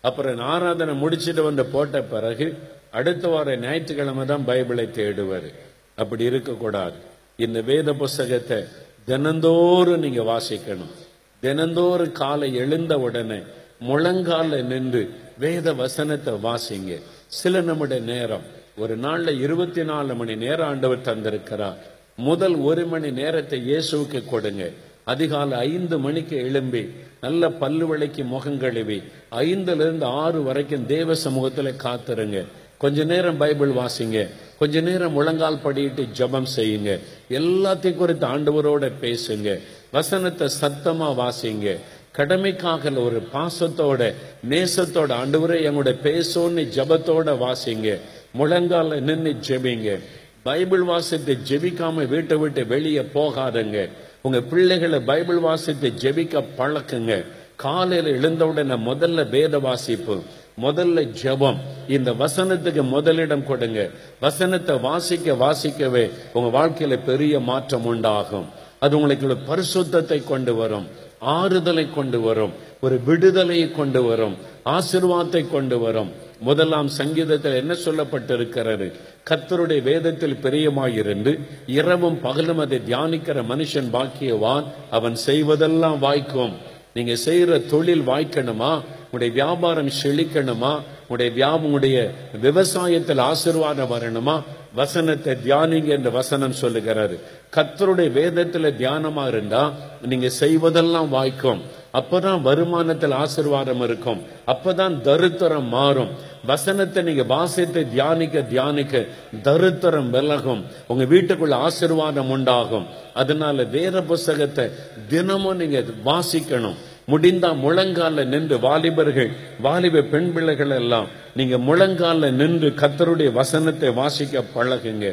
அப்புறம் 0.01 0.39
ஆராதனை 0.39 0.95
முடிச்சிட்டு 0.95 1.43
வந்து 1.43 1.65
போட்ட 1.65 2.03
பிறகு 2.03 2.59
அடுத்த 2.91 3.29
வார 3.29 3.57
ஞாயிற்றுக்கிழமை 3.57 4.27
தான் 4.27 4.45
பைபிளை 4.47 4.87
தேடுவார். 4.91 5.49
அப்படி 5.95 6.25
இருக்கக்கூடாது. 6.25 6.95
இந்த 7.37 7.61
வேத 7.61 7.93
புஸ்தகத்தை 7.93 8.65
தினந்தோறும் 9.05 10.01
நீங்க 10.01 10.23
வாசிக்கணும். 10.23 10.93
தினந்தோறும் 11.41 12.13
காலை 12.13 12.55
எழுந்த 12.55 12.99
உடனே 12.99 13.41
முழங்கால 13.87 14.63
நின்று 14.63 15.15
வேத 15.39 15.73
வசனத்தை 15.73 16.35
வாசிங்க. 16.35 17.03
சில 17.27 17.61
நிமிட 17.61 17.99
நேரம். 17.99 18.43
ஒரு 18.77 18.99
நாள்ல 18.99 19.41
இருபத்தி 19.41 19.85
நாலு 19.85 20.15
மணி 20.15 20.35
நேரம் 20.35 20.69
ஆண்டவர் 20.69 20.99
தந்திருக்கிறார். 20.99 21.75
முதல் 22.17 22.55
ஒரு 22.55 22.87
மணி 22.87 23.11
நேரத்தை 23.11 23.73
இயேசுவுக்கு 23.73 24.25
கொடுங்க. 24.25 24.71
அதிகாலை 25.05 25.59
ஐந்து 25.59 25.99
மணிக்கு 25.99 26.37
எழும்பி 26.37 26.91
நல்ல 27.21 27.51
பல்லு 27.51 27.87
விளக்கி 27.87 28.23
முகம் 28.23 28.59
கழுவி 28.59 29.03
ஐந்துல 29.31 29.75
இருந்து 29.75 30.07
ஆறு 30.07 30.43
வரைக்கும் 30.43 30.87
தேவ 30.87 31.13
சமூகத்துல 31.13 31.75
காத்துருங்க. 31.85 32.45
கொஞ்ச 32.79 33.05
நேரம் 33.05 33.37
பைபிள் 33.37 33.71
வாசிங்க. 33.71 34.29
கொஞ்ச 34.59 34.81
நேரம் 34.81 35.13
முழங்கால் 35.13 35.61
படியிட்டு 35.65 36.09
ஜெபம் 36.19 36.47
செய்யுங்க. 36.57 37.01
எல்லாத்தையும் 37.29 37.97
குறித்து 37.97 38.27
ஆண்டவரோட 38.27 38.93
பேசுங்க. 39.01 39.61
வசனத்தை 39.93 40.49
சத்தமா 40.61 41.15
வாசிங்க. 41.23 41.79
கடமைக்காக 42.17 42.91
ஒரு 42.95 43.27
பாசத்தோட 43.33 44.15
நேசத்தோட 44.49 45.11
ஆண்டவரை 45.21 45.57
எங்களோட 45.69 45.93
பேசோன்னு 46.03 46.63
ஜபத்தோட 46.77 47.33
வாசிங்க. 47.45 47.99
முழங்கால 48.39 49.01
நின்று 49.01 49.33
ஜெபிங்க. 49.47 49.99
பைபிள் 50.43 50.83
வாசத்தை 50.83 51.39
ஜெபிக்காம 51.49 52.07
வீட்டை 52.09 52.37
விட்டு 52.37 52.67
வெளியே 52.67 53.01
போகாதங்க. 53.01 53.89
உங்க 54.23 54.41
பிள்ளைகளை 54.41 55.01
பைபிள் 55.01 55.39
வாசத்தை 55.39 55.93
ஜெபிக்க 56.03 56.45
பழக்குங்க. 56.59 57.25
காலையில 57.57 58.09
எழுந்தவுடனே 58.09 58.75
முதல்ல 58.75 59.29
வேத 59.29 59.59
வாசிப்பு 59.59 60.23
முதல்ல 60.63 61.09
ஜெபம். 61.23 61.57
இந்த 61.89 62.13
வசனத்துக்கு 62.13 62.83
முதலிடம் 62.83 63.47
கொடுங்க. 63.47 63.91
வசனத்தை 64.21 64.79
வாசிக்க 64.79 65.33
வாசிக்கவே 65.33 66.11
உங்க 66.33 66.59
வாழ்க்கையில 66.59 66.99
பெரிய 67.05 67.41
மாற்றம் 67.41 67.85
உண்டாகும். 67.85 68.47
அது 68.79 68.97
உங்களுக்கு 68.97 69.37
பரிசுத்தத்தை 69.51 70.25
கொண்டு 70.25 70.55
வரும். 70.55 71.03
ஆறுதலை 71.25 71.89
கொண்டு 71.95 72.21
வரும் 72.21 72.53
ஒரு 72.81 73.01
விடுதலையை 73.05 73.71
கொண்டு 73.71 74.03
வரும் 74.03 74.37
ஆசிர்வாதத்தை 74.65 75.51
கொண்டு 75.51 75.79
வரும். 75.79 76.13
முதலாம் 76.41 76.89
சங்கீதத்தில் 76.89 77.55
என்ன 77.55 77.73
சொல்லப்பட்டிருக்கிறது? 77.73 78.93
கத்தருடைய 79.31 79.83
வேதத்தில் 79.83 80.39
பிரியமாயிருந்து 80.43 81.41
இரவும் 81.67 82.21
பகலும் 82.21 82.59
அதை 82.59 82.81
தியானிக்கிற 82.89 83.43
மனுஷன் 83.43 83.91
பாக்கியவான். 83.93 84.65
அவன் 84.91 85.17
செய்வதெல்லாம் 85.27 85.99
வாய்க்கும். 85.99 86.53
நீங்க 86.95 87.13
செய்யற 87.25 87.67
தொழில் 87.67 88.07
வாய்க்கணுமா? 88.07 88.81
உடைய 89.11 89.33
வியாபாரம் 89.33 89.91
செழிக்கணுமா? 90.03 90.81
உடைய 91.09 91.31
வியாபமுடைய 91.33 92.11
விவசாயத்தில் 92.43 93.23
ஆசிர்வாதம் 93.23 93.93
வரணுமா? 93.95 94.43
வசனத்தை 94.75 95.37
தியானிங்க 95.45 95.85
என்று 95.85 96.11
வசனம் 96.11 96.53
சொல்லுகிறாரு. 96.61 97.19
கத்தருடைய 97.57 98.11
வேதத்துல 98.19 98.71
தியானமா 98.81 99.29
இருந்தா 99.29 99.73
நீங்க 100.03 100.31
செய்வதெல்லாம் 100.41 101.09
வாய்க்கும். 101.09 101.61
அப்பதான் 101.93 102.41
வருமானத்தில் 102.43 103.25
ஆசிர்வாதம் 103.25 103.83
இருக்கும். 103.83 104.23
அப்பதான் 104.47 104.97
தருத்தரம் 105.01 105.69
மாறும். 105.69 106.09
வசனத்தை 106.47 107.03
நீங்க 107.03 107.23
வாசித்து 107.23 107.91
தியானிக்க 107.91 108.41
தியானிக்க 108.41 109.05
தருத்தரம் 109.43 110.11
விலகும். 110.11 110.65
உங்க 110.87 111.05
வீட்டுக்குள்ள 111.05 111.69
ஆசிர்வாதம் 111.69 112.31
உண்டாகும். 112.31 112.87
அதனால 113.15 113.63
வேத 113.63 114.03
புஸ்தகத்தை 114.03 114.71
தினமும் 115.09 115.57
நீங்க 115.57 115.85
வாசிக்கணும். 116.05 116.75
முடிந்தா 117.13 117.51
முழங்கால 117.65 118.25
நின்று 118.33 118.57
வாலிபர்கள் 118.67 119.31
வாலிப 119.67 120.03
பெண் 120.13 120.31
பிள்ளைகள் 120.35 120.75
எல்லாம் 120.81 121.09
நீங்க 121.39 121.57
முழங்கால 121.69 122.31
நின்று 122.41 122.69
கத்தருடைய 122.83 123.31
வசனத்தை 123.41 123.91
வாசிக்க 124.01 124.43
பழகுங்க. 124.55 125.07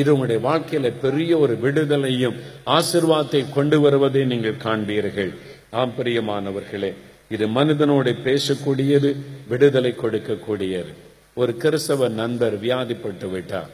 இது 0.00 0.08
உங்களுடைய 0.14 0.40
வாழ்க்கையில 0.48 0.86
பெரிய 1.04 1.38
ஒரு 1.38 1.54
விடுதலையும் 1.64 2.36
ஆசிர்வாதத்தை 2.76 3.42
கொண்டு 3.56 3.76
வருவதை 3.80 4.24
நீங்கள் 4.24 4.62
காண்பீர்கள். 4.66 5.32
ஆம் 5.70 5.94
பிரியமானவர்களே 5.98 6.92
இது 7.34 7.46
மனிதனோடு 7.56 8.12
பேசக்கூடியது 8.26 9.10
விடுதலை 9.48 9.94
கொடுக்கக்கூடியது. 10.02 10.92
ஒரு 11.40 11.52
கிறிஸ்தவ 11.62 12.08
நண்பர் 12.20 12.54
வியாதிப்பட்டு 12.62 13.26
விட்டார். 13.30 13.72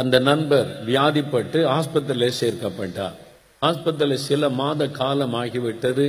அந்த 0.00 0.16
நண்பர் 0.30 0.68
வியாதிப்பட்டு 0.86 1.60
ஆஸ்பத்திரியில் 1.76 2.38
சேர்க்கப்பட்டார். 2.40 3.16
ஆஸ்பத்திரியில் 3.66 4.26
சில 4.28 4.48
மாத 4.58 4.86
காலம் 4.98 5.34
ஆகிவிட்டது. 5.34 6.04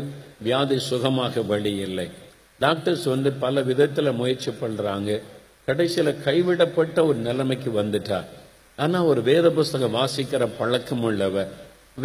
வியாதி 0.45 0.75
சுகமாக 0.79 1.41
வழி 1.51 1.71
இல்லை 1.85 2.05
டாக்டர்ஸ் 2.59 3.05
வந்து 3.13 3.29
பல 3.43 3.61
விதத்தில் 3.69 4.17
முயற்சி 4.19 4.51
பண்ணுறாங்க 4.61 5.09
கடைசியில் 5.67 6.19
கைவிடப்பட்ட 6.25 6.97
ஒரு 7.05 7.19
நிலைமைக்கு 7.27 7.69
வந்துட்டார். 7.81 8.27
ஆனால் 8.77 9.07
ஒரு 9.11 9.21
வேத 9.29 9.47
புஸ்தகம் 9.57 9.95
வாசிக்கிற 9.99 10.43
பழக்கம் 10.59 11.03
உள்ளவர். 11.09 11.49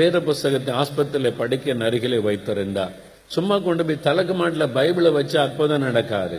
வேத 0.00 0.16
புஸ்தகத்தை 0.28 0.72
ஆஸ்பத்திரியில் 0.82 1.38
படிக்க 1.40 1.74
நருகிலே 1.82 2.18
வைத்திருந்தார். 2.28 2.94
சும்மா 3.34 3.58
கொண்டு 3.58 3.84
போய் 3.84 4.04
தலக்கு 4.08 4.34
மாட்டில் 4.40 4.74
பைபிளை 4.78 5.12
வச்சு 5.18 5.36
அற்புதம் 5.44 5.84
நடக்காது. 5.88 6.38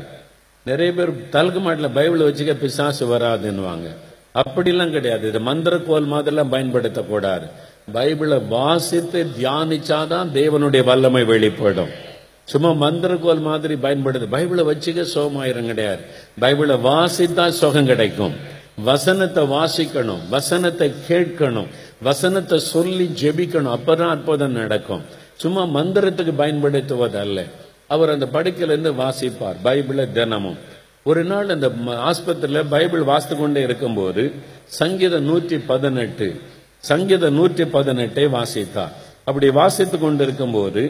நிறைய 0.65 0.91
பேர் 0.93 1.13
தலக்கு 1.37 1.61
மாட்டில் 1.67 1.95
பைபிளை 1.99 2.25
வச்சுக்க 2.29 2.53
பிசாசு 2.65 3.05
வராதுன்னுவாங்க. 3.15 3.87
அப்படிலாம் 4.41 4.95
கிடையாது. 4.97 5.25
இது 5.27 5.39
மந்திர 5.51 5.75
கோல் 5.87 6.11
மாதிரிலாம் 6.13 6.53
பயன்படுத்தக்கூடாது. 6.55 7.47
பைபிளை 7.93 8.47
வாசித்து 8.47 9.27
தியானிச்சாதான் 9.37 10.29
தேவனுடைய 10.33 10.83
வல்லமை 10.83 11.23
வெளிப்படும். 11.23 11.89
சும்மா 12.45 12.69
மந்திரக்கோல் 12.69 13.41
மாதிரி 13.41 13.75
பயன்படுது. 13.75 14.25
பைபிளை 14.31 14.63
வச்சுக்க 14.69 15.05
சுகமாயிரம் 15.13 15.65
கிடையாது. 15.65 16.01
பைபிளை 16.41 16.77
வாசித்தா 16.87 17.47
சுகம் 17.47 17.85
கிடைக்கும். 17.85 18.33
வசனத்தை 18.83 19.43
வாசிக்கணும் 19.43 20.23
வசனத்தை 20.29 20.93
கேட்கணும் 21.09 21.67
வசனத்தை 22.01 22.59
சொல்லி 22.59 23.05
ஜெபிக்கணும். 23.21 23.75
அப்பதான் 23.77 24.13
அற்புதம் 24.15 24.57
நடக்கும். 24.61 25.03
சும்மா 25.35 25.63
மந்திரத்துக்கு 25.65 26.33
பயன்படுத்துவது 26.35 27.19
அல்ல 27.19 27.43
அவர் 27.87 28.09
அந்த 28.09 28.27
படுக்கையிலிருந்து 28.33 28.93
வாசிப்பார் 29.03 29.61
பைபிளை 29.63 30.11
தினமும். 30.11 30.57
ஒரு 31.03 31.23
நாள் 31.23 31.49
அந்த 31.49 31.67
ஆஸ்பத்திரியில் 31.67 32.03
ஆஸ்பத்திரியில 32.09 32.65
பைபிள் 32.69 33.01
வாசித்து 33.01 33.35
கொண்டே 33.37 33.61
இருக்கும்போது 33.61 34.31
சங்கீதம் 34.65 35.23
நூற்றி 35.23 35.57
பதினெட்டு. 35.57 36.41
சங்கீதம் 36.89 37.37
நூற்றி 37.39 37.65
பதினெட்டை 37.75 38.25
வாசித்தார். 38.37 38.93
அப்படி 39.27 39.47
வாசித்து 39.59 39.97
கொண்டிருக்கும் 39.99 40.55
போது 40.57 40.81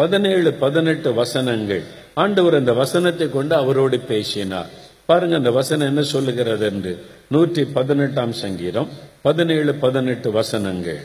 பதினேழு 0.00 0.50
பதினெட்டு 0.62 1.10
வசனங்கள். 1.20 1.82
ஆண்டவர் 2.22 2.56
அந்த 2.60 2.72
வசனத்தை 2.82 3.26
கொண்டு 3.36 3.54
அவரோடு 3.62 3.98
பேசினார். 4.10 4.70
பாருங்க 5.10 5.34
அந்த 5.40 5.50
வசனம் 5.58 5.88
என்ன 5.90 6.02
சொல்லுகிறது 6.12 6.64
என்று. 6.70 6.92
நூற்றி 7.34 7.62
பதினெட்டாம் 7.76 8.34
சங்கீதம் 8.42 8.88
பதினேழு 9.26 9.72
பதினெட்டு 9.84 10.28
வசனங்கள். 10.38 11.00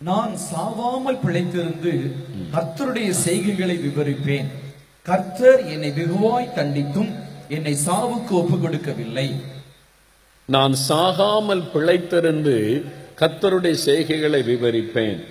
நான் 0.00 0.34
சாவாமல் 0.50 1.20
பிழைத்திருந்து 1.24 1.92
கர்த்தருடைய 2.54 3.10
செய்கைகளை 3.24 3.76
விவரிப்பேன். 3.86 4.48
கர்த்தர் 5.08 5.60
என்னை 5.74 5.90
வெகுவாய் 5.98 6.54
தண்டித்தும் 6.56 7.12
என்னை 7.56 7.74
சாவுக்கு 7.86 8.32
ஒப்புக் 8.40 8.64
கொடுக்கவில்லை 8.64 9.28
நான் 10.48 10.74
சாகாமல் 10.88 11.64
பிழைத்திருந்து 11.72 12.56
கத்தருடைய 13.22 13.76
செய்கைகளை 13.86 14.40
விவரிப்பேன். 14.40 15.24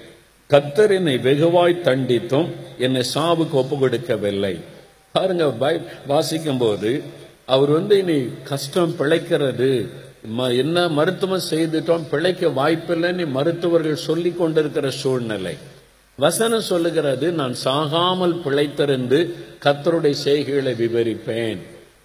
கத்தர் 0.49 0.91
என்னை 0.91 1.15
வெகுவாய் 1.15 1.81
தண்டித்தும் 1.81 2.47
என்னை 2.77 3.03
சாவுக்கு 3.13 3.51
ஒப்பு 3.51 3.77
கொடுக்கவில்லை 3.77 4.59
பாருங்க 5.11 5.49
பை 5.49 5.79
வாசிக்கும் 6.07 6.57
போது 6.57 7.01
அவர் 7.45 7.69
வந்து 7.69 7.97
இனி 7.97 8.27
கஷ்டம் 8.43 8.95
பிழைக்கிறது. 8.99 9.87
ம- 10.37 10.57
என்ன 10.57 10.87
மருத்துவம் 10.87 11.41
செய்துட்டோம் 11.49 12.07
பிழைக்க 12.09 12.47
வாய்ப்பில்லைன்னு 12.47 13.27
மருத்துவர்கள் 13.27 13.95
சொல்லி 13.95 14.31
கொண்டிருக்கிற 14.31 14.89
சூழ்நிலை. 14.89 15.57
வசனம் 16.17 16.61
சொல்லுகிறது 16.61 17.31
நான் 17.31 17.55
சாகாமல் 17.63 18.41
பிழைத்திருந்து 18.45 19.29
கத்தருடைய 19.65 20.15
செய்கைகளை 20.25 20.73
விவரிப்பேன். 20.73 21.57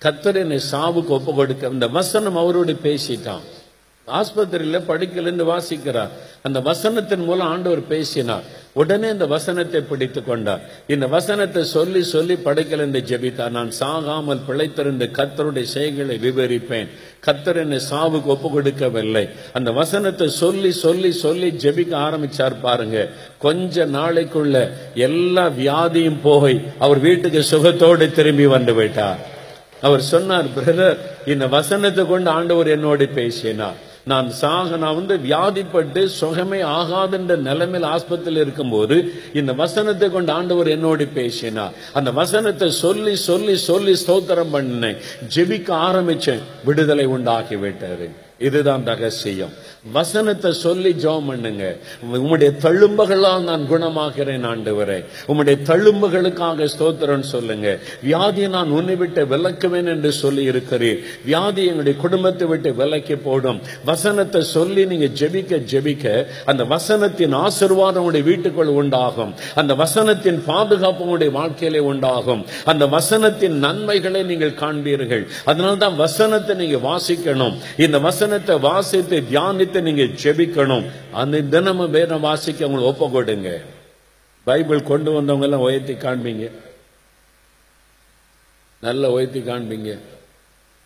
கத்தர் 0.03 0.35
என்னை 0.35 0.61
சாவுக்கு 0.73 1.07
ஒப்பு 1.07 1.35
கொடுக்க 1.35 1.67
இந்த 1.67 1.87
வசனம் 1.87 2.37
அவரோடு 2.37 2.77
பேசிட்டான். 2.83 3.56
ஆஸ்பத்திரியில் 4.09 4.87
படுக்கலன்னு 4.89 5.45
வாசிக்கிறார். 5.53 6.11
அந்த 6.43 6.59
வசனத்தின் 6.61 7.25
மூலம் 7.25 7.49
ஆண்டவர் 7.53 7.83
பேசினார். 7.89 8.45
உடனே 8.73 9.09
இந்த 9.09 9.27
வசனத்தை 9.27 9.81
பிடித்து 9.81 10.25
கொண்டார். 10.25 10.61
இந்த 10.87 11.07
வசனத்தை 11.07 11.65
சொல்லி 11.65 12.03
சொல்லி 12.03 12.35
படுக்கையிலிருந்து 12.45 13.01
ஜெபித்தார். 13.11 13.55
நான் 13.59 13.73
சாகாமல் 13.81 14.43
பிழைத்திருந்த 14.49 15.05
கத்தருடைய 15.19 15.63
செய்களை 15.63 16.19
விவரிப்பேன். 16.19 16.91
கத்தர் 17.27 17.57
என்னை 17.57 17.81
சாவுக்கு 17.91 18.33
ஒப்பு 18.35 18.51
கொடுக்கவில்லை. 18.51 19.29
அந்த 19.53 19.73
வசனத்தை 19.73 20.29
சொல்லி 20.29 20.71
சொல்லி 20.73 21.13
சொல்லி 21.13 21.51
ஜெபிக்க 21.65 21.95
ஆரம்பிச்சார் 22.07 22.57
பாருங்க. 22.67 23.09
கொஞ்ச 23.39 23.87
நாளைக்குள்ள 23.87 24.71
எல்லா 24.95 25.47
வியாதியும் 25.49 26.21
போய் 26.23 26.61
அவர் 26.79 26.99
வீட்டுக்கு 26.99 27.43
சுகத்தோடு 27.53 28.13
திரும்பி 28.13 28.47
வந்து 28.47 28.75
விட்டார். 28.75 29.19
அவர் 29.83 30.01
சொன்னார் 30.01 30.47
பிரதர் 30.57 30.97
இந்த 31.33 31.47
வசனத்தை 31.47 32.07
கொண்டு 32.07 32.31
ஆண்டவர் 32.31 32.69
என்னோடு 32.77 33.07
பேசினார். 33.19 33.81
நான் 34.09 34.31
சாக 34.31 34.77
நான் 34.77 34.95
வந்து 34.95 35.15
வியாதிப்பட்டு 35.17 36.05
சுகமே 36.05 36.63
ஆகாதுன்ற 36.63 37.37
நிலைமையில் 37.37 37.89
ஆஸ்பத்திரியில் 37.91 38.45
இருக்கும்போது 38.45 38.97
இந்த 39.35 39.53
வசனத்தை 39.53 40.11
கொண்டு 40.11 40.33
ஆண்டவர் 40.33 40.69
என்னோடு 40.69 41.07
பேசினார். 41.07 41.73
அந்த 41.93 42.11
வசனத்தை 42.11 42.71
சொல்லி 42.71 43.17
சொல்லி 43.17 43.57
சொல்லி 43.57 43.93
ஸ்தோத்திரம் 44.07 44.53
பண்ணினேன். 44.53 44.97
ஜெபிக்க 45.35 45.71
ஆரம்பிச்சேன். 45.89 46.43
விடுதலை 46.65 47.05
உண்டாக்கி 47.05 47.55
விட்டாரு 47.55 48.11
இதுதான் 48.39 48.85
ரகசியம். 48.85 49.53
வசனத்தை 49.93 50.51
சொல்லி 50.53 50.91
ஜெபம் 51.03 51.29
பண்ணுங்க. 51.31 51.65
உம்முடைய 52.19 52.51
தழும்புகளால் 52.65 53.47
நான் 53.49 53.65
குணமாகிறேன் 53.71 54.47
ஆண்டு 54.51 54.75
வரை 54.75 54.99
உம்முடைய 55.29 55.57
தழும்புகளுக்காக 55.71 56.69
ஸ்தோத்திரம் 56.75 57.27
சொல்லுங்க. 57.35 57.79
வியாதியை 58.07 58.49
நான் 58.49 58.71
உன்னை 58.79 58.97
விட்டு 58.97 59.25
விளக்குவேன் 59.33 59.91
என்று 59.95 60.13
சொல்லி 60.13 60.51
இருக்கிறீர். 60.51 61.01
வியாதி 61.25 61.65
எங்களுடைய 61.67 61.97
குடும்பத்தை 62.05 62.47
விட்டு 62.49 62.73
விலக்கி 62.75 63.17
போடும். 63.17 63.61
வசனத்தை 63.85 64.43
சொல்லி 64.43 64.85
நீங்க 64.87 65.09
ஜெபிக்க 65.21 65.61
ஜெபிக்க 65.73 66.27
அந்த 66.45 66.65
வசனத்தின் 66.65 67.37
ஆசீர்வாதம் 67.45 68.03
உங்களுடைய 68.03 68.27
வீட்டுக்குள் 68.31 68.73
உண்டாகும். 68.83 69.35
அந்த 69.55 69.75
வசனத்தின் 69.75 70.41
பாதுகாப்பு 70.51 71.03
உங்களுடைய 71.05 71.33
வாழ்க்கையிலே 71.39 71.79
உண்டாகும். 71.79 72.45
அந்த 72.65 72.87
வசனத்தின் 72.87 73.57
நன்மைகளை 73.67 74.23
நீங்கள் 74.23 74.59
காண்பீர்கள். 74.63 75.25
அதனால்தான் 75.45 75.97
வசனத்தை 75.97 76.57
நீங்க 76.57 76.79
வாசிக்கணும். 76.91 77.57
இந்த 77.77 77.99
வசனத்தை 77.99 78.59
வாசித்து 78.69 79.17
தியானித்து 79.33 79.76
நீங்க 79.81 80.03
செபிக்கணும் 80.03 80.91
அந்த 81.13 81.41
தினமும் 81.41 81.91
வேதம் 81.91 82.21
வாசிக்க 82.21 82.67
உங்களுக்கு 82.67 82.93
ஒப்ப 82.93 83.09
கொடுங்க 83.09 83.61
பைபிள் 84.45 84.83
கொண்டு 84.83 85.13
வந்தவங்க 85.13 85.47
எல்லாம் 85.47 85.61
உயர்த்தி 85.61 85.93
காண்பீங்க. 85.93 86.51
நல்ல 88.81 89.11
உயர்த்தி 89.11 89.41
காண்பீங்க. 89.41 89.99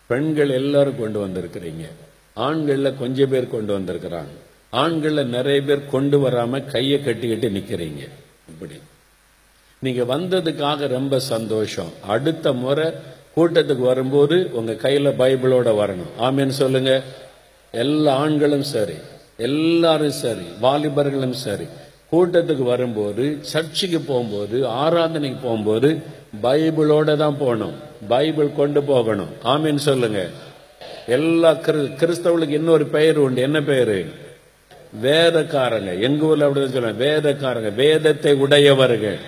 பெண்கள் 0.07 0.49
எல்லாரும் 0.49 0.99
கொண்டு 0.99 1.27
வந்திருக்கிறீங்க. 1.27 1.89
ஆண்கள்ல 2.35 2.97
கொஞ்சம் 2.97 3.29
பேர் 3.29 3.47
கொண்டு 3.47 3.79
வந்திருக்கிறாங்க. 3.79 4.31
ஆண்கள்ல 4.73 5.25
நிறைய 5.25 5.61
பேர் 5.61 5.89
கொண்டு 5.91 6.29
வராம 6.29 6.65
கையை 6.65 7.03
கட்டிக்கிட்டு 7.03 7.49
நிக்கிறீங்க. 7.49 8.09
இப்படி. 8.49 8.73
நீங்க 9.79 10.03
வந்ததுக்காக 10.03 10.87
ரொம்ப 10.87 11.19
சந்தோஷம். 11.19 11.93
அடுத்த 12.07 12.53
முறை 12.53 12.93
கூட்டத்துக்கு 13.35 13.79
வரும்போது 13.79 14.49
உங்க 14.51 14.71
கையில 14.71 15.13
பைபிளோட 15.19 15.69
வரணும். 15.69 16.09
ஆமேன்னு 16.19 16.47
சொல்லுங்க. 16.47 17.03
எல்லா 17.71 18.15
ஆண்களும் 18.15 18.63
சரி 18.63 18.93
எல்லாரும் 19.37 20.11
சரி 20.11 20.41
வாலிபர்களும் 20.61 21.31
சரி 21.31 21.63
கூட்டத்துக்கு 22.11 22.63
வரும்போது 22.63 23.37
சர்ச்சுக்கு 23.41 23.99
போகும்போது 23.99 24.67
ஆராதனைக்கு 24.67 25.35
போகும்போது 25.43 26.01
பைபிளோட 26.43 27.15
தான் 27.15 27.37
போகணும் 27.37 27.89
பைபிள் 28.07 28.53
கொண்டு 28.55 28.83
போகணும். 28.83 29.27
ஆமீன் 29.43 29.75
சொல்லுங்க. 29.75 30.27
எல்லா 31.07 31.51
கிறிஸ்- 31.51 31.91
கிறிஸ்தவர்களுக்கு 31.99 32.49
இன்னொரு 32.49 32.85
பெயர் 32.85 33.17
உண்டு. 33.17 33.41
என்ன 33.41 33.59
பெயரு? 33.59 34.05
வேதக்காரங்க. 35.03 36.01
எங்க 36.01 36.25
ஊர்ல 36.25 36.49
அப்படிதான் 36.49 36.71
சொல்லுவாங்க 36.71 37.05
வேதக்காரங்க. 37.05 37.75
வேதத்தை 37.75 38.33
உடையவர்கள். 38.33 39.19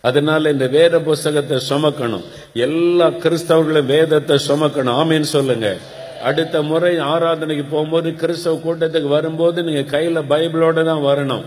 அதனால 0.00 0.50
இந்த 0.50 0.66
வேத 0.66 0.98
புஸ்தகத்தை 1.00 1.58
சுமக்கணும். 1.68 2.24
எல்லா 2.54 3.06
கிறிஸ்தவர்களும் 3.06 3.86
வேதத்தை 3.86 4.38
சுமக்கணும். 4.48 4.96
ஆமீன் 5.02 5.20
சொல்லுங்க. 5.20 5.76
அடுத்த 6.22 6.62
முறை 6.62 6.96
ஆராதனைக்கு 6.96 7.64
போகும்போது 7.70 8.14
கிறிஸ்தவ 8.14 8.56
கூட்டத்துக்கு 8.56 9.08
வரும்போது 9.08 9.62
நீங்க 9.62 10.00
கையில 10.00 10.22
பைபிளோட 10.32 10.84
தான் 10.84 11.02
வரணும். 11.02 11.44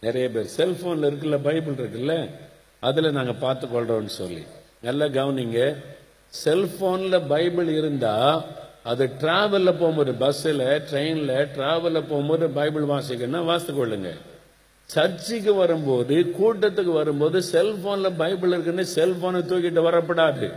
நிறைய 0.00 0.30
பேர் 0.30 0.50
செல்போன்ல 0.56 1.08
இருக்குல்ல 1.10 1.38
பைபிள் 1.42 1.74
இருக்குல்ல? 1.74 2.30
அதுல 2.80 3.10
நாங்க 3.10 3.32
பார்த்து 3.32 3.66
கொள்றோம்னு 3.66 4.12
சொல்லி. 4.20 4.44
நல்லா 4.80 5.04
கவனிங்க. 5.04 5.76
செல்போன்ல 6.44 7.28
பைபிள் 7.28 7.68
இருந்தா 7.68 8.44
அது 8.82 9.10
டிராவல்ல 9.20 9.64
போகும்போது 9.64 10.12
பஸ்ஸில் 10.14 10.58
ட்ரெயின்ல 10.58 11.48
டிராவல்ல 11.56 12.02
போகும்போது 12.08 12.48
பைபிள் 12.48 12.82
வாசிக்கணும்னா 12.82 13.44
வாசித்து 13.44 13.86
கொள்ளுங்க. 13.86 14.10
சர்ச்சுக்கு 14.94 15.52
வரும்போது 15.54 16.16
கூட்டத்துக்கு 16.38 16.92
வரும்போது 17.00 17.38
செல்போன்ல 17.52 18.08
பைபிள் 18.16 18.52
இருக்குன்னு 18.54 18.84
செல்போனை 18.94 19.40
தூக்கிட்டு 19.50 19.82
வரப்படாது. 19.88 20.48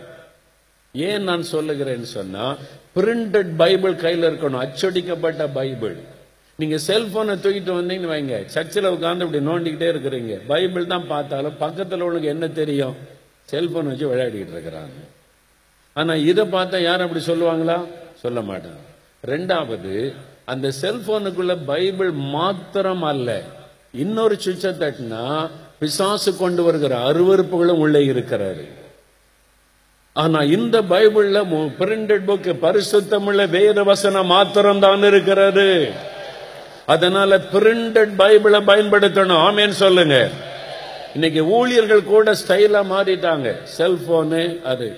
ஏன் 0.93 1.23
நான் 1.23 1.43
சொல்லுகிறேன்னு 1.51 2.09
சொன்னா 2.17 2.45
பிரிண்டட் 2.95 3.51
பைபிள் 3.57 3.95
கையில் 3.95 4.27
இருக்கணும் 4.29 4.63
அச்சடிக்கப்பட்ட 4.65 5.47
பைபிள். 5.53 5.95
நீங்க 6.59 6.77
செல்போனை 6.87 7.35
தூக்கிட்டு 7.43 7.71
வந்தீங்கன்னு 7.79 8.13
வைங்க. 8.13 8.45
சர்ச்சில் 8.45 8.93
உட்காந்து 8.95 9.25
இப்படி 9.25 9.41
நோண்டிக்கிட்டே 9.45 9.87
இருக்கிறீங்க. 9.93 10.33
பைபிள் 10.47 10.91
தான் 10.93 11.07
பார்த்தாலும் 11.07 11.57
பக்கத்தில் 11.57 12.01
உனக்கு 12.01 12.27
என்ன 12.27 12.47
தெரியும்? 12.47 12.95
செல்போன் 13.45 13.87
வச்சு 13.87 14.11
விளையாடிக்கிட்டு 14.11 14.55
இருக்கிறாங்க. 14.55 14.99
ஆனா 15.93 16.13
இதை 16.15 16.43
பார்த்தா 16.51 16.77
யாரும் 16.81 17.07
அப்படி 17.07 17.25
சொல்லுவாங்களா? 17.25 17.77
சொல்ல 18.15 18.39
மாட்டாங்க. 18.41 18.83
ரெண்டாவது 19.27 19.95
அந்த 20.45 20.67
செல்போனுக்குள்ள 20.81 21.55
பைபிள் 21.65 22.11
மாத்திரம் 22.11 23.03
அல்ல. 23.03 23.31
இன்னொரு 24.01 24.35
சுவிட்சை 24.43 24.69
தட்டினா 24.73 25.49
பிசாசு 25.79 26.37
கொண்டு 26.37 26.63
வருகிற 26.63 27.11
அருவருப்புகளும் 27.11 27.81
உள்ளே 27.85 27.99
இருக்கிறாரு. 28.07 28.67
ஆனா 30.13 30.41
இந்த 30.41 30.81
பைபிள்ல 30.81 31.37
பிரிண்டட் 31.79 32.25
புக் 32.29 32.49
பரிசுத்தமுள்ள 32.63 33.49
வேத 33.49 33.83
வசனம் 33.83 34.27
மாத்திரம் 34.27 34.79
தான் 34.79 35.03
இருக்கிறது. 35.03 35.91
அதனால 36.85 37.37
பிரிண்டட் 37.37 38.13
பைபிளை 38.17 38.61
பயன்படுத்தணும். 38.71 39.43
ஆமேன்னு 39.47 39.77
சொல்லுங்க. 39.85 40.29
இன்னைக்கு 41.13 41.45
ஊழியர்கள் 41.45 42.03
கூட 42.03 42.31
ஸ்டைலா 42.31 42.83
மாறிட்டாங்க. 42.93 43.55
செல்போனு 43.77 44.61
அது 44.61 44.97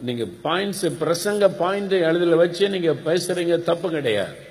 நீங்க 0.00 0.24
பாயிண்ட்ஸ் 0.42 0.84
பிரசங்க 1.00 1.48
பாயிண்ட் 1.58 1.92
எழுதுல 1.92 2.36
வச்சு 2.42 2.68
நீங்க 2.68 2.92
பேசுறீங்க 3.06 3.62
தப்பு 3.62 3.90
கிடையாது. 3.90 4.46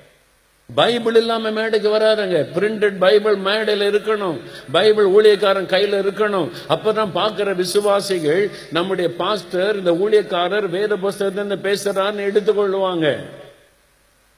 பைபிள் 0.70 1.15
இல்லாம 1.15 1.51
மேடைக்கு 1.51 1.89
வராதுங்க. 1.89 2.38
பிரிண்டட் 2.55 2.97
பைபிள் 2.97 3.36
மேடையில் 3.36 3.91
இருக்கணும். 3.91 4.38
பைபிள் 4.72 5.05
ஊழியக்காரன் 5.05 5.70
கையில 5.74 5.99
இருக்கணும். 6.03 6.49
அப்பதான் 6.70 7.11
பாக்குற 7.15 7.55
விசுவாசிகள் 7.55 8.49
நம்முடைய 8.72 9.15
பாஸ்டர் 9.15 9.76
இந்த 9.76 9.91
ஊழியக்காரர் 9.91 10.70
வேத 10.70 10.95
புஸ்தகத்தை 10.95 11.57
பேசுறான்னு 11.57 12.26
எடுத்துக்கொள்வாங்க 12.32 13.18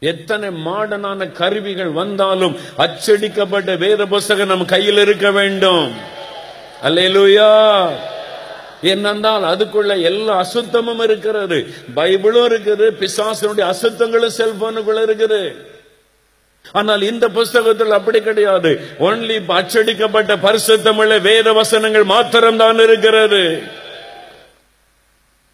எத்தனை 0.01 0.49
மாடனான 0.49 1.32
கருவிகள் 1.32 1.89
வந்தாலும் 1.91 2.57
அச்சடிக்கப்பட்ட 2.77 3.77
வேத 3.77 4.05
புஸ்தகம் 4.05 4.47
நம்ம 4.47 4.65
கையில் 4.65 4.97
இருக்க 4.97 5.32
வேண்டும். 5.32 5.89
அல்லேலூயா! 6.84 7.49
என்னென்றால் 8.84 9.43
அதுக்குள்ள 9.43 10.01
எல்லா 10.01 10.43
அசுத்தமும் 10.43 10.99
இருக்கிறது. 10.99 11.67
பைபிளும் 11.95 12.45
இருக்குது 12.45 12.88
பிசாசனுடைய 13.01 13.65
அசுத்தங்களும் 13.73 14.38
செல்போனுக்குள்ள 14.38 15.01
இருக்குது. 15.01 15.41
ஆனால் 16.72 17.01
இந்த 17.01 17.28
புஸ்தகத்தில் 17.28 17.91
அப்படி 17.91 18.22
கிடையாது. 18.22 18.72
ஒன்லி 18.99 19.38
அச்சடிக்கப்பட்ட 19.60 20.34
பரிசுத்தமுள்ள 20.47 21.22
வேத 21.22 21.53
வசனங்கள் 21.53 22.03
மாத்திரம் 22.03 22.57
தான் 22.57 22.80
இருக்கிறது. 22.80 23.62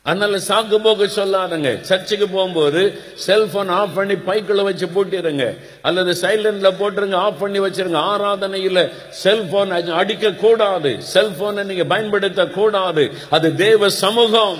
அதனால 0.03 0.37
சாக்கு 0.47 0.77
போக்கு 0.77 1.05
சொல்லாதுங்க. 1.15 1.81
சர்ச்சுக்கு 1.81 2.27
போகும்போது 2.27 2.81
செல்போன் 3.15 3.69
ஆஃப் 3.69 3.95
பண்ணி 3.95 4.13
பைக்குள்ள 4.13 4.63
வச்சு 4.63 4.89
பூட்டிடுங்க 4.95 5.57
அல்லது 5.81 6.11
சைலண்ட்ல 6.21 6.71
போட்டுருங்க 6.79 7.15
ஆஃப் 7.15 7.39
பண்ணி 7.39 7.59
வச்சிருங்க. 7.59 7.99
ஆராதனையில 8.11 8.91
செல்போன் 9.09 9.71
அடிக்க 9.71 10.31
கூடாது 10.31 10.97
செல்போனை 11.13 11.63
நீங்க 11.63 11.83
பயன்படுத்த 11.83 12.45
கூடாது 12.45 13.11
அது 13.29 13.55
தேவ 13.55 13.89
சமூகம். 13.89 14.59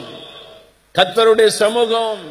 கத்தருடைய 0.96 1.48
சமூகம். 1.48 2.24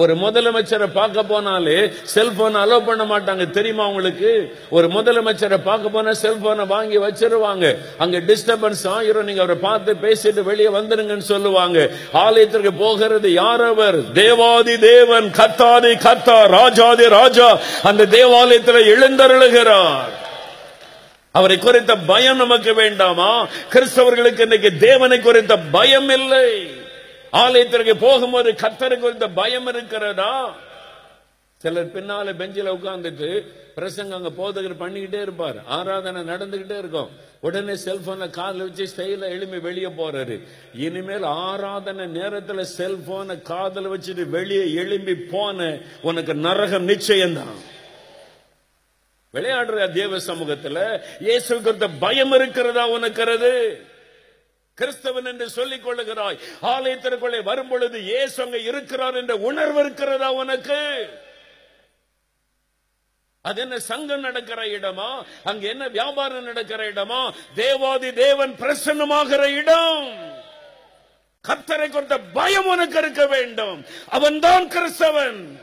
ஒரு 0.00 0.14
முதலமைச்சரை 0.14 0.88
பார்க்க 0.92 1.22
போனாலே 1.22 1.92
செல்போன் 2.02 2.56
அலோவ் 2.56 2.86
பண்ண 2.86 3.04
மாட்டாங்க. 3.04 3.50
தெரியுமா 3.50 3.86
உங்களுக்கு? 3.86 4.58
ஒரு 4.70 4.86
முதலமைச்சரை 4.86 5.58
பார்க்க 5.64 5.88
போனா 5.88 6.10
செல்போனை 6.10 6.66
வாங்கி 6.66 6.98
வச்சிருவாங்க. 6.98 7.78
அங்க 7.98 8.18
டிஸ்டர்பன்ஸ் 8.18 8.84
ஆயிரும். 8.84 9.22
நீங்க 9.22 9.42
அவரை 9.42 9.60
பார்த்து 9.60 9.94
பேசிட்டு 9.94 10.42
வெளியே 10.42 10.68
வந்துருங்கன்னு 10.68 11.28
சொல்லுவாங்க. 11.32 11.90
ஆலயத்திற்கு 12.12 12.72
போகிறது 12.72 13.32
யார் 13.32 13.64
அவர்? 13.64 14.12
தேவாதி 14.12 14.78
தேவன். 14.78 15.24
கத்தாதி 15.24 15.92
கத்தா 16.06 16.46
ராஜாதி 16.46 17.08
ராஜா. 17.08 17.58
அந்த 17.82 18.06
தேவாலயத்தில் 18.06 18.90
எழுந்தருளுகிறார். 18.94 20.18
அவரை 21.32 21.58
குறித்த 21.58 21.96
பயம் 21.96 22.36
நமக்கு 22.36 22.74
வேண்டாமா? 22.74 23.46
கிறிஸ்தவர்களுக்கு 23.72 24.40
இன்னைக்கு 24.40 24.76
தேவனை 24.76 25.20
குறித்த 25.20 25.58
பயம் 25.58 26.08
இல்லை. 26.08 26.78
ஆலயத்திற்கு 27.30 27.96
போகும்போது 27.96 28.52
கத்தருக்கு 28.52 28.98
குறித்த 28.98 29.28
பயம் 29.28 29.66
இருக்கிறதா? 29.66 30.56
சிலர் 31.56 31.86
பின்னால 31.86 32.32
பெஞ்சில 32.32 32.76
உட்கார்ந்துட்டு 32.76 33.46
பிரசங்க 33.76 34.10
அங்க 34.10 34.28
போதகர் 34.28 34.80
பண்ணிக்கிட்டே 34.80 35.20
இருப்பார். 35.22 35.64
ஆராதனை 35.66 36.22
நடந்துகிட்டே 36.22 36.78
இருக்கும். 36.78 37.10
உடனே 37.40 37.72
செல்போன்ல 37.72 38.30
காதில் 38.30 38.62
வச்சு 38.62 38.84
ஸ்டைல 38.84 39.20
எழுப்பி 39.20 39.58
வெளியே 39.58 39.86
போறாரு. 39.86 40.40
இனிமேல் 40.74 41.22
ஆராதனை 41.22 42.04
நேரத்துல 42.04 42.64
செல்போனை 42.78 43.36
காதுல 43.50 43.92
வச்சுட்டு 43.94 44.28
வெளியே 44.28 44.74
எழும்பி 44.74 45.14
போன 45.14 45.78
உனக்கு 46.02 46.34
நரகம் 46.34 46.88
நிச்சயம்தான். 46.88 47.54
விளையாடுற 49.34 49.92
தேவ 49.92 50.16
சமூகத்துல 50.16 51.00
இயேசுக்கு 51.20 51.90
பயம் 51.98 52.32
இருக்கிறதா 52.32 52.88
உனக்கிறது 52.90 53.80
கிறிஸ்தவன் 54.80 55.24
என்று 55.24 55.50
சொல்லிக் 55.50 55.88
கொள்ளுகிறாய். 55.88 56.38
ஆலயத்திற்குள்ளே 56.62 57.42
வரும் 57.42 57.68
பொழுது 57.68 58.06
ஏசு 58.06 58.42
அங்க 58.42 58.58
இருக்கிறார் 58.58 59.14
என்ற 59.14 59.36
உணர்வு 59.36 59.80
இருக்கிறதா 59.80 60.32
உனக்கு? 60.32 61.08
அது 63.42 63.60
என்ன 63.60 63.78
சங்கம் 63.78 64.20
நடக்கிற 64.20 64.62
இடமா? 64.62 65.24
அங்க 65.44 65.68
என்ன 65.68 65.88
வியாபாரம் 65.88 66.44
நடக்கிற 66.44 66.92
இடமா? 66.92 67.34
தேவாதி 67.54 68.12
தேவன் 68.12 68.52
பிரசன்னமாகிற 68.52 69.42
இடம். 69.56 70.28
கத்தரை 71.48 71.90
கொண்ட 71.90 72.18
பயம் 72.18 72.66
உனக்கு 72.66 72.98
இருக்க 72.98 73.26
வேண்டும். 73.26 73.84
அவன் 74.08 74.40
தான் 74.40 74.68
கிறிஸ்தவன். 74.68 75.60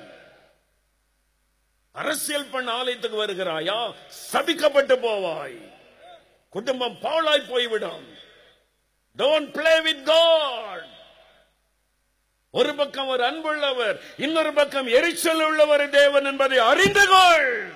அரசியல் 1.91 2.51
பண்ண 2.51 2.71
ஆலயத்துக்கு 2.71 3.25
வருகிறாயா? 3.25 3.93
சபிக்கப்பட்டு 4.33 4.95
போவாய். 5.05 5.57
குடும்பம் 6.49 6.97
பாழாய் 7.01 7.49
போய்விடும். 7.49 8.15
டோன்ட் 9.17 9.51
பிளே 9.51 9.81
வித் 9.81 10.05
காட் 10.05 10.85
ஒரு 12.51 12.75
பக்கம் 12.75 13.07
ஒரு 13.07 13.23
அன்புள்ளவர் 13.23 13.99
இன்னொரு 14.17 14.53
பக்கம் 14.53 14.87
எரிச்சல் 14.87 15.43
உள்ளவர் 15.43 15.89
தேவன் 15.89 16.25
என்பதை 16.25 16.57
அறிந்து 16.57 17.07
கொள். 17.07 17.71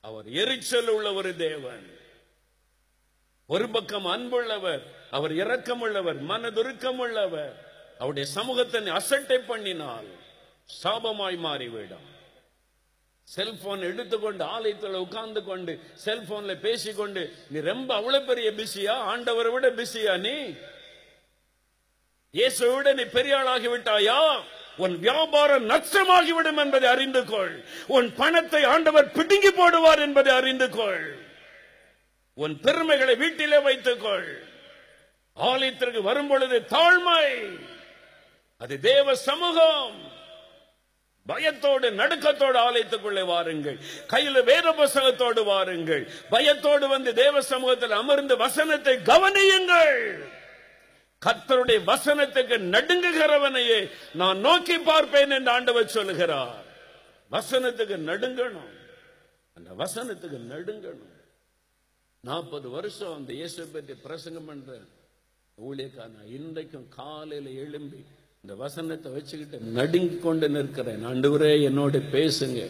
அவர் 0.00 0.30
எரிச்சல் 0.30 0.88
உள்ள 0.88 1.12
ஒரு 1.12 1.36
தேவன். 1.36 1.98
ஒரு 3.46 3.68
பக்கம் 3.68 4.06
அன்புள்ளவர் 4.06 4.82
அவர் 5.10 5.32
இரக்கம் 5.32 5.80
உள்ளவர் 5.80 6.24
மனதுருக்கம் 6.24 6.96
உள்ளவர். 6.96 7.54
அவருடைய 7.94 8.28
சமூகத்தை 8.28 8.88
அசட்டை 8.88 9.36
பண்ணினால் 9.36 10.08
சாபமாய் 10.82 11.36
மாறிவிடும். 11.36 12.18
செல்போன் 13.34 13.80
எடுத்துக்கொண்டு 13.80 14.44
ஆலயத்தில் 14.44 14.92
உட்கார்ந்து 14.92 15.44
கொண்டு 15.44 15.80
செல்போன்ல 16.04 16.60
பேசிக்கொண்டு 16.60 17.32
நீ 17.50 17.60
ரொம்ப 17.60 17.94
அவ்வளவு 17.94 18.24
பெரிய 18.24 18.50
பிஸியா? 18.50 18.96
ஆண்டவரை 18.98 19.52
விட 19.52 19.70
பிஸியா 19.70 20.18
நீ? 20.18 20.54
இயேசுவை 22.30 22.76
விட 22.76 22.92
நீ 22.92 23.02
பெரிய 23.02 23.38
ஆளாகி 23.38 23.68
விட்டாயா? 23.68 24.40
உன் 24.76 24.98
வியாபாரம் 24.98 25.70
நஷ்டமாகிவிடும் 25.70 26.56
என்பதை 26.56 26.88
அறிந்து 26.88 27.24
கொள். 27.24 27.64
உன் 27.86 28.14
பணத்தை 28.14 28.64
ஆண்டவர் 28.64 29.10
பிடுங்கி 29.10 29.48
போடுவார் 29.48 30.00
என்பதை 30.00 30.34
அறிந்து 30.34 30.70
கொள். 30.70 31.16
உன் 32.34 32.60
பெருமைகளை 32.60 33.14
வீட்டிலே 33.14 33.58
வைத்துக் 33.58 34.00
கொள். 34.00 34.42
ஆலயத்திற்கு 35.34 36.02
வரும் 36.02 36.28
பொழுது 36.28 36.58
தாழ்மை. 36.60 37.58
அது 38.58 38.80
தேவ 38.80 39.14
சமூகம். 39.14 40.09
பயத்தோடு 41.26 41.90
நடுக்கத்தோடு 41.90 42.58
ஆலயத்துக்குள்ளே 42.58 43.24
வாருங்கள். 43.24 43.78
கையில 44.08 44.44
வேத 44.44 44.72
புஸ்தகத்தோடு 44.72 45.44
வாருங்கள். 45.44 46.10
பயத்தோடு 46.30 46.88
வந்து 46.88 47.14
தேவ 47.14 47.40
சமூகத்தில் 47.40 47.90
அமர்ந்து 47.90 48.36
வசனத்தை 48.36 48.96
கவனியுங்கள். 48.96 50.28
கத்தருடைய 51.26 51.78
வசனத்துக்கு 51.84 52.56
நடுங்குகிறவனையே 52.74 53.90
நான் 54.14 54.38
நோக்கி 54.38 54.78
பார்ப்பேன் 54.78 55.30
என்று 55.30 55.50
ஆண்டவர் 55.50 55.86
சொல்லுகிறார். 55.86 56.64
வசனத்துக்கு 57.30 57.96
நடுங்கணும். 58.10 58.72
அந்த 59.56 59.70
வசனத்துக்கு 59.84 60.38
நடுங்கணும். 60.54 61.16
நாற்பது 62.20 62.68
வருஷம் 62.68 63.14
அந்த 63.14 63.32
இயேசு 63.32 63.66
பற்றி 63.66 63.94
பிரசங்கம் 63.94 64.44
பண்ற 64.44 64.72
ஊழியக்கான 65.66 66.14
இன்றைக்கும் 66.26 66.88
காலையில 66.88 67.50
எழும்பி 67.50 68.04
இந்த 68.44 68.54
வசனத்தை 68.54 69.12
வச்சுக்கிட்டு 69.12 69.66
நடுங்கி 69.66 70.16
கொண்டு 70.16 70.48
நிற்கிறேன். 70.48 71.06
ஆண்டவரே 71.06 71.50
என்னோட 71.68 72.02
பேசுங்க. 72.12 72.66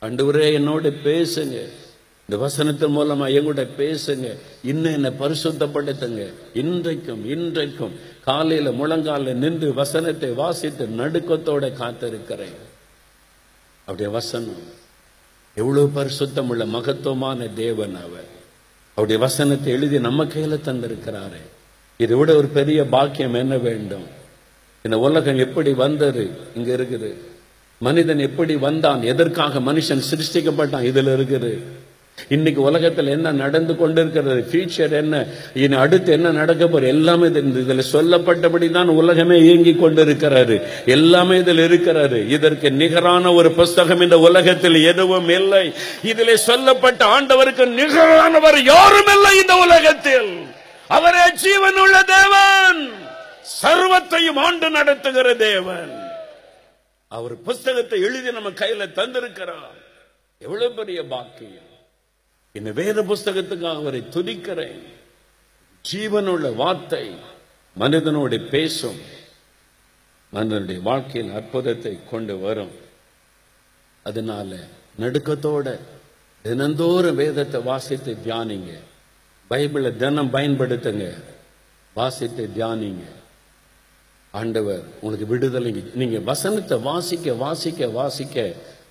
ஆண்டவரே 0.00 0.46
என்னோட 0.58 0.92
பேசுங்க. 1.04 1.56
இந்த 2.28 2.36
வசனத்தின் 2.36 2.94
மூலமா 2.96 3.26
எங்கூட 3.38 3.66
பேசுங்க. 3.78 4.36
இன்னும் 4.62 4.92
என்னை 4.92 5.10
பரிசுத்தப்படுத்துங்க. 5.10 6.32
இன்றைக்கும் 6.54 7.26
இன்றைக்கும் 7.26 7.92
காலையில 8.24 8.70
முழங்கால 8.70 9.34
நின்று 9.34 9.74
வசனத்தை 9.74 10.30
வாசித்து 10.30 10.86
நடுக்கத்தோட 10.86 11.72
காத்திருக்கிறேன். 11.82 12.58
அவருடைய 13.82 14.10
வசனம் 14.10 14.64
எவ்வளவு 15.54 15.88
பரிசுத்தம் 16.02 16.48
உள்ள 16.48 16.66
மகத்துவமான 16.66 17.48
தேவன் 17.48 17.96
அவர். 17.96 18.28
அவருடைய 18.92 19.22
வசனத்தை 19.22 19.72
எழுதி 19.72 20.00
நம்ம 20.00 20.24
கையில 20.24 20.58
தந்திருக்கிறாரு. 20.64 21.42
இதை 21.96 22.16
விட 22.16 22.34
ஒரு 22.34 22.48
பெரிய 22.48 22.84
பாக்கியம் 22.84 23.34
என்ன 23.34 23.56
வேண்டும்? 23.56 24.24
இந்த 24.86 24.98
உலகம் 24.98 25.38
எப்படி 25.38 25.72
வந்தது? 25.72 26.30
இங்க 26.54 26.74
இருக்குது. 26.74 27.14
மனிதன் 27.78 28.18
எப்படி 28.18 28.56
வந்தான்? 28.56 29.02
எதற்காக 29.02 29.58
மனுஷன் 29.58 30.02
சிருஷ்டிக்கப்பட்டான்? 30.10 30.84
இதுல 30.84 31.16
இருக்குது. 31.16 31.58
இன்னைக்கு 32.28 32.62
உலகத்தில் 32.62 33.06
என்ன 33.06 33.32
நடந்து 33.32 33.76
கொண்டிருக்கிறது? 33.76 34.46
ஃபியூச்சர் 34.50 34.90
என்ன? 34.90 35.26
இனி 35.54 35.74
அடுத்து 35.74 36.12
என்ன 36.12 36.30
நடக்க 36.30 36.66
போற 36.66 36.86
எல்லாமே 36.86 37.26
இது- 37.26 37.30
இதுல 37.30 37.82
சொல்லப்பட்டபடி 37.92 38.70
தான் 38.70 38.88
உலகமே 38.88 39.38
இயங்கி 39.38 39.72
கொண்டிருக்கிறாரு 39.72 40.62
எல்லாமே 40.86 41.38
இதில் 41.38 41.58
இருக்கிறாரு 41.58 42.28
இதற்கு 42.28 42.70
நிகரான 42.70 43.32
ஒரு 43.32 43.52
புஸ்தகம் 43.52 44.00
இந்த 44.00 44.18
உலகத்தில் 44.18 44.84
எதுவும் 44.84 45.28
இல்லை. 45.28 45.72
இதில் 46.02 46.36
சொல்லப்பட்ட 46.36 47.20
ஆண்டவருக்கு 47.20 47.66
நிகரானவர் 47.66 48.62
யாரும் 48.64 49.14
இல்லை 49.14 49.40
இந்த 49.40 49.56
உலகத்தில். 49.56 50.42
அவரே 50.88 51.32
ஜீவன் 51.42 51.80
உள்ள 51.80 52.02
தேவன். 52.02 53.04
சர்வத்தையும் 53.62 54.36
ஆண்டு 54.36 54.70
நடத்துகிற 54.70 55.34
தேவன். 55.34 56.08
அவர் 57.08 57.42
புஸ்தகத்தை 57.42 58.00
எழுதி 58.00 58.32
நம்ம 58.32 58.50
கையில 58.50 58.86
தந்திருக்கிறார். 58.88 59.82
எவ்வளவு 60.38 60.74
பெரிய 60.74 61.04
பாக்கியம். 61.04 61.74
இந்த 62.52 62.72
வேத 62.72 63.02
புஸ்தகத்துக்காக 63.02 63.74
அவரை 63.74 64.00
துதிக்கிறேன். 64.00 64.82
ஜீவனுள்ள 65.92 66.54
வார்த்தை 66.54 67.16
மனிதனோடு 67.78 68.48
பேசும். 68.48 69.00
மனிதனுடைய 70.30 70.80
வாழ்க்கையில் 70.80 71.34
அற்புதத்தை 71.34 71.98
கொண்டு 72.10 72.38
வரும். 72.38 72.72
அதனால 74.02 74.56
நடுக்கத்தோட 75.00 75.78
தினந்தோறும் 76.42 77.14
வேதத்தை 77.14 77.60
வாசித்து 77.60 78.16
தியானிங்க. 78.24 78.78
பைபிளை 79.50 79.96
தினம் 79.96 80.32
பயன்படுத்துங்க. 80.32 81.24
வாசித்து 81.94 82.50
தியானிங்க. 82.56 83.04
ஆண்டவர் 84.40 84.82
உங்களுக்கு 85.00 85.26
விடுதலை 85.32 85.70
நீங்க 86.00 86.18
வசனத்தை 86.30 86.76
வாசிக்க 86.88 87.34
வாசிக்க 87.44 87.88
வாசிக்க 87.98 88.46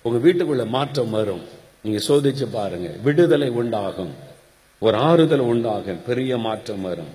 உங்க 0.06 0.18
வீட்டுக்குள்ள 0.26 0.64
மாற்றம் 0.76 1.12
வரும். 1.18 1.44
நீங்க 1.84 2.00
சோதிச்சு 2.08 2.46
பாருங்க 2.52 2.88
விடுதலை 3.06 3.48
உண்டாகும். 3.60 4.12
ஒரு 4.86 4.96
ஆறுதல் 5.08 5.44
உண்டாகும் 5.52 6.00
பெரிய 6.06 6.32
மாற்றம் 6.46 6.84
வரும். 6.88 7.12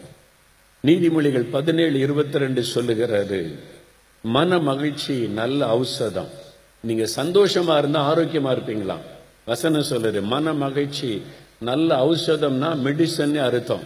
நீதிமொழிகள் 0.88 1.48
பதினேழு 1.56 1.98
இருபத்தி 2.06 2.38
ரெண்டு 2.44 2.62
சொல்லுகிறது 2.74 3.40
மன 4.36 4.60
மகிழ்ச்சி 4.70 5.16
நல்ல 5.40 5.60
ஔஷதம். 5.80 6.32
நீங்க 6.88 7.06
சந்தோஷமா 7.16 7.76
இருந்தா 7.78 8.02
ஆரோக்கியமா 8.12 8.52
இருப்பீங்களா? 8.56 8.98
வசனம் 9.46 9.90
சொல்லுது 9.90 10.20
மன 10.34 10.54
மகிழ்ச்சி 10.64 11.10
நல்ல 11.70 11.90
ஔஷதம்னா 12.10 12.70
மெடிசன் 12.86 13.36
அர்த்தம். 13.48 13.86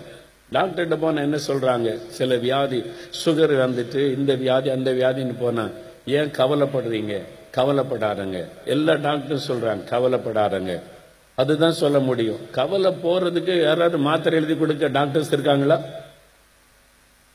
டாக்டர்கிட்ட 0.53 0.97
போனால் 0.99 1.23
என்ன 1.23 1.37
சொல்கிறாங்க 1.47 2.07
சில 2.07 2.35
வியாதி 2.35 2.83
சுகர் 3.25 3.53
வந்துட்டு 3.63 4.17
இந்த 4.17 4.35
வியாதி 4.35 4.69
அந்த 4.69 4.91
வியாதின்னு 4.91 5.35
போனால் 5.39 5.71
ஏன் 6.05 6.31
கவலைப்படுறீங்க? 6.31 7.21
கவலைப்படாதங்க. 7.55 8.45
எல்லா 8.65 8.93
டாக்டரும் 8.93 9.47
சொல்கிறாங்க 9.47 9.83
கவலைப்படாதங்க. 9.89 10.81
அதுதான் 11.35 11.71
சொல்ல 11.71 11.99
முடியும். 11.99 12.37
கவலை 12.51 12.91
போகிறதுக்கு 13.03 13.61
யாராவது 13.61 13.97
மாத்திரை 13.97 14.39
எழுதி 14.39 14.59
கொடுக்க 14.59 14.87
டாக்டர்ஸ் 14.87 15.31
இருக்காங்களா? 15.31 15.81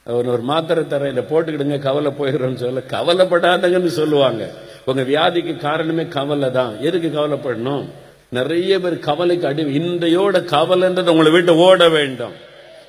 அவர் 0.04 0.26
ஒரு 0.26 0.42
மாத்திரை 0.42 0.86
தர 0.86 1.08
இதை 1.08 1.22
போட்டுக்கிடுங்க 1.22 1.78
கவலை 1.78 2.12
போயிடுறோன்னு 2.18 2.54
சொல்ல 2.54 2.80
கவலைப்படாதங்கன்னு 2.88 3.86
சொல்லுவாங்க. 3.86 4.50
உங்கள் 4.84 5.06
வியாதிக்கு 5.06 5.56
காரணமே 5.56 6.06
கவலை 6.06 6.50
தான். 6.50 6.80
எதுக்கு 6.80 7.08
கவலைப்படணும்? 7.08 7.84
நிறைய 8.28 8.80
பேர் 8.80 8.98
கவலைக்கு 8.98 9.46
அடி 9.46 9.64
இன்றையோட 9.64 10.36
கவலைன்றது 10.54 11.08
உங்களை 11.08 11.30
விட்டு 11.32 11.56
ஓட 11.56 11.88
வேண்டும். 11.88 12.32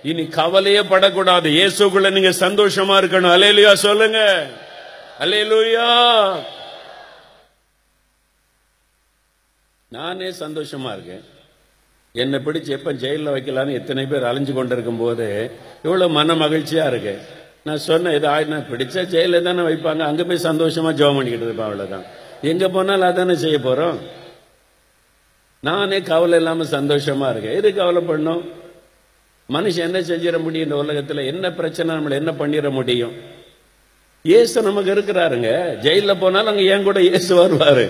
இனி 0.09 0.23
கவலையே 0.27 0.81
படக்கூடாது. 0.91 1.49
இயேசுக்குள்ள 1.49 2.09
நீங்க 2.11 2.31
சந்தோஷமா 2.45 2.95
இருக்கணும். 3.01 3.33
அலையலுயா 3.35 3.73
சொல்லுங்க. 3.87 4.19
அலையலுயா 5.23 5.87
நானே 9.97 10.29
சந்தோஷமா 10.43 10.89
இருக்கேன். 10.95 11.23
என்னை 12.15 12.37
பிடிச்சி 12.45 12.71
எப்ப 12.75 12.91
ஜெயிலில் 13.01 13.33
வைக்கலான்னு 13.33 13.77
எத்தனை 13.79 14.03
பேர் 14.05 14.29
அலைஞ்சு 14.29 14.53
கொண்டிருக்கும் 14.53 15.01
போது 15.01 15.27
இவ்வளவு 15.83 16.15
மன 16.17 16.35
மகிழ்ச்சியா 16.41 16.85
இருக்கு 16.91 17.13
நான் 17.67 17.83
சொன்னேன் 17.89 18.15
இது 18.17 18.27
ஆயினா 18.27 18.59
பிடிச்சா 18.71 19.01
ஜெயில 19.13 19.41
தானே 19.47 19.63
வைப்பாங்க. 19.67 20.03
அங்க 20.09 20.23
போய் 20.23 20.45
சந்தோஷமா 20.49 20.91
ஜோம் 20.99 21.17
பண்ணிக்கிட்டு 21.17 21.47
இருப்பேன் 21.47 21.67
அவ்வளவுதான். 21.67 22.05
எங்க 22.51 22.67
போனாலும் 22.69 23.09
அதானே 23.09 23.35
செய்ய 23.43 23.57
போறோம்? 23.57 23.97
நானே 25.69 26.01
கவலை 26.01 26.37
இல்லாம 26.41 26.63
சந்தோஷமா 26.77 27.29
இருக்கேன். 27.31 27.57
எது 27.59 27.69
கவலை 27.73 28.01
பண்ணும் 28.11 28.41
மனுஷன் 29.53 29.87
என்ன 29.89 29.99
செஞ்சிட 30.09 30.37
முடியும் 30.45 30.67
இந்த 30.67 30.77
உலகத்தில்? 30.83 31.21
என்ன 31.31 31.45
பிரச்சனை? 31.59 31.95
நம்மளை 31.97 32.15
என்ன 32.21 32.31
பண்ணிட 32.41 32.69
முடியும்? 32.79 33.13
இயேசு 34.25 34.61
நமக்கு 34.61 34.89
இருக்கிறாருங்க. 34.95 35.49
ஜெயிலில் 35.83 36.19
போனாலும் 36.23 36.51
அங்கே 36.51 36.65
என் 36.73 36.87
கூட 36.87 36.99
இயேசு 37.07 37.31
வருவார். 37.35 37.83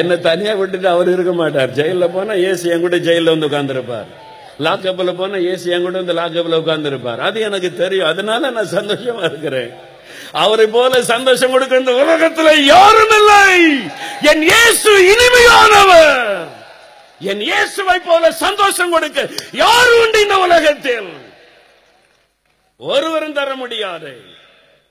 என்னை 0.00 0.14
தனியாக 0.28 0.58
விட்டுட்டு 0.60 0.88
அவர் 0.94 1.10
இருக்க 1.12 1.32
மாட்டார். 1.32 1.70
ஜெயிலில் 1.78 2.14
போனால் 2.16 2.40
இயேசு 2.44 2.64
என் 2.74 2.84
கூட 2.86 2.98
ஜெயிலில் 3.08 3.32
வந்து 3.34 3.48
உட்காந்துருப்பார் 3.50 4.08
லாக்கப்பில் 4.66 5.18
போனால் 5.20 5.44
இயேசு 5.46 5.64
என் 5.74 5.84
கூட 5.86 5.96
வந்து 6.02 6.18
லாக்கப்பில் 6.20 6.60
உட்காந்துருப்பார் 6.62 7.22
அது 7.28 7.38
எனக்கு 7.48 7.70
தெரியும். 7.82 8.08
அதனால 8.12 8.50
நான் 8.56 8.74
சந்தோஷமா 8.78 9.24
இருக்கிறேன். 9.30 9.70
அவரை 10.42 10.66
போல 10.76 11.02
சந்தோஷம் 11.14 11.52
கொடுக்க 11.54 11.82
இந்த 11.82 11.92
யாரும் 12.74 13.14
இல்லை. 13.20 13.42
என் 14.30 14.44
இயேசு 14.50 14.92
இனிமையானவர். 15.12 16.14
என் 17.20 17.40
இயேசுவை 17.40 18.00
போல 18.00 18.32
சந்தோஷம் 18.32 18.90
கொடுக்க 18.90 19.28
யாரும் 19.52 20.00
உண்டு 20.04 20.20
இந்த 20.20 20.38
உலகத்தில்? 20.38 21.08
ஒருவரும் 22.76 23.32
தர 23.32 23.54
முடியாது. 23.54 24.20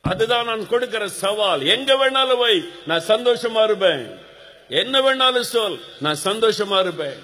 அதுதான் 0.02 0.46
நான் 0.46 0.68
கொடுக்கிற 0.68 1.08
சவால். 1.08 1.66
எங்க 1.66 1.94
வேணாலும் 1.94 2.38
வை 2.38 2.64
நான் 2.86 3.08
சந்தோஷமா 3.08 3.64
இருப்பேன். 3.64 4.20
என்ன 4.68 5.02
வேணாலும் 5.02 5.50
சொல் 5.54 5.84
நான் 6.00 6.18
சந்தோஷமா 6.24 6.80
இருப்பேன். 6.80 7.20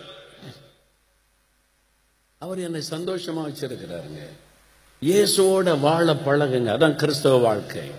அவர் 2.37 2.59
என்னை 2.59 2.81
சந்தோஷமா 2.89 3.41
வச்சிருக்கிறாருங்க. 3.47 4.21
இயேசுவோட 5.01 5.79
வாழ 5.79 6.13
பழகுங்க. 6.13 6.77
அதான் 6.77 6.95
கிறிஸ்தவ 6.95 7.37
வாழ்க்கை. 7.37 7.91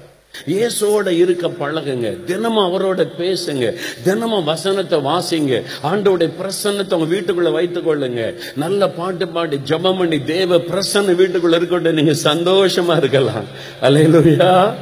இயேசுவோட 0.47 1.07
இருக்க 1.07 1.49
பழகுங்க. 1.49 2.25
தினமும் 2.25 2.73
அவரோட 2.73 3.09
பேசுங்க. 3.19 3.79
தினமும் 4.05 4.45
வசனத்தை 4.45 4.99
வாசிங்க. 4.99 5.63
ஆண்டோடைய 5.83 6.31
பிரசன்னத்தை 6.41 6.95
உங்க 6.95 7.15
வீட்டுக்குள்ள 7.15 7.53
வைத்துக் 7.53 7.89
கொள்ளுங்க 7.89 8.35
நல்ல 8.57 8.89
பாட்டு 8.89 9.29
பாடி 9.29 9.59
ஜபம் 9.59 9.97
பண்ணி 9.97 10.25
தேவ 10.25 10.57
பிரசன்ன 10.57 11.15
வீட்டுக்குள்ள 11.21 11.55
இருக்கட்டும். 11.55 11.95
நீங்க 11.95 12.13
சந்தோஷமா 12.13 12.97
இருக்கலாம். 12.97 13.45
அலையலுயா. 13.81 14.75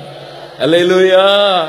அலையலுயா. 0.58 1.68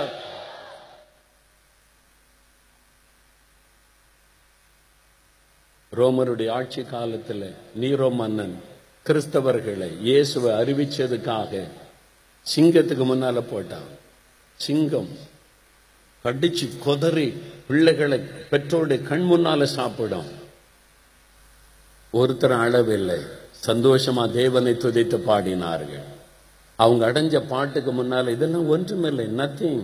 ரோமருடைய 5.98 6.50
ஆட்சி 6.50 6.82
காலத்துல 6.82 7.54
நீரோ 7.80 8.10
மன்னன் 8.10 8.62
கிறிஸ்தவர்களை 9.08 10.02
இயேசுவை 10.02 10.52
அறிவிச்சதுக்காக 10.52 11.68
சிங்கத்துக்கு 12.54 13.06
முன்னால 13.10 13.43
போட்டான் 13.52 13.89
சிங்கம் 14.60 15.12
கடிச்சு 16.26 16.66
கொதறி 16.86 17.28
பிள்ளைகளை 17.68 18.20
பெற்றோருடைய 18.52 18.99
கண் 19.10 19.28
முன்னால 19.32 19.64
சாப்பிடும். 19.78 20.30
ஒருத்தர் 22.14 22.56
அளவில்லை 22.64 23.20
சந்தோஷமா 23.68 24.24
தேவனை 24.32 24.74
துதித்து 24.74 25.18
பாடினார்கள். 25.28 26.06
அவங்க 26.76 27.04
அடைஞ்ச 27.12 27.38
பாட்டுக்கு 27.47 27.91
முன்னால 27.91 28.32
இதெல்லாம் 28.36 28.68
ஒன்றுமில்லை. 28.68 29.26
நத்திங் 29.41 29.84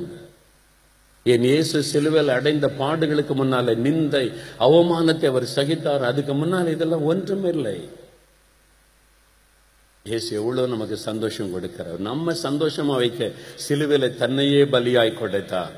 என் 1.24 1.43
இயேசு 1.43 1.84
சிலுவையில் 1.84 2.36
அடைந்த 2.38 2.68
பாடுகளுக்கு 2.80 3.34
முன்னால 3.39 3.76
நிந்தை 3.86 4.26
அவமானத்தை 4.59 5.26
அவர் 5.26 5.47
சகித்தார். 5.55 6.03
அதுக்கு 6.09 6.34
முன்னால் 6.34 6.74
இதெல்லாம் 6.76 7.03
ஒன்றுமில்லை. 7.03 7.78
இயேசு 10.08 10.36
எவ்வளோ 10.36 10.66
நமக்கு 10.66 10.97
சந்தோஷம் 10.97 11.51
கொடுக்கிறார். 11.53 11.99
நம்ம 11.99 12.34
சந்தோஷமா 12.43 12.95
வைக்க 12.95 13.32
சிலுவையில் 13.55 14.18
தன்னையே 14.18 14.64
பலியாய் 14.64 15.20
கொடுத்தார் 15.20 15.74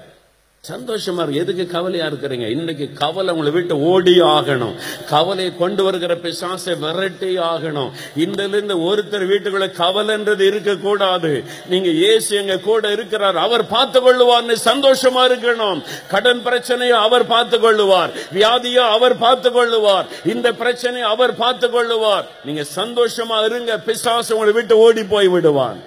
சந்தோஷமா 0.68 1.22
இருக்கு 1.22 1.34
எதுக்கு 1.34 1.68
கவலையா 1.68 2.06
இருக்கிறீங்க? 2.06 2.48
இன்னைக்கு 2.50 2.94
கவலை 2.94 3.34
உங்களை 3.34 3.52
விட்டு 3.52 3.80
ஓடி 3.80 4.22
ஆகணும். 4.22 4.74
கவலையை 5.10 5.58
கொண்டு 5.58 5.84
வருகிற 5.84 6.16
பிசாசை 6.16 6.80
விரட்டி 6.80 7.38
ஆகணும். 7.38 7.92
இன்றிலிருந்து 8.18 8.76
ஒருத்தர் 8.88 9.26
வீட்டுக்குள்ள 9.32 9.68
கவலைன்றது 9.78 10.40
இருக்க 10.40 10.76
கூடாது 10.76 11.44
நீங்க 11.70 11.90
ஏசு 11.90 12.36
எங்க 12.36 12.58
கூட 12.58 12.92
இருக்கிறார். 12.92 13.38
அவர் 13.38 13.68
பார்த்து 13.68 14.02
கொள்ளுவார்னு 14.02 14.56
சந்தோஷமா 14.66 15.24
இருக்கணும். 15.32 15.84
கடன் 16.10 16.42
பிரச்சனையை 16.42 16.98
அவர் 16.98 17.28
பார்த்து 17.28 17.60
கொள்ளுவார். 17.60 18.10
வியாதியோ 18.34 18.90
அவர் 18.90 19.18
பார்த்து 19.18 19.50
கொள்ளுவார். 19.50 20.06
இந்த 20.26 20.54
பிரச்சனையை 20.54 21.10
அவர் 21.10 21.36
பார்த்து 21.36 21.68
கொள்ளுவார். 21.68 22.24
நீங்க 22.46 22.66
சந்தோஷமா 22.76 23.46
இருங்க. 23.46 23.78
பிசாசு 23.78 24.34
உங்களை 24.34 24.54
விட்டு 24.54 24.78
ஓடி 24.78 25.04
போய் 25.04 25.28
விடுவான். 25.28 25.80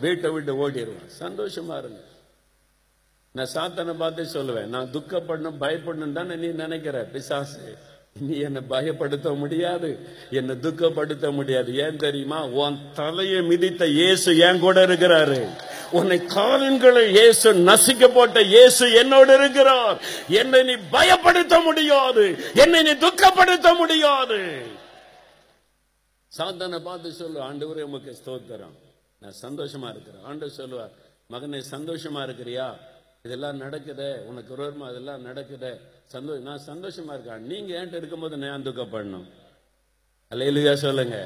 வீட்டை 0.00 0.30
விட்டு 0.30 0.68
ஓடிடுவான். 0.68 1.06
சந்தோஷமா 1.20 1.78
இருங்க. 1.78 2.00
நான் 3.38 3.50
சாத்தனை 3.54 3.92
பார்த்து 4.00 4.24
சொல்லுவேன் 4.34 4.68
நான் 4.74 4.90
துக்கப்படணும் 4.96 5.56
பயப்படணும் 5.62 6.12
தானே 6.18 6.34
நீ 6.42 6.48
நினைக்கிற 6.60 6.96
பிசாசு. 7.14 7.62
நீ 8.26 8.34
என்னை 8.46 8.60
பயப்படுத்த 8.72 9.28
முடியாது 9.40 9.88
என்னை 10.38 10.54
துக்கப்படுத்த 10.66 11.32
முடியாது. 11.38 11.70
ஏன் 11.84 11.98
தெரியுமா? 12.04 12.38
உன் 12.60 12.76
தலையை 12.98 13.40
மிதித்த 13.48 13.88
இயேசு 14.00 14.36
என் 14.48 14.62
கூட 14.66 14.76
இருக்கிறாரு. 14.88 15.40
உன்னை 15.98 16.18
காலன்களை 16.36 17.02
இயேசு 17.16 17.48
நசிக்க 17.70 18.08
போட்ட 18.18 18.38
இயேசு 18.54 18.84
என்னோடு 19.00 19.34
இருக்கிறார். 19.40 19.98
என்னை 20.42 20.62
நீ 20.70 20.76
பயப்படுத்த 20.96 21.62
முடியாது 21.68 22.24
என்னை 22.64 22.82
நீ 22.88 22.94
துக்கப்படுத்த 23.06 23.68
முடியாது. 23.82 24.40
சாத்தனை 26.38 26.80
பார்த்து 26.88 27.18
சொல்லு 27.20 27.38
ஆண்டவரே 27.50 27.90
உமக்கு 27.90 28.18
ஸ்தோத்திரம். 28.22 28.74
நான் 29.22 29.40
சந்தோஷமா 29.44 29.90
இருக்கிறேன். 29.94 30.24
ஆண்டு 30.30 30.56
சொல்லுவார் 30.62 30.96
மகனே 31.32 31.60
சந்தோஷமா 31.76 32.20
இருக்கிறியா? 32.28 32.66
இதெல்லாம் 33.28 33.60
நடக்குது 33.64 34.06
உனக்கு 34.30 34.50
விரோதமா 34.54 34.86
இதெல்லாம் 34.92 35.22
நடக்குதே. 35.28 35.70
சந்தோஷம் 36.14 36.42
நான் 36.48 36.64
சந்தோஷமா 36.70 37.12
இருக்கேன். 37.16 37.44
நீங்க 37.50 37.70
ஏன்ட்டு 37.78 37.96
இருக்கும்போது 38.00 38.36
நான் 38.42 38.66
துக்கப்படணும்? 38.66 39.24
அல்லையா 40.32 40.74
சொல்லுங்க. 40.82 41.18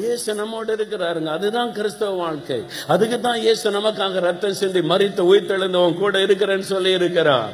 இயேசு 0.00 0.34
நம்மோட 0.40 0.68
இருக்கிறாருங்க. 0.78 1.30
அதுதான் 1.38 1.72
கிறிஸ்தவ 1.78 2.18
வாழ்க்கை. 2.24 2.60
அதுக்கு 2.94 3.18
தான் 3.26 3.40
இயேசு 3.46 3.72
நமக்காக 3.78 4.24
ரத்தம் 4.28 4.58
சிந்தி 4.60 4.82
மறித்து 4.92 5.24
உயிர்த்தெழுந்தவன் 5.30 5.98
கூட 6.02 6.22
இருக்கிறேன்னு 6.26 6.68
சொல்லி 6.74 6.94
இருக்கிறான் 7.00 7.50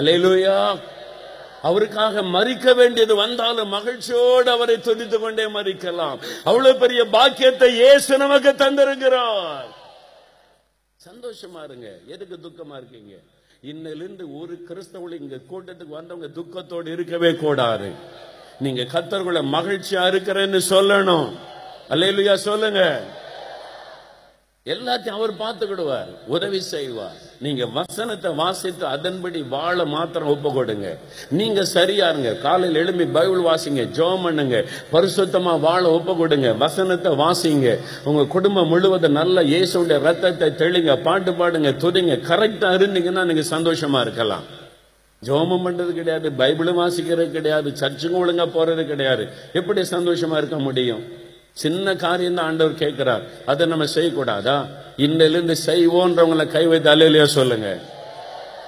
அல்லையா 0.00 0.58
அவருக்காக 1.70 2.22
மறிக்க 2.36 2.74
வேண்டியது 2.82 3.14
வந்தாலும் 3.24 3.74
மகிழ்ச்சியோடு 3.78 4.50
அவரை 4.56 4.78
துதித்து 4.88 5.18
கொண்டே 5.18 5.46
மறிக்கலாம் 5.58 6.18
அவ்வளவு 6.48 6.80
பெரிய 6.84 7.02
பாக்கியத்தை 7.16 7.70
இயேசு 7.82 8.24
நமக்கு 8.26 8.52
தந்திருக்கிறார். 8.64 9.68
சந்தோஷமா 11.06 11.64
இருங்க. 11.64 11.98
எதுக்கு 12.06 12.36
துக்கமா 12.36 12.76
இருக்கீங்க? 12.76 13.14
இன்னிலிருந்து 13.62 14.38
ஒரு 14.38 14.64
கிறிஸ்தவர்கள் 14.68 15.20
இங்க 15.20 15.36
கூட்டத்துக்கு 15.36 15.88
வந்தவங்க 15.88 16.40
துக்கத்தோடு 16.40 16.92
இருக்கவே 16.92 17.34
கூடாது. 17.34 17.92
நீங்க 18.58 18.82
கத்தர்களை 18.82 19.42
மகிழ்ச்சியா 19.44 20.04
இருக்கிறேன்னு 20.10 20.60
சொல்லணும். 20.70 21.36
அல்லேலுயா 21.88 22.34
சொல்லுங்க. 22.34 23.02
எல்லாத்தையும் 24.64 25.18
அவர் 25.20 25.34
பார்த்துக்கிடுவார் 25.34 26.24
உதவி 26.26 26.60
செய்வார். 26.60 27.27
நீங்க 27.44 27.64
வசனத்தை 27.78 28.30
வாசித்து 28.40 28.84
அதன்படி 28.94 29.40
வாழ 29.52 29.84
மாத்திரம் 29.94 30.30
ஒப்பு 30.32 30.50
கொடுங்க 30.56 30.88
நீங்க 31.40 31.60
சரியா 31.74 32.06
இருங்க. 32.12 32.30
காலையில் 32.44 32.78
எழும்பி 32.82 33.06
பைபிள் 33.16 33.42
வாசிங்க 33.48 33.82
ஜோம் 33.98 34.24
பண்ணுங்க 34.26 34.56
பரிசுத்தமா 34.94 35.52
வாழ 35.66 35.82
ஒப்பு 35.98 36.14
கொடுங்க 36.20 36.48
வசனத்தை 36.64 37.12
வாசிங்க. 37.24 37.68
உங்க 38.10 38.24
குடும்பம் 38.34 38.70
முழுவதும் 38.72 39.18
நல்ல 39.20 39.44
இயேசுடைய 39.52 39.98
ரத்தத்தை 40.08 40.48
தெளிங்க 40.62 40.96
பாட்டு 41.06 41.34
பாடுங்க 41.40 41.72
துதிங்க 41.84 42.16
கரெக்டா 42.30 42.70
இருந்தீங்கன்னா 42.78 43.24
நீங்க 43.30 43.44
சந்தோஷமா 43.54 44.00
இருக்கலாம். 44.06 44.46
ஜோமம் 45.22 45.64
பண்றது 45.66 45.92
கிடையாது 46.00 46.28
பைபிளும் 46.40 46.80
வாசிக்கிறது 46.82 47.30
கிடையாது 47.38 47.68
சர்ச்சுக்கும் 47.80 48.20
ஒழுங்கா 48.24 48.48
போறது 48.58 48.82
கிடையாது. 48.90 49.24
எப்படி 49.60 49.80
சந்தோஷமா 49.94 50.36
இருக்க 50.40 50.58
முடியும்? 50.66 51.02
சின்ன 51.58 51.96
காரியம் 51.96 52.34
தான் 52.34 52.44
ஆண்டவர் 52.44 52.74
கேட்கிறார். 52.74 53.22
அதை 53.46 53.66
நம்ம 53.66 53.84
செய்யக்கூடாதா? 53.84 54.66
இன்னிலிருந்து 54.96 55.56
செய்வோன்றவங்களை 55.66 56.46
கை 56.46 56.66
வைத்து 56.66 56.94
அலையிலையா 56.94 57.24
சொல்லுங்க. 57.24 57.78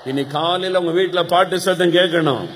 இனி 0.05 0.24
காலையில் 0.24 0.78
உங்க 0.78 0.91
வீட்டில் 0.91 1.24
பாட்டு 1.24 1.61
சத்தம் 1.61 1.93
கேட்கணும். 1.93 2.47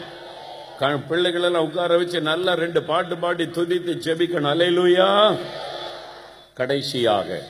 க- 0.79 0.99
பிள்ளைகளெல்லாம் 1.11 1.57
உட்கார 1.57 1.97
வச்சு 1.97 2.21
நல்லா 2.21 2.53
ரெண்டு 2.53 2.83
பாட்டு 2.83 3.17
பாடி 3.17 3.45
துதித்து 3.45 3.95
ஜெபிக்கணும். 3.95 4.49
அலையிலூயா 4.49 5.37
கடைசியாக 6.55 7.43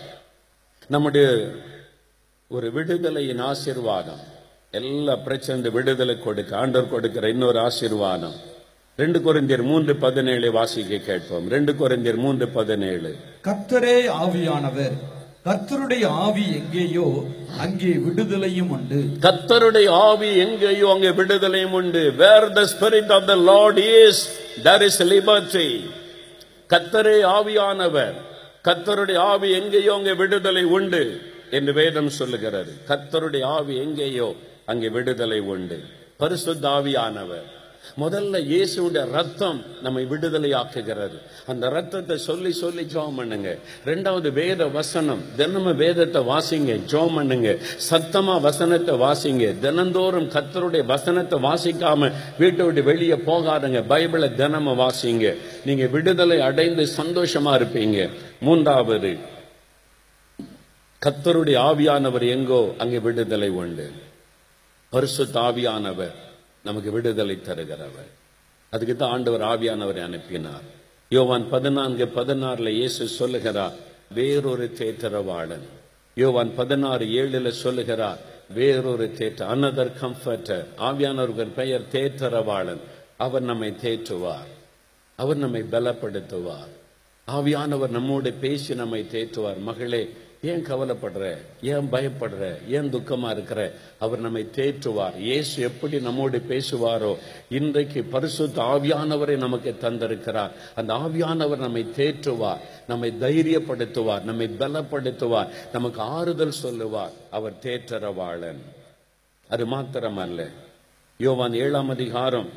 நம்முடைய 0.87 1.49
ஒரு 2.49 2.72
விடுதலையின் 2.74 3.41
ஆசீர்வாதம். 3.41 4.20
எல்லா 4.70 5.16
பிரச்சனை 5.16 5.70
விடுதலை 5.70 6.18
கொடுக்க 6.18 6.57
ஆண்டவர் 6.57 6.91
கொடுக்கிற 6.91 7.28
இன்னொரு 7.28 7.59
ஆசீர்வாதம். 7.59 8.53
ரெண்டு 9.03 9.18
கொரிந்தியர் 9.22 9.62
மூன்று 9.68 9.92
பதினேழு 10.03 10.49
வாசிக்க 10.57 10.97
கேட்போம். 11.07 11.47
ரெண்டு 11.55 11.72
கொரிந்தியர் 11.78 12.18
மூன்று 12.24 12.47
பதினேழு. 12.57 13.11
கர்த்தரே 13.47 13.97
ஆவியானவர் 14.22 14.95
கர்த்தருடைய 15.47 16.05
ஆவி 16.26 16.45
எங்கேயோ 16.59 17.07
அங்கே 17.64 17.90
விடுதலையும் 18.05 18.70
உண்டு. 18.76 18.99
கத்தருடைய 19.24 19.88
ஆவி 20.11 20.30
எங்கேயோ 20.45 20.86
அங்கே 20.92 21.11
விடுதலையும் 21.18 21.74
உண்டு. 21.80 22.03
Where 22.22 22.47
the 22.59 22.62
spirit 22.74 23.11
of 23.16 23.26
the 23.30 23.34
lord 23.51 23.80
is 23.97 24.22
there 24.68 24.84
is 24.88 25.01
liberty 25.14 25.68
கத்தரே 26.74 27.16
ஆவியானவர் 27.38 28.14
கத்தருடைய 28.68 29.20
ஆவி 29.32 29.51
எங்கேயோ 29.61 29.92
அங்கே 29.99 30.14
விடுதலை 30.22 30.64
உண்டு 30.78 31.03
என்று 31.59 31.74
வேதம் 31.80 32.12
சொல்லுகிறது. 32.20 32.72
கத்தருடைய 32.92 33.45
ஆவி 33.59 33.76
எங்கேயோ 33.86 34.30
அங்கே 34.72 34.88
விடுதலை 34.99 35.42
உண்டு. 35.57 35.80
பரிசுத்த 36.22 36.64
ஆவியானவர். 36.78 37.47
முதல்ல 38.03 38.36
இயேசுடைய 38.53 39.03
ரத்தம் 39.16 39.59
நம்மை 39.82 40.03
விடுதலையாக்குகிறது. 40.05 41.16
அந்த 41.47 41.68
ரத்தத்தை 41.68 42.16
சொல்லி 42.16 42.53
சொல்லி 42.53 42.82
ஜோம் 42.95 43.14
பண்ணுங்க. 43.18 43.51
ரெண்டாவது 43.86 44.32
வேத 44.32 44.66
வசனம். 44.78 45.22
தினமும் 45.36 45.76
வேதத்தை 45.76 46.22
வாசிங்க 46.32 46.74
ஜோம் 46.92 47.14
பண்ணுங்க. 47.14 47.51
சத்தமா 47.90 48.40
வசனத்தை 48.40 48.95
வாசிங்க. 49.05 49.45
தினந்தோறும் 49.61 50.28
கத்தருடைய 50.36 50.84
வசனத்தை 50.84 51.38
வாசிக்காம 51.49 52.11
வீட்டை 52.38 52.64
விட்டு 52.66 52.82
வெளியே 52.82 53.18
போகாதுங்க. 53.30 53.82
பைபிளை 53.92 54.34
தினமும் 54.34 54.80
வாசிங்க. 54.84 55.36
நீங்க 55.64 55.86
விடுதலை 55.86 56.40
அடைந்து 56.40 56.86
சந்தோஷமா 57.01 57.55
இருப்பீங்க. 57.61 58.11
மூன்றாவது 58.40 59.14
கத்தருடைய 61.03 61.57
ஆவியானவர் 61.68 62.26
எங்கோ 62.34 62.62
அங்கே 62.78 62.99
விடுதலை 62.99 63.49
உண்டு. 63.62 63.86
பரிசு 64.92 65.24
தாவியானவர் 65.38 66.14
நமக்கு 66.64 66.90
விடுதலை 66.90 67.38
தருகிறவர். 67.44 68.10
அதுக்கு 68.70 68.96
தான் 68.96 69.10
ஆண்டவர் 69.10 69.40
ஆவியானவரை 69.40 70.02
அனுப்பினார். 70.02 70.62
யோவான் 71.08 71.48
பதினான்கு 71.48 72.04
பதினாறுல 72.04 72.68
இயேசு 72.68 73.06
சொல்லுகிறார் 73.06 73.72
வேறொரு 74.14 74.72
தேற்றரவாளன். 74.78 75.66
யோவான் 76.14 76.54
பதினாறு 76.54 77.06
ஏழுல 77.06 77.48
சொல்லுகிறார் 77.48 78.18
வேறொரு 78.54 79.14
தேற்ற 79.18 79.40
அனதர் 79.54 79.92
கம்ஃபர்டர் 80.00 80.64
ஆவியானவர்கள் 80.78 81.54
பெயர் 81.56 81.82
தேற்றரவாளன். 81.92 82.80
அவர் 83.16 83.42
நம்மை 83.42 83.74
தேற்றுவார். 83.82 84.50
அவர் 85.16 85.36
நம்மை 85.36 85.62
பலப்படுத்துவார். 85.72 86.72
ஆவியானவர் 87.28 87.88
நம்மோடு 87.88 88.32
பேசி 88.32 88.74
நம்மை 88.74 89.06
தேற்றுவார். 89.12 89.58
மகளே 89.58 90.02
ஏன் 90.45 90.64
கவலைப்படுற? 90.64 91.36
ஏன் 91.62 91.92
பயப்படுற? 91.92 92.68
ஏன் 92.68 92.95
துக்கமா 92.95 93.30
இருக்கிற? 93.30 93.72
அவர் 93.99 94.18
நம்மை 94.18 94.49
தேற்றுவார். 94.57 95.18
இயேசு 95.18 95.62
எப்படி 95.62 96.01
நம்மோடு 96.01 96.38
பேசுவாரோ? 96.38 97.16
இன்றைக்கு 97.49 98.03
பரிசுத்த 98.03 98.62
ஆவியானவரை 98.62 99.36
நமக்கு 99.36 99.76
தந்திருக்கிறார். 99.80 100.51
அந்த 100.74 100.95
ஆவியானவர் 100.95 101.57
நம்மை 101.57 101.86
தேற்றுவார் 101.97 102.59
நம்மை 102.88 103.12
தைரியப்படுத்துவார் 103.20 104.22
நம்மை 104.22 104.51
பலப்படுத்துவார் 104.59 105.49
நமக்கு 105.72 106.01
ஆறுதல் 106.01 106.51
சொல்லுவார். 106.51 107.12
அவர் 107.30 107.53
தேற்றரவாளன் 107.62 108.61
அது 109.49 109.66
மாத்திரமல்ல. 109.66 110.49
யோவான் 111.18 111.55
ஏழாம் 111.55 111.88
அதிகாரம் 111.88 112.49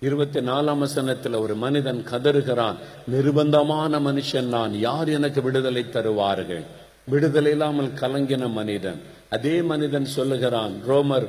இருபத்தி 0.00 0.40
நாலாம் 0.40 0.78
வசனத்தில் 0.78 1.32
ஒரு 1.32 1.54
மனிதன் 1.54 2.04
கதறுகிறான். 2.10 2.74
நிர்பந்தமான 3.12 4.00
மனுஷன் 4.00 4.42
நான். 4.42 4.78
யார் 4.78 5.08
எனக்கு 5.08 5.42
விடுதலை 5.42 5.90
தருவார்கள்? 5.90 6.82
விடுதலை 7.04 7.50
இல்லாமல் 7.50 7.90
கலங்கின 8.00 8.50
மனிதன். 8.50 9.02
அதே 9.30 9.62
மனிதன் 9.62 10.04
சொல்லுகிறான் 10.04 10.72
ரோமர் 10.88 11.26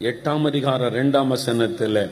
எட்டாம் 0.00 0.46
அதிகார 0.46 0.86
இரண்டாம் 0.86 1.28
வசனத்தில் 1.28 2.10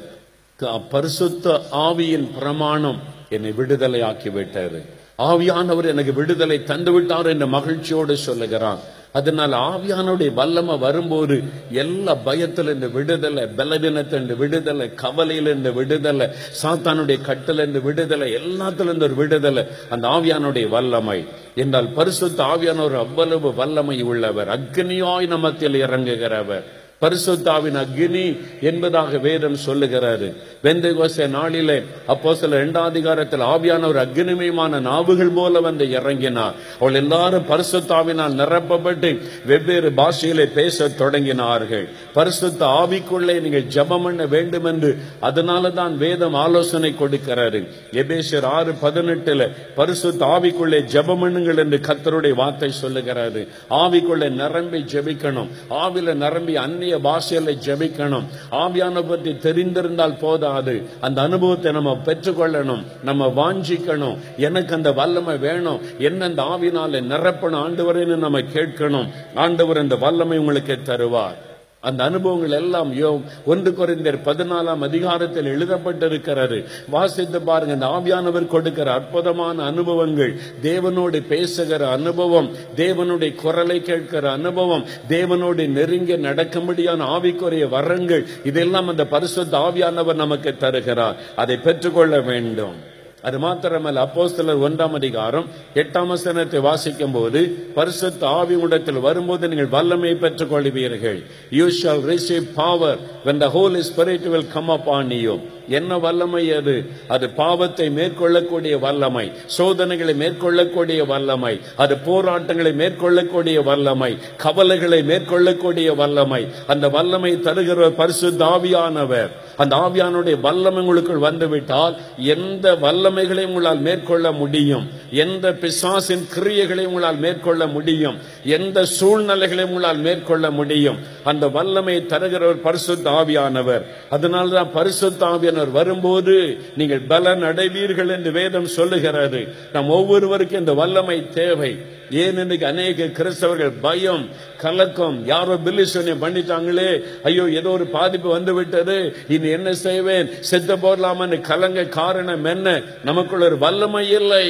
க- 0.57 0.79
பரிசுத்த 0.79 1.61
ஆவியின் 1.73 2.39
பிரமாணம் 2.39 3.01
என்னை 3.29 3.53
விடுதலை 3.53 4.03
ஆக்கி 4.03 4.29
விட்டாரு 4.29 4.83
ஆவியானவர் 5.19 5.87
எனக்கு 5.87 6.13
விடுதலை 6.13 6.65
தந்து 6.65 6.93
விட்டார் 6.93 7.27
என்ற 7.27 7.47
மகிழ்ச்சியோடு 7.47 8.17
சொல்லுகிறான். 8.17 8.79
அதனால 9.15 9.57
ஆவியானுடைய 9.57 10.35
வல்லமை 10.35 10.79
வரும்போது 10.79 11.43
எல்லா 11.71 12.17
பயத்துல 12.27 12.63
இருந்து 12.63 12.91
விடுதலை 12.91 13.43
பலவீனத்துல 13.43 14.07
இருந்து 14.07 14.37
விடுதலை 14.37 14.91
கவலையில 15.03 15.41
இருந்து 15.41 15.73
விடுதலை 15.73 16.27
சாத்தானுடைய 16.63 17.19
கட்டில 17.27 17.53
இருந்து 17.53 17.83
விடுதலை 17.83 18.35
எல்லாத்துல 18.35 18.81
இருந்து 18.81 19.05
ஒரு 19.05 19.15
விடுதலை 19.15 19.65
அந்த 19.91 20.09
ஆவியானுடைய 20.09 20.69
வல்லமை. 20.69 21.25
என்றால் 21.55 21.89
பரிசுத்த 21.89 22.43
ஆவியானவர் 22.43 22.99
அவ்வளவு 22.99 23.55
வல்லமை 23.55 24.03
உள்ளவர் 24.03 24.49
அக்னியாய் 24.49 25.27
நமத்தில் 25.27 25.75
இறங்குகிறவர். 25.75 26.63
பரிசுத்தாவின் 27.05 27.79
அக்னி 27.85 28.27
என்பதாக 28.71 29.19
வேதம் 29.29 29.59
சொல்லுகிறாரு. 29.67 30.29
வெந்தகோச 30.65 31.27
நாளிலே 31.29 31.79
அப்போ 32.13 32.35
சில 32.35 32.57
இரண்டாம் 32.57 32.91
அதிகாரத்தில் 32.93 33.47
ஆவியானவர் 33.55 33.99
அக்னிமயமான 34.05 34.81
நாவுகள் 34.91 35.33
போல 35.39 35.61
வந்து 35.61 35.85
இறங்கினார். 35.99 36.55
அவள் 36.81 36.99
எல்லாரும் 37.03 37.49
பரிசுத்தாவினால் 37.51 38.39
நிரப்பப்பட்டு 38.41 39.11
வெவ்வேறு 39.51 39.91
பாஷையிலே 40.01 40.47
பேச 40.59 40.89
தொடங்கினார்கள். 41.01 41.87
பரிசுத்த 42.19 42.61
ஆவிக்குள்ளே 42.81 43.35
நீங்கள் 43.45 43.67
ஜபம் 43.75 44.03
பண்ண 44.03 44.23
வேண்டும் 44.35 44.65
என்று 44.65 44.91
அதனால 45.29 45.71
தான் 45.71 45.95
வேதம் 46.05 46.39
ஆலோசனை 46.45 46.91
கொடுக்கிறாரு. 47.01 47.61
எபேசர் 48.03 48.47
ஆறு 48.57 48.73
பதினெட்டுல 48.83 49.43
பரிசுத்த 49.81 50.27
ஆவிக்குள்ளே 50.37 50.81
ஜபம் 50.95 51.23
பண்ணுங்கள் 51.23 51.63
என்று 51.65 51.81
கத்தருடைய 51.89 52.35
வார்த்தை 52.43 52.71
சொல்லுகிறாரு. 52.83 53.43
ஆவிக்குள்ளே 53.83 54.31
நிரம்பி 54.43 54.81
ஜெபிக்கணும். 54.95 55.53
ஆவில 55.83 56.15
நிரம்பி 56.25 56.57
அந்நிய 56.65 56.94
பாஷையில 56.99 57.59
ஜெபிக்கணும். 57.65 58.23
ஆவியான 58.51 59.09
பற்றி 59.09 59.33
தெரிந்திருந்தால் 59.33 60.19
போதாது. 60.19 60.89
அந்த 61.01 61.23
அனுபவத்தை 61.23 61.73
நம்ம 61.73 61.99
பெற்றுக்கொள்ளணும். 62.05 62.85
நம்ம 63.03 63.27
வாஞ்சிக்கணும். 63.27 64.19
எனக்கு 64.37 64.75
அந்த 64.75 64.93
வல்லமை 64.93 65.39
வேணும். 65.39 65.81
என்ன 65.99 66.25
அந்த 66.25 66.43
ஆவினால 66.43 67.03
நிரப்பணும். 67.03 67.63
ஆண்டவரேன்னு 67.65 68.17
நம்ம 68.17 68.41
கேட்கணும். 68.41 69.09
ஆண்டவர் 69.35 69.79
அந்த 69.79 69.97
வல்லமை 69.97 70.39
உங்களுக்கு 70.39 70.79
தருவார். 70.85 71.53
அந்த 71.85 72.01
அனுபவங்கள் 72.05 72.57
எல்லாம் 72.61 72.91
யோ 73.01 73.11
ஒன்று 73.45 73.71
குறைந்தர் 73.71 74.19
பதினாலாம் 74.25 74.85
அதிகாரத்தில் 74.89 75.51
எழுதப்பட்டிருக்கிறது. 75.55 76.59
வாசித்து 76.89 77.41
பாருங்க 77.49 77.75
இந்த 77.75 77.89
ஆவியானவர் 77.97 78.53
கொடுக்கிற 78.55 78.89
அற்புதமான 78.93 79.57
அனுபவங்கள் 79.65 80.33
தேவனோடு 80.63 81.21
பேசுகிற 81.29 81.83
அனுபவம் 81.89 82.51
தேவனுடைய 82.77 83.35
குரலை 83.35 83.79
கேட்கிற 83.83 84.25
அனுபவம் 84.31 84.85
தேவனோடு 85.09 85.67
நெருங்கி 85.79 86.17
நடக்க 86.29 86.61
முடியாத 86.61 87.05
ஆவிக்குரிய 87.17 87.69
வரங்கள் 87.69 88.25
இதெல்லாம் 88.45 88.89
அந்த 88.89 89.07
பரிசுத்த 89.15 89.59
ஆவியானவர் 89.59 90.23
நமக்கு 90.25 90.57
தருகிறார். 90.57 91.17
அதை 91.37 91.57
பெற்றுக்கொள்ள 91.57 92.21
வேண்டும். 92.31 92.93
அது 93.25 93.39
மாத்திரமல்ல 93.39 94.01
அப்போஸ்தலர் 94.07 94.63
ஒன்றாம் 94.67 94.93
அதிகாரம் 94.93 95.47
எட்டாம் 95.75 96.07
வசனத்தை 96.07 96.61
வாசிக்கும் 96.61 97.13
போது 97.13 97.41
பரிசுத்த 97.75 98.27
ஆவி 98.27 98.55
உடத்தில் 98.55 99.01
வரும்போது 99.07 99.49
நீங்கள் 99.49 99.67
வல்லமையை 99.67 100.19
பெற்றுக் 100.19 100.53
கொள்வீர்கள். 100.55 101.25
You 101.51 101.67
shall 101.67 102.03
receive 102.11 102.47
power 102.55 102.99
when 103.25 103.41
whole 103.41 103.81
holy 103.97 104.29
will 104.29 104.49
come 104.49 104.69
up 104.69 104.89
on 104.89 105.11
you 105.11 105.39
என்ன 105.69 105.99
வல்லமை 105.99 106.53
அது? 106.53 106.87
அது 107.09 107.31
பாவத்தை 107.31 107.89
மேற்கொள்ளக்கூடிய 107.89 108.79
வல்லமை 108.79 109.33
சோதனைகளை 109.47 110.15
மேற்கொள்ளக்கூடிய 110.15 111.07
வல்லமை 111.07 111.61
அது 111.77 111.99
போராட்டங்களை 111.99 112.73
மேற்கொள்ளக்கூடிய 112.73 113.63
வல்லமை 113.63 114.19
கவலைகளை 114.37 115.03
மேற்கொள்ளக்கூடிய 115.03 115.95
வல்லமை. 115.95 116.49
அந்த 116.67 116.89
வல்லமை 116.89 117.33
தருகிற 117.35 117.91
பரிசு 117.91 118.31
தாவியானவர். 118.31 119.31
அந்த 119.57 119.77
ஆவியானுடைய 119.77 120.41
வல்லமை 120.41 120.81
உங்களுக்குள் 120.81 121.17
வந்துவிட்டால் 121.17 121.97
எந்த 122.17 122.73
வல்லமைகளையும் 122.73 123.47
உங்களால் 123.47 123.79
மேற்கொள்ள 123.79 124.33
முடியும்? 124.33 124.89
எந்த 125.11 125.53
பிசாசின் 125.53 126.27
கிரியைகளையும் 126.35 126.87
உங்களால் 126.87 127.17
மேற்கொள்ள 127.17 127.67
முடியும்? 127.67 128.19
எந்த 128.45 128.85
சூழ்நிலைகளையும் 128.85 129.69
உங்களால் 129.69 129.97
மேற்கொள்ள 129.97 130.51
முடியும்? 130.51 130.99
அந்த 131.25 131.49
வல்லமை 131.49 132.07
தருகிறவர் 132.09 132.61
பரிசுத்த 132.61 133.11
ஆவியானவர் 133.11 133.83
அதனால்தான் 134.11 134.73
பரிசுத்த 134.73 135.27
ஆவியானவர் 135.55 135.77
வரும்போது 135.79 136.35
நீங்கள் 136.77 137.07
பலன் 137.09 137.43
அடைவீர்கள் 137.43 138.09
என்று 138.09 138.31
வேதம் 138.33 138.67
சொல்லுகிறது. 138.67 139.41
நம் 139.73 139.89
ஒவ்வொருவருக்கும் 139.89 140.59
இந்த 140.59 140.73
வல்லமை 140.73 141.19
தேவை. 141.35 141.73
ஏன் 142.11 142.39
இன்னைக்கு 142.39 142.67
அநேக 142.67 143.07
கிறிஸ்தவர்கள் 143.19 143.73
பயம் 143.81 144.25
கலக்கம். 144.57 145.27
யாரோ 145.27 145.57
பில்லி 145.57 145.85
சொன்ன 145.85 146.15
பண்ணிட்டாங்களே. 146.15 146.91
ஐயோ 147.23 147.45
ஏதோ 147.49 147.71
ஒரு 147.71 147.87
பாதிப்பு 147.87 148.29
வந்து 148.29 148.55
விட்டது 148.55 149.17
இனி 149.29 149.49
என்ன 149.49 149.73
செய்வேன்? 149.73 150.29
செத்த 150.41 150.77
போடலாமன்னு 150.77 151.41
கலங்க 151.41 151.85
காரணம் 152.01 152.45
என்ன? 152.45 152.83
நமக்குள்ள 153.05 153.45
ஒரு 153.45 153.59
வல்லமை 153.59 154.11
இல்லை. 154.11 154.47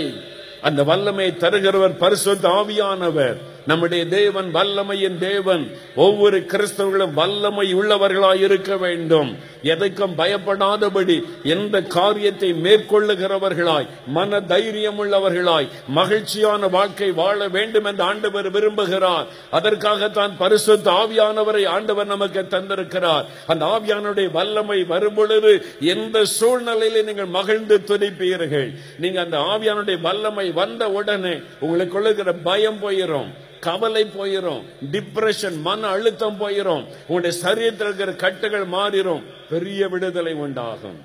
அந்த 0.61 0.83
வல்லமை 0.83 1.27
தருகிறவர் 1.41 2.01
பரிசுத்த 2.05 2.49
ஆவியானவர். 2.49 3.39
நம்முடைய 3.67 4.07
தேவன் 4.07 4.55
வல்லமையின் 4.55 5.19
தேவன். 5.19 5.71
ஒவ்வொரு 5.95 6.39
கிறிஸ்தவர்களும் 6.39 7.13
வல்லமை 7.13 7.75
உள்ளவர்களாய் 7.75 8.41
இருக்க 8.41 8.77
வேண்டும். 8.77 9.37
எதுக்கும் 9.63 10.15
பயப்படாதபடி 10.17 11.23
எந்த 11.43 11.83
காரியத்தை 11.83 12.53
மேற்கொள்ளுகிறவர்களாய் 12.53 13.89
மன 14.07 14.41
தைரியம் 14.41 14.99
உள்ளவர்களாய் 15.05 15.69
மகிழ்ச்சியான 15.89 16.69
வாழ்க்கை 16.69 17.11
வாழ 17.13 17.49
வேண்டும் 17.49 17.85
என்று 17.85 18.03
ஆண்டவர் 18.03 18.51
விரும்புகிறார். 18.53 19.27
அதற்காகத்தான் 19.51 20.37
பரிசுத்த 20.37 20.91
ஆவியானவரை 20.91 21.67
ஆண்டவர் 21.67 22.07
நமக்கு 22.07 22.47
தந்திருக்கிறார். 22.51 23.25
அந்த 23.47 23.65
ஆவியானுடைய 23.65 24.31
வல்லமை 24.31 24.85
வரும் 24.85 25.15
பொழுது 25.15 25.67
எந்த 25.81 26.23
சூழ்நிலையில 26.41 27.05
நீங்கள் 27.05 27.35
மகிழ்ந்து 27.39 27.81
துதிப்பீர்கள்? 27.87 28.71
நீங்க 28.99 29.21
அந்த 29.21 29.39
ஆவியானுடைய 29.39 30.01
வல்லமை 30.01 30.51
வந்த 30.51 30.89
உடனே 30.89 31.41
உங்களுக்கு 31.61 32.35
பயம் 32.35 32.79
போயிரும். 32.83 33.31
கவலை 33.67 34.05
போயிரும். 34.19 34.63
டிப்ரெஷன் 34.95 35.59
மன 35.67 35.81
அழுத்தம் 35.95 36.39
போயிரும். 36.43 36.85
உங்களுடைய 37.09 37.35
சரீரத்தில் 37.45 37.89
இருக்கிற 37.89 38.13
கட்டுகள் 38.25 38.67
மாறிடும் 38.77 39.25
பெரிய 39.53 39.89
விடுதலை 39.93 40.35
உண்டாகும். 40.45 41.01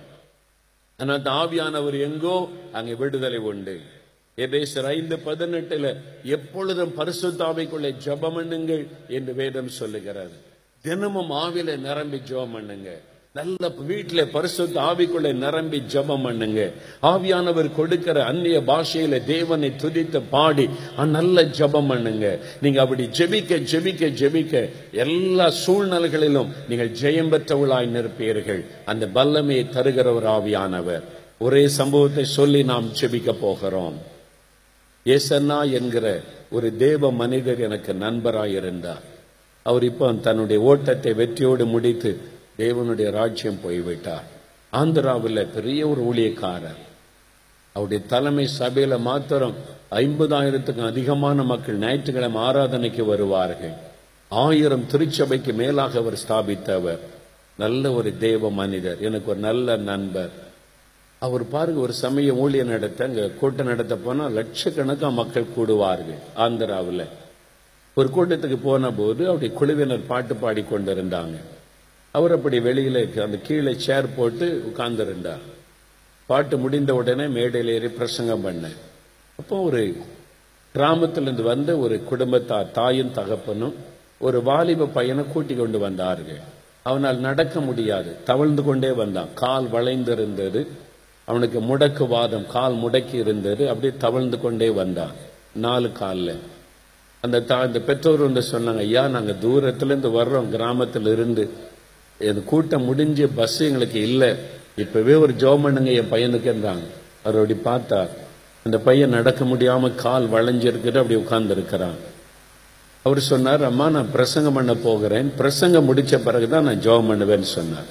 ஆனால் 1.00 1.26
தாவியானவர் 1.30 1.98
எங்கோ 2.08 2.38
அங்கே 2.78 2.96
விடுதலை 3.02 3.40
உண்டு. 3.52 3.76
எபேசர் 4.38 4.88
ஐந்து 4.96 5.16
பதினெட்டுல 5.28 5.88
எப்பொழுதும் 6.36 6.94
பரிசுத்தாவிக்குள்ளே 7.00 7.90
ஜெபம் 8.06 8.36
பண்ணுங்கள் 8.38 8.84
என்று 9.18 9.32
வேதம் 9.40 9.72
சொல்லுகிறார். 9.80 10.36
தினமும் 10.86 11.32
ஆவில 11.44 11.78
நிரம்பி 11.88 12.20
ஜபம் 12.30 12.54
பண்ணுங்க. 12.56 12.90
நல்ல 13.40 13.68
வீட்டில 13.90 14.22
பரிசுத்த 14.36 14.76
ஆவிக்குள்ளே 14.90 15.32
நிரம்பி 15.44 15.80
ஜெபம் 15.94 16.24
பண்ணுங்க. 16.28 16.62
ஆவியானவர் 17.12 17.70
கொடுக்கிற 17.78 18.18
அந்நிய 18.30 18.58
பாஷையில 18.70 19.20
தேவனை 19.34 19.70
துதித்து 19.82 20.20
பாடி 20.34 20.66
நல்ல 21.18 21.44
ஜெபம் 21.58 21.90
பண்ணுங்க. 21.92 22.26
நீங்க 22.64 22.80
அப்படி 22.84 23.04
ஜெபிக்க 23.20 23.60
ஜெபிக்க 23.72 24.10
ஜெபிக்க 24.22 24.64
எல்லா 25.04 25.48
சூழ்நிலைகளிலும் 25.64 26.50
நீங்கள் 26.70 26.92
ஜெயம் 27.02 27.32
பெற்றவளாய் 27.34 27.94
நிற்பீர்கள். 27.96 28.62
அந்த 28.92 29.08
வல்லமையை 29.18 29.66
தருகிற 29.76 30.08
ஒரு 30.20 30.28
ஆவியானவர். 30.38 31.06
ஒரே 31.48 31.64
சம்பவத்தை 31.80 32.26
சொல்லி 32.38 32.64
நாம் 32.72 32.90
ஜெபிக்க 33.02 33.36
போகிறோம். 33.46 33.98
ஏசன்னா 35.06 35.60
என்கிற 35.80 36.06
ஒரு 36.58 36.68
தேவ 36.84 37.12
மனிதர் 37.22 37.62
எனக்கு 37.68 37.92
நண்பராய் 38.06 38.58
இருந்தார் 38.60 39.06
அவர் 39.66 39.84
இப்போ 39.92 40.08
தன்னுடைய 40.28 40.60
ஓட்டத்தை 40.72 41.12
வெற்றியோடு 41.22 41.66
முடித்து 41.76 42.12
தேவனுடைய 42.60 43.12
ராஜ்யம் 43.12 43.62
போய்விட்டார். 43.64 44.24
ஆந்திராவில் 44.74 45.48
பெரிய 45.54 45.88
ஒரு 45.88 46.02
ஊழியக்காரர். 46.10 46.82
அவருடைய 47.74 48.04
தலைமை 48.08 48.50
சபையில 48.60 49.00
மாத்திரம் 49.00 49.54
ஐம்பதாயிரத்துக்கும் 49.92 50.86
அதிகமான 50.86 51.44
மக்கள் 51.44 51.78
ஞாயிற்றுக்கிழமை 51.78 52.42
ஆராதனைக்கு 52.42 53.06
வருவார்கள். 53.06 53.76
ஆயிரம் 54.30 54.88
திருச்சபைக்கு 54.88 55.54
மேலாக 55.54 56.00
அவர் 56.00 56.20
ஸ்தாபித்தவர். 56.28 57.00
நல்ல 57.58 57.92
ஒரு 57.92 58.18
தேவ 58.18 58.52
மனிதர் 58.52 59.00
எனக்கு 59.00 59.32
ஒரு 59.32 59.40
நல்ல 59.40 59.76
நண்பர். 59.76 60.30
அவர் 61.20 61.50
பாருங்க 61.50 61.80
ஒரு 61.80 61.94
சமயம் 61.94 62.38
ஊழியர் 62.38 62.74
நடத்த 62.76 63.06
அங்க 63.06 63.28
கூட்டம் 63.28 63.68
நடத்த 63.68 63.96
போனா 63.96 64.28
லட்சக்கணக்காக 64.28 65.14
மக்கள் 65.14 65.54
கூடுவார்கள் 65.58 66.20
ஆந்திராவில். 66.38 67.06
ஒரு 67.94 68.10
கூட்டத்துக்கு 68.16 68.58
போன 68.64 68.92
போது 68.92 69.24
அவருடைய 69.24 69.54
குழுவினர் 69.54 70.08
பாட்டு 70.08 70.36
பாடி 70.36 70.62
கொண்டிருந்தாங்க 70.62 71.38
அவர் 72.12 72.32
அப்படி 72.32 72.60
வெளியில 72.60 73.22
அந்த 73.22 73.38
கீழே 73.38 73.74
சேர் 73.74 74.16
போட்டு 74.16 74.74
உட்கார்ந்துருந்தார். 74.74 75.40
பாட்டு 76.26 76.58
முடிந்த 76.58 76.96
உடனே 76.96 77.28
மேடையில் 77.28 77.74
ஏறி 77.74 77.88
பிரசங்கம் 77.88 78.46
பண்ணேன். 78.46 78.76
அப்போ 79.40 79.60
ஒரு 79.60 79.98
கிராமத்திலிருந்து 80.72 81.44
வந்த 81.44 81.78
ஒரு 81.78 82.04
குடும்பத்தா 82.12 82.72
தாயும் 82.72 83.12
தகப்பனும் 83.12 83.74
ஒரு 84.18 84.44
வாலிப 84.44 84.86
பையனை 84.86 85.24
கூட்டி 85.24 85.56
கொண்டு 85.56 85.80
வந்தார்கள். 85.80 86.40
அவனால் 86.82 87.18
நடக்க 87.18 87.60
முடியாது. 87.60 88.16
தவழ்ந்து 88.24 88.64
கொண்டே 88.64 88.92
வந்தான். 88.92 89.28
கால் 89.34 89.66
வளைந்திருந்தது. 89.66 90.68
அவனுக்கு 91.26 91.60
முடக்கு 91.62 92.08
வாதம் 92.08 92.48
கால் 92.48 92.74
முடக்கி 92.74 93.14
இருந்தது. 93.14 93.70
அப்படியே 93.70 93.98
தவழ்ந்து 93.98 94.40
கொண்டே 94.40 94.70
வந்தான். 94.70 95.12
நாலு 95.54 95.92
காலில். 95.92 96.40
அந்த 97.22 97.42
தா 97.42 97.64
இந்த 97.64 97.80
பெற்றோர் 97.80 98.20
வந்து 98.20 98.44
சொன்னாங்க 98.52 98.78
ஐயா 98.78 99.08
நாங்கள் 99.08 99.36
தூரத்துலேருந்து 99.36 100.12
வர்றோம். 100.12 100.50
கிராமத்தில் 100.50 101.08
இருந்து 101.08 101.50
இந்த 102.20 102.42
கூட்டம் 102.52 102.84
முடிஞ்சு 102.84 103.28
பஸ் 103.40 103.60
எங்களுக்கு 103.60 104.00
இல்லை. 104.02 104.30
இப்பவே 104.76 105.14
ஒரு 105.14 105.34
ஜோம் 105.34 105.62
பண்ணுங்க 105.62 105.92
என் 105.92 106.12
பையனுக்குன்றாங்க 106.12 106.86
அவர் 107.24 107.40
அப்படி 107.42 107.56
பார்த்தா 107.70 108.00
அந்த 108.66 108.78
பையன் 108.78 109.16
நடக்க 109.18 109.46
முடியாம 109.46 109.96
கால் 109.96 110.26
வளைஞ்சிருக்கிட்டு 110.34 111.02
அப்படி 111.02 111.16
உட்கார்ந்து 111.16 111.54
இருக்கிறான் 111.56 111.98
அவர் 113.02 113.20
சொன்னார் 113.20 113.64
அம்மா 113.64 113.90
நான் 113.90 114.12
பிரசங்கம் 114.12 114.54
பண்ண 114.54 114.74
போகிறேன். 114.74 115.28
பிரசங்கம் 115.38 115.88
முடிச்ச 115.90 116.18
பிறகுதான் 116.24 116.64
நான் 116.64 116.84
ஜோம் 116.86 117.10
பண்ணுவேன்னு 117.10 117.50
சொன்னார். 117.58 117.90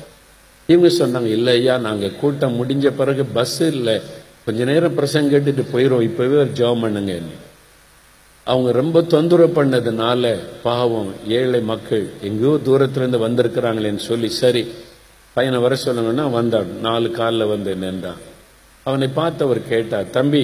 இவங்க 0.67 0.89
சொன்னாங்க 1.01 1.31
இல்லை 1.37 1.53
ஐயா 1.59 1.77
நாங்கள் 1.79 2.17
கூட்டம் 2.21 2.57
முடிஞ்ச 2.59 2.89
பிறகு 2.91 3.25
பஸ் 3.25 3.61
இல்லை. 3.61 4.01
கொஞ்ச 4.45 4.65
நேரம் 4.65 4.95
பிரசங்கம் 4.95 5.33
கேட்டுட்டு 5.35 5.65
போயிடும் 5.73 6.03
இப்பவே 6.03 6.37
ஒரு 6.37 6.51
ஜோம் 6.55 6.83
பண்ணுங்கன்னு 6.85 7.37
அவங்க 8.51 8.71
ரொம்ப 8.73 9.03
தொந்தரவு 9.03 9.51
பண்ணதுனால 9.57 10.39
பாவம் 10.63 11.11
ஏழை 11.39 11.61
மக்கள் 11.71 12.05
எங்கேயோ 12.21 12.53
தூரத்துலேருந்து 12.67 13.25
வந்திருக்கிறாங்களேன்னு 13.27 14.03
சொல்லி 14.11 14.29
சரி 14.43 14.63
பையனை 15.35 15.59
வர 15.61 15.77
சொல்லுங்கன்னா 15.85 16.31
வந்தான் 16.31 16.71
நாலு 16.81 17.11
காலில் 17.11 17.47
வந்து 17.47 17.73
நின்றான் 17.77 18.23
அவனை 18.87 19.09
பார்த்து 19.09 19.45
அவர் 19.45 19.61
கேட்டார் 19.69 20.11
தம்பி 20.11 20.43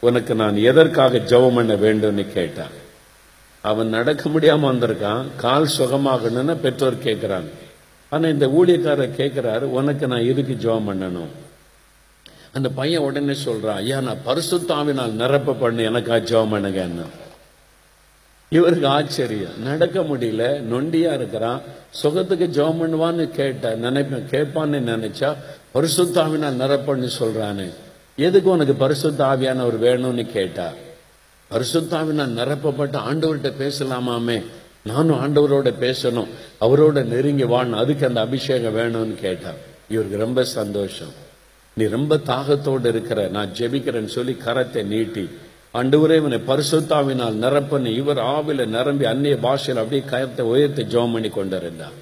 உனக்கு 0.00 0.34
நான் 0.34 0.56
எதற்காக 0.70 1.18
ஜெபம் 1.30 1.54
பண்ண 1.54 1.74
வேண்டும்னு 1.74 2.24
கேட்டான் 2.32 2.74
அவன் 3.60 3.88
நடக்க 3.88 4.28
முடியாமல் 4.28 4.68
வந்திருக்கான். 4.70 5.24
கால் 5.36 5.68
சுகமாகணும்னு 5.78 6.54
பெற்றோர் 6.64 7.04
கேட்குறாங்க 7.06 7.50
ஆனால் 8.12 8.32
இந்த 8.32 8.46
ஊழியக்காரர் 8.46 9.16
கேட்குறாரு 9.20 9.66
உனக்கு 9.78 10.06
நான் 10.06 10.28
எதுக்கு 10.32 10.54
ஜெபம் 10.64 10.88
பண்ணணும்? 10.88 11.32
அந்த 12.52 12.68
பையன் 12.68 13.02
உடனே 13.02 13.34
சொல்கிறான் 13.46 13.76
ஐயா 13.76 14.00
நான் 14.00 14.24
பரிசுத்தாவினால் 14.26 15.18
நிரப்ப 15.22 15.56
பண்ணு 15.62 15.88
எனக்கா 15.90 16.18
ஜெபம் 16.30 16.52
பண்ணுங்கன்னு. 16.54 17.06
இவருக்கு 18.50 18.86
ஆச்சரியம். 18.86 19.62
நடக்க 19.62 20.00
முடியல 20.00 20.62
நொண்டியா 20.72 21.12
இருக்கிறான். 21.12 21.60
சுகத்துக்கு 22.02 22.46
ஜெபம் 22.46 22.80
பண்ணுவான்னு 22.80 23.28
கேட்ட 23.28 23.76
நினைப்பேன் 23.76 24.26
கேட்பான்னு 24.30 24.80
நினைச்சா 24.90 25.36
பரிசுத்தாவினா 25.74 26.48
நிரப்பன்னு 26.62 27.08
சொல்றானு. 27.18 27.72
எதுக்கு 28.16 28.50
உனக்கு 28.50 28.74
பரிசுத்த 28.74 29.24
ஆவியானவர் 29.24 29.78
வேணும்னு 29.80 30.26
கேட்டா? 30.32 30.72
பரிசுத்தாவினா 31.50 32.24
நிரப்பப்பட்டு 32.38 32.98
ஆண்டவர்கிட்ட 33.10 33.52
பேசலாமாமே? 33.58 34.44
நானும் 34.82 35.20
ஆண்டவரோட 35.24 35.72
பேசணும். 35.80 36.26
அவரோட 36.60 37.04
நெருங்கி 37.04 37.44
வாழணும் 37.44 37.82
அதுக்கு 37.84 38.06
அந்த 38.06 38.20
அபிஷேகம் 38.20 38.76
வேணும்னு 38.76 39.14
கேட்டான் 39.14 39.54
இவருக்கு 39.88 40.16
ரொம்ப 40.16 40.44
சந்தோஷம். 40.44 41.26
நீ 41.74 41.86
ரொம்ப 41.86 42.16
தாகத்தோடு 42.16 42.86
இருக்கிற 42.86 43.28
நான் 43.28 43.50
ஜெபிக்கிறேன்னு 43.58 44.06
சொல்லி 44.06 44.36
கரத்தை 44.46 44.84
நீட்டி 44.84 45.28
ஆண்டவரே 45.78 46.16
இவனை 46.16 46.38
பரிசுத்தாவினால் 46.46 47.40
நிரப்பன்னு 47.44 47.86
இவர் 47.86 48.16
ஆவில 48.16 48.66
நிரம்பி 48.66 49.04
அந்நிய 49.04 49.36
பாஷையில் 49.36 49.82
அப்படியே 49.82 50.08
கயத்தை 50.10 50.40
உயர்த்தி 50.40 50.82
ஜோம் 50.82 51.12
பண்ணி 51.12 51.28
கொண்டிருந்தான் 51.28 51.96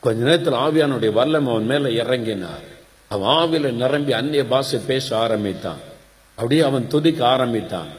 கொஞ்ச 0.00 0.20
நேரத்தில் 0.24 0.60
ஆவியானுடைய 0.66 1.10
வல்லம் 1.18 1.48
அவன் 1.52 1.66
மேல 1.66 1.88
இறங்கினார். 2.02 2.66
அவன் 3.08 3.28
ஆவில 3.28 3.72
நிரம்பி 3.72 4.12
அந்நிய 4.12 4.44
பாஷை 4.46 4.80
பேச 4.86 5.16
ஆரம்பித்தான். 5.16 5.80
அப்படியே 6.34 6.60
அவன் 6.60 6.86
துதிக்க 6.88 7.26
ஆரம்பித்தான். 7.26 7.90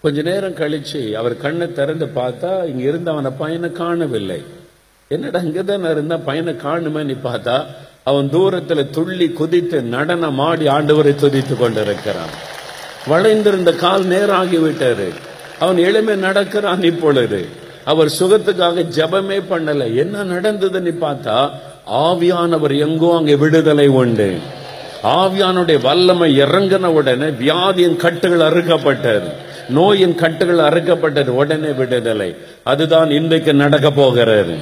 கொஞ்ச 0.00 0.22
நேரம் 0.22 0.54
கழிச்சு 0.54 1.12
அவர் 1.12 1.36
கண்ணை 1.36 1.72
திறந்து 1.72 2.06
பார்த்தா 2.06 2.50
இங்க 2.64 2.82
இருந்த 2.82 3.10
அவனை 3.10 3.30
பையனை 3.38 3.72
காணவில்லை. 3.72 4.40
என்னடா 5.08 5.40
இங்கதான் 5.40 5.90
இருந்தா 5.90 6.16
பையனை 6.16 6.52
காணுமே 6.54 7.02
நீ 7.02 7.12
பார்த்தா 7.12 7.56
அவன் 8.02 8.28
தூரத்துல 8.32 8.90
துள்ளி 8.90 9.28
குதித்து 9.28 9.80
நடனமாடி 9.82 10.66
ஆண்டவரை 10.76 11.14
துதித்து 11.14 11.56
கொண்டிருக்கிறான். 11.56 12.34
வளைந்திருந்த 13.08 13.72
கால் 13.72 14.04
நேராகிவிட்டாரு 14.04 15.14
அவன் 15.60 15.76
எளிமை 15.76 16.14
நடக்கிறான் 16.14 16.82
இப்பொழுது. 16.82 17.48
அவர் 17.84 18.12
சுகத்துக்காக 18.20 18.84
ஜெபமே 18.96 19.42
பண்ணல. 19.50 19.94
என்ன 19.94 20.24
நடந்ததுன்னு 20.24 20.94
பார்த்தா 21.00 21.50
ஆவியானவர் 21.92 22.78
எங்கோ 22.78 23.16
அங்கே 23.16 23.34
விடுதலை 23.34 23.88
உண்டு. 23.88 24.36
ஆவியானுடைய 25.02 25.80
வல்லமை 25.80 26.40
இறங்கின 26.40 26.86
உடனே 26.86 27.24
வியாதியின் 27.24 27.96
கட்டுகள் 27.96 28.52
அறுக்கப்பட்டது. 28.52 29.30
நோயின் 29.68 30.14
கட்டுகள் 30.14 30.58
அறுக்கப்பட்டது. 30.58 31.28
உடனே 31.28 31.68
விடுதலை. 31.68 32.36
அதுதான் 32.62 33.10
இன்றைக்கு 33.10 33.54
நடக்க 33.54 33.90
போகிறது. 33.90 34.54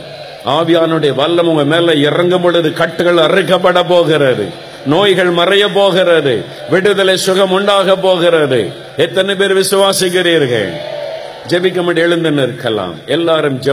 ஆவியானுடைய 0.45 1.15
வல்லம் 1.15 1.51
உங்க 1.53 1.65
மேல 1.65 1.95
இறங்கும் 1.95 2.43
பொழுது 2.43 2.73
கட்டுகள் 2.73 3.17
அறுக்கப்பட 3.17 3.85
போகிறது. 3.89 4.47
நோய்கள் 4.87 5.35
மறைய 5.35 5.69
போகிறது. 5.75 6.45
விடுதலை 6.71 7.17
சுகம் 7.17 7.51
உண்டாக 7.51 7.97
போகிறது. 7.97 8.73
எத்தனை 8.97 9.35
பேர் 9.35 9.57
விசுவாசிக்கிறீர்கள்? 9.57 10.73
ஜெபிக்க 11.49 11.97
எழுந்து 11.97 12.31
நிற்கலாம். 12.31 12.95
எல்லாரும் 13.07 13.61
ஜெபம் 13.61 13.73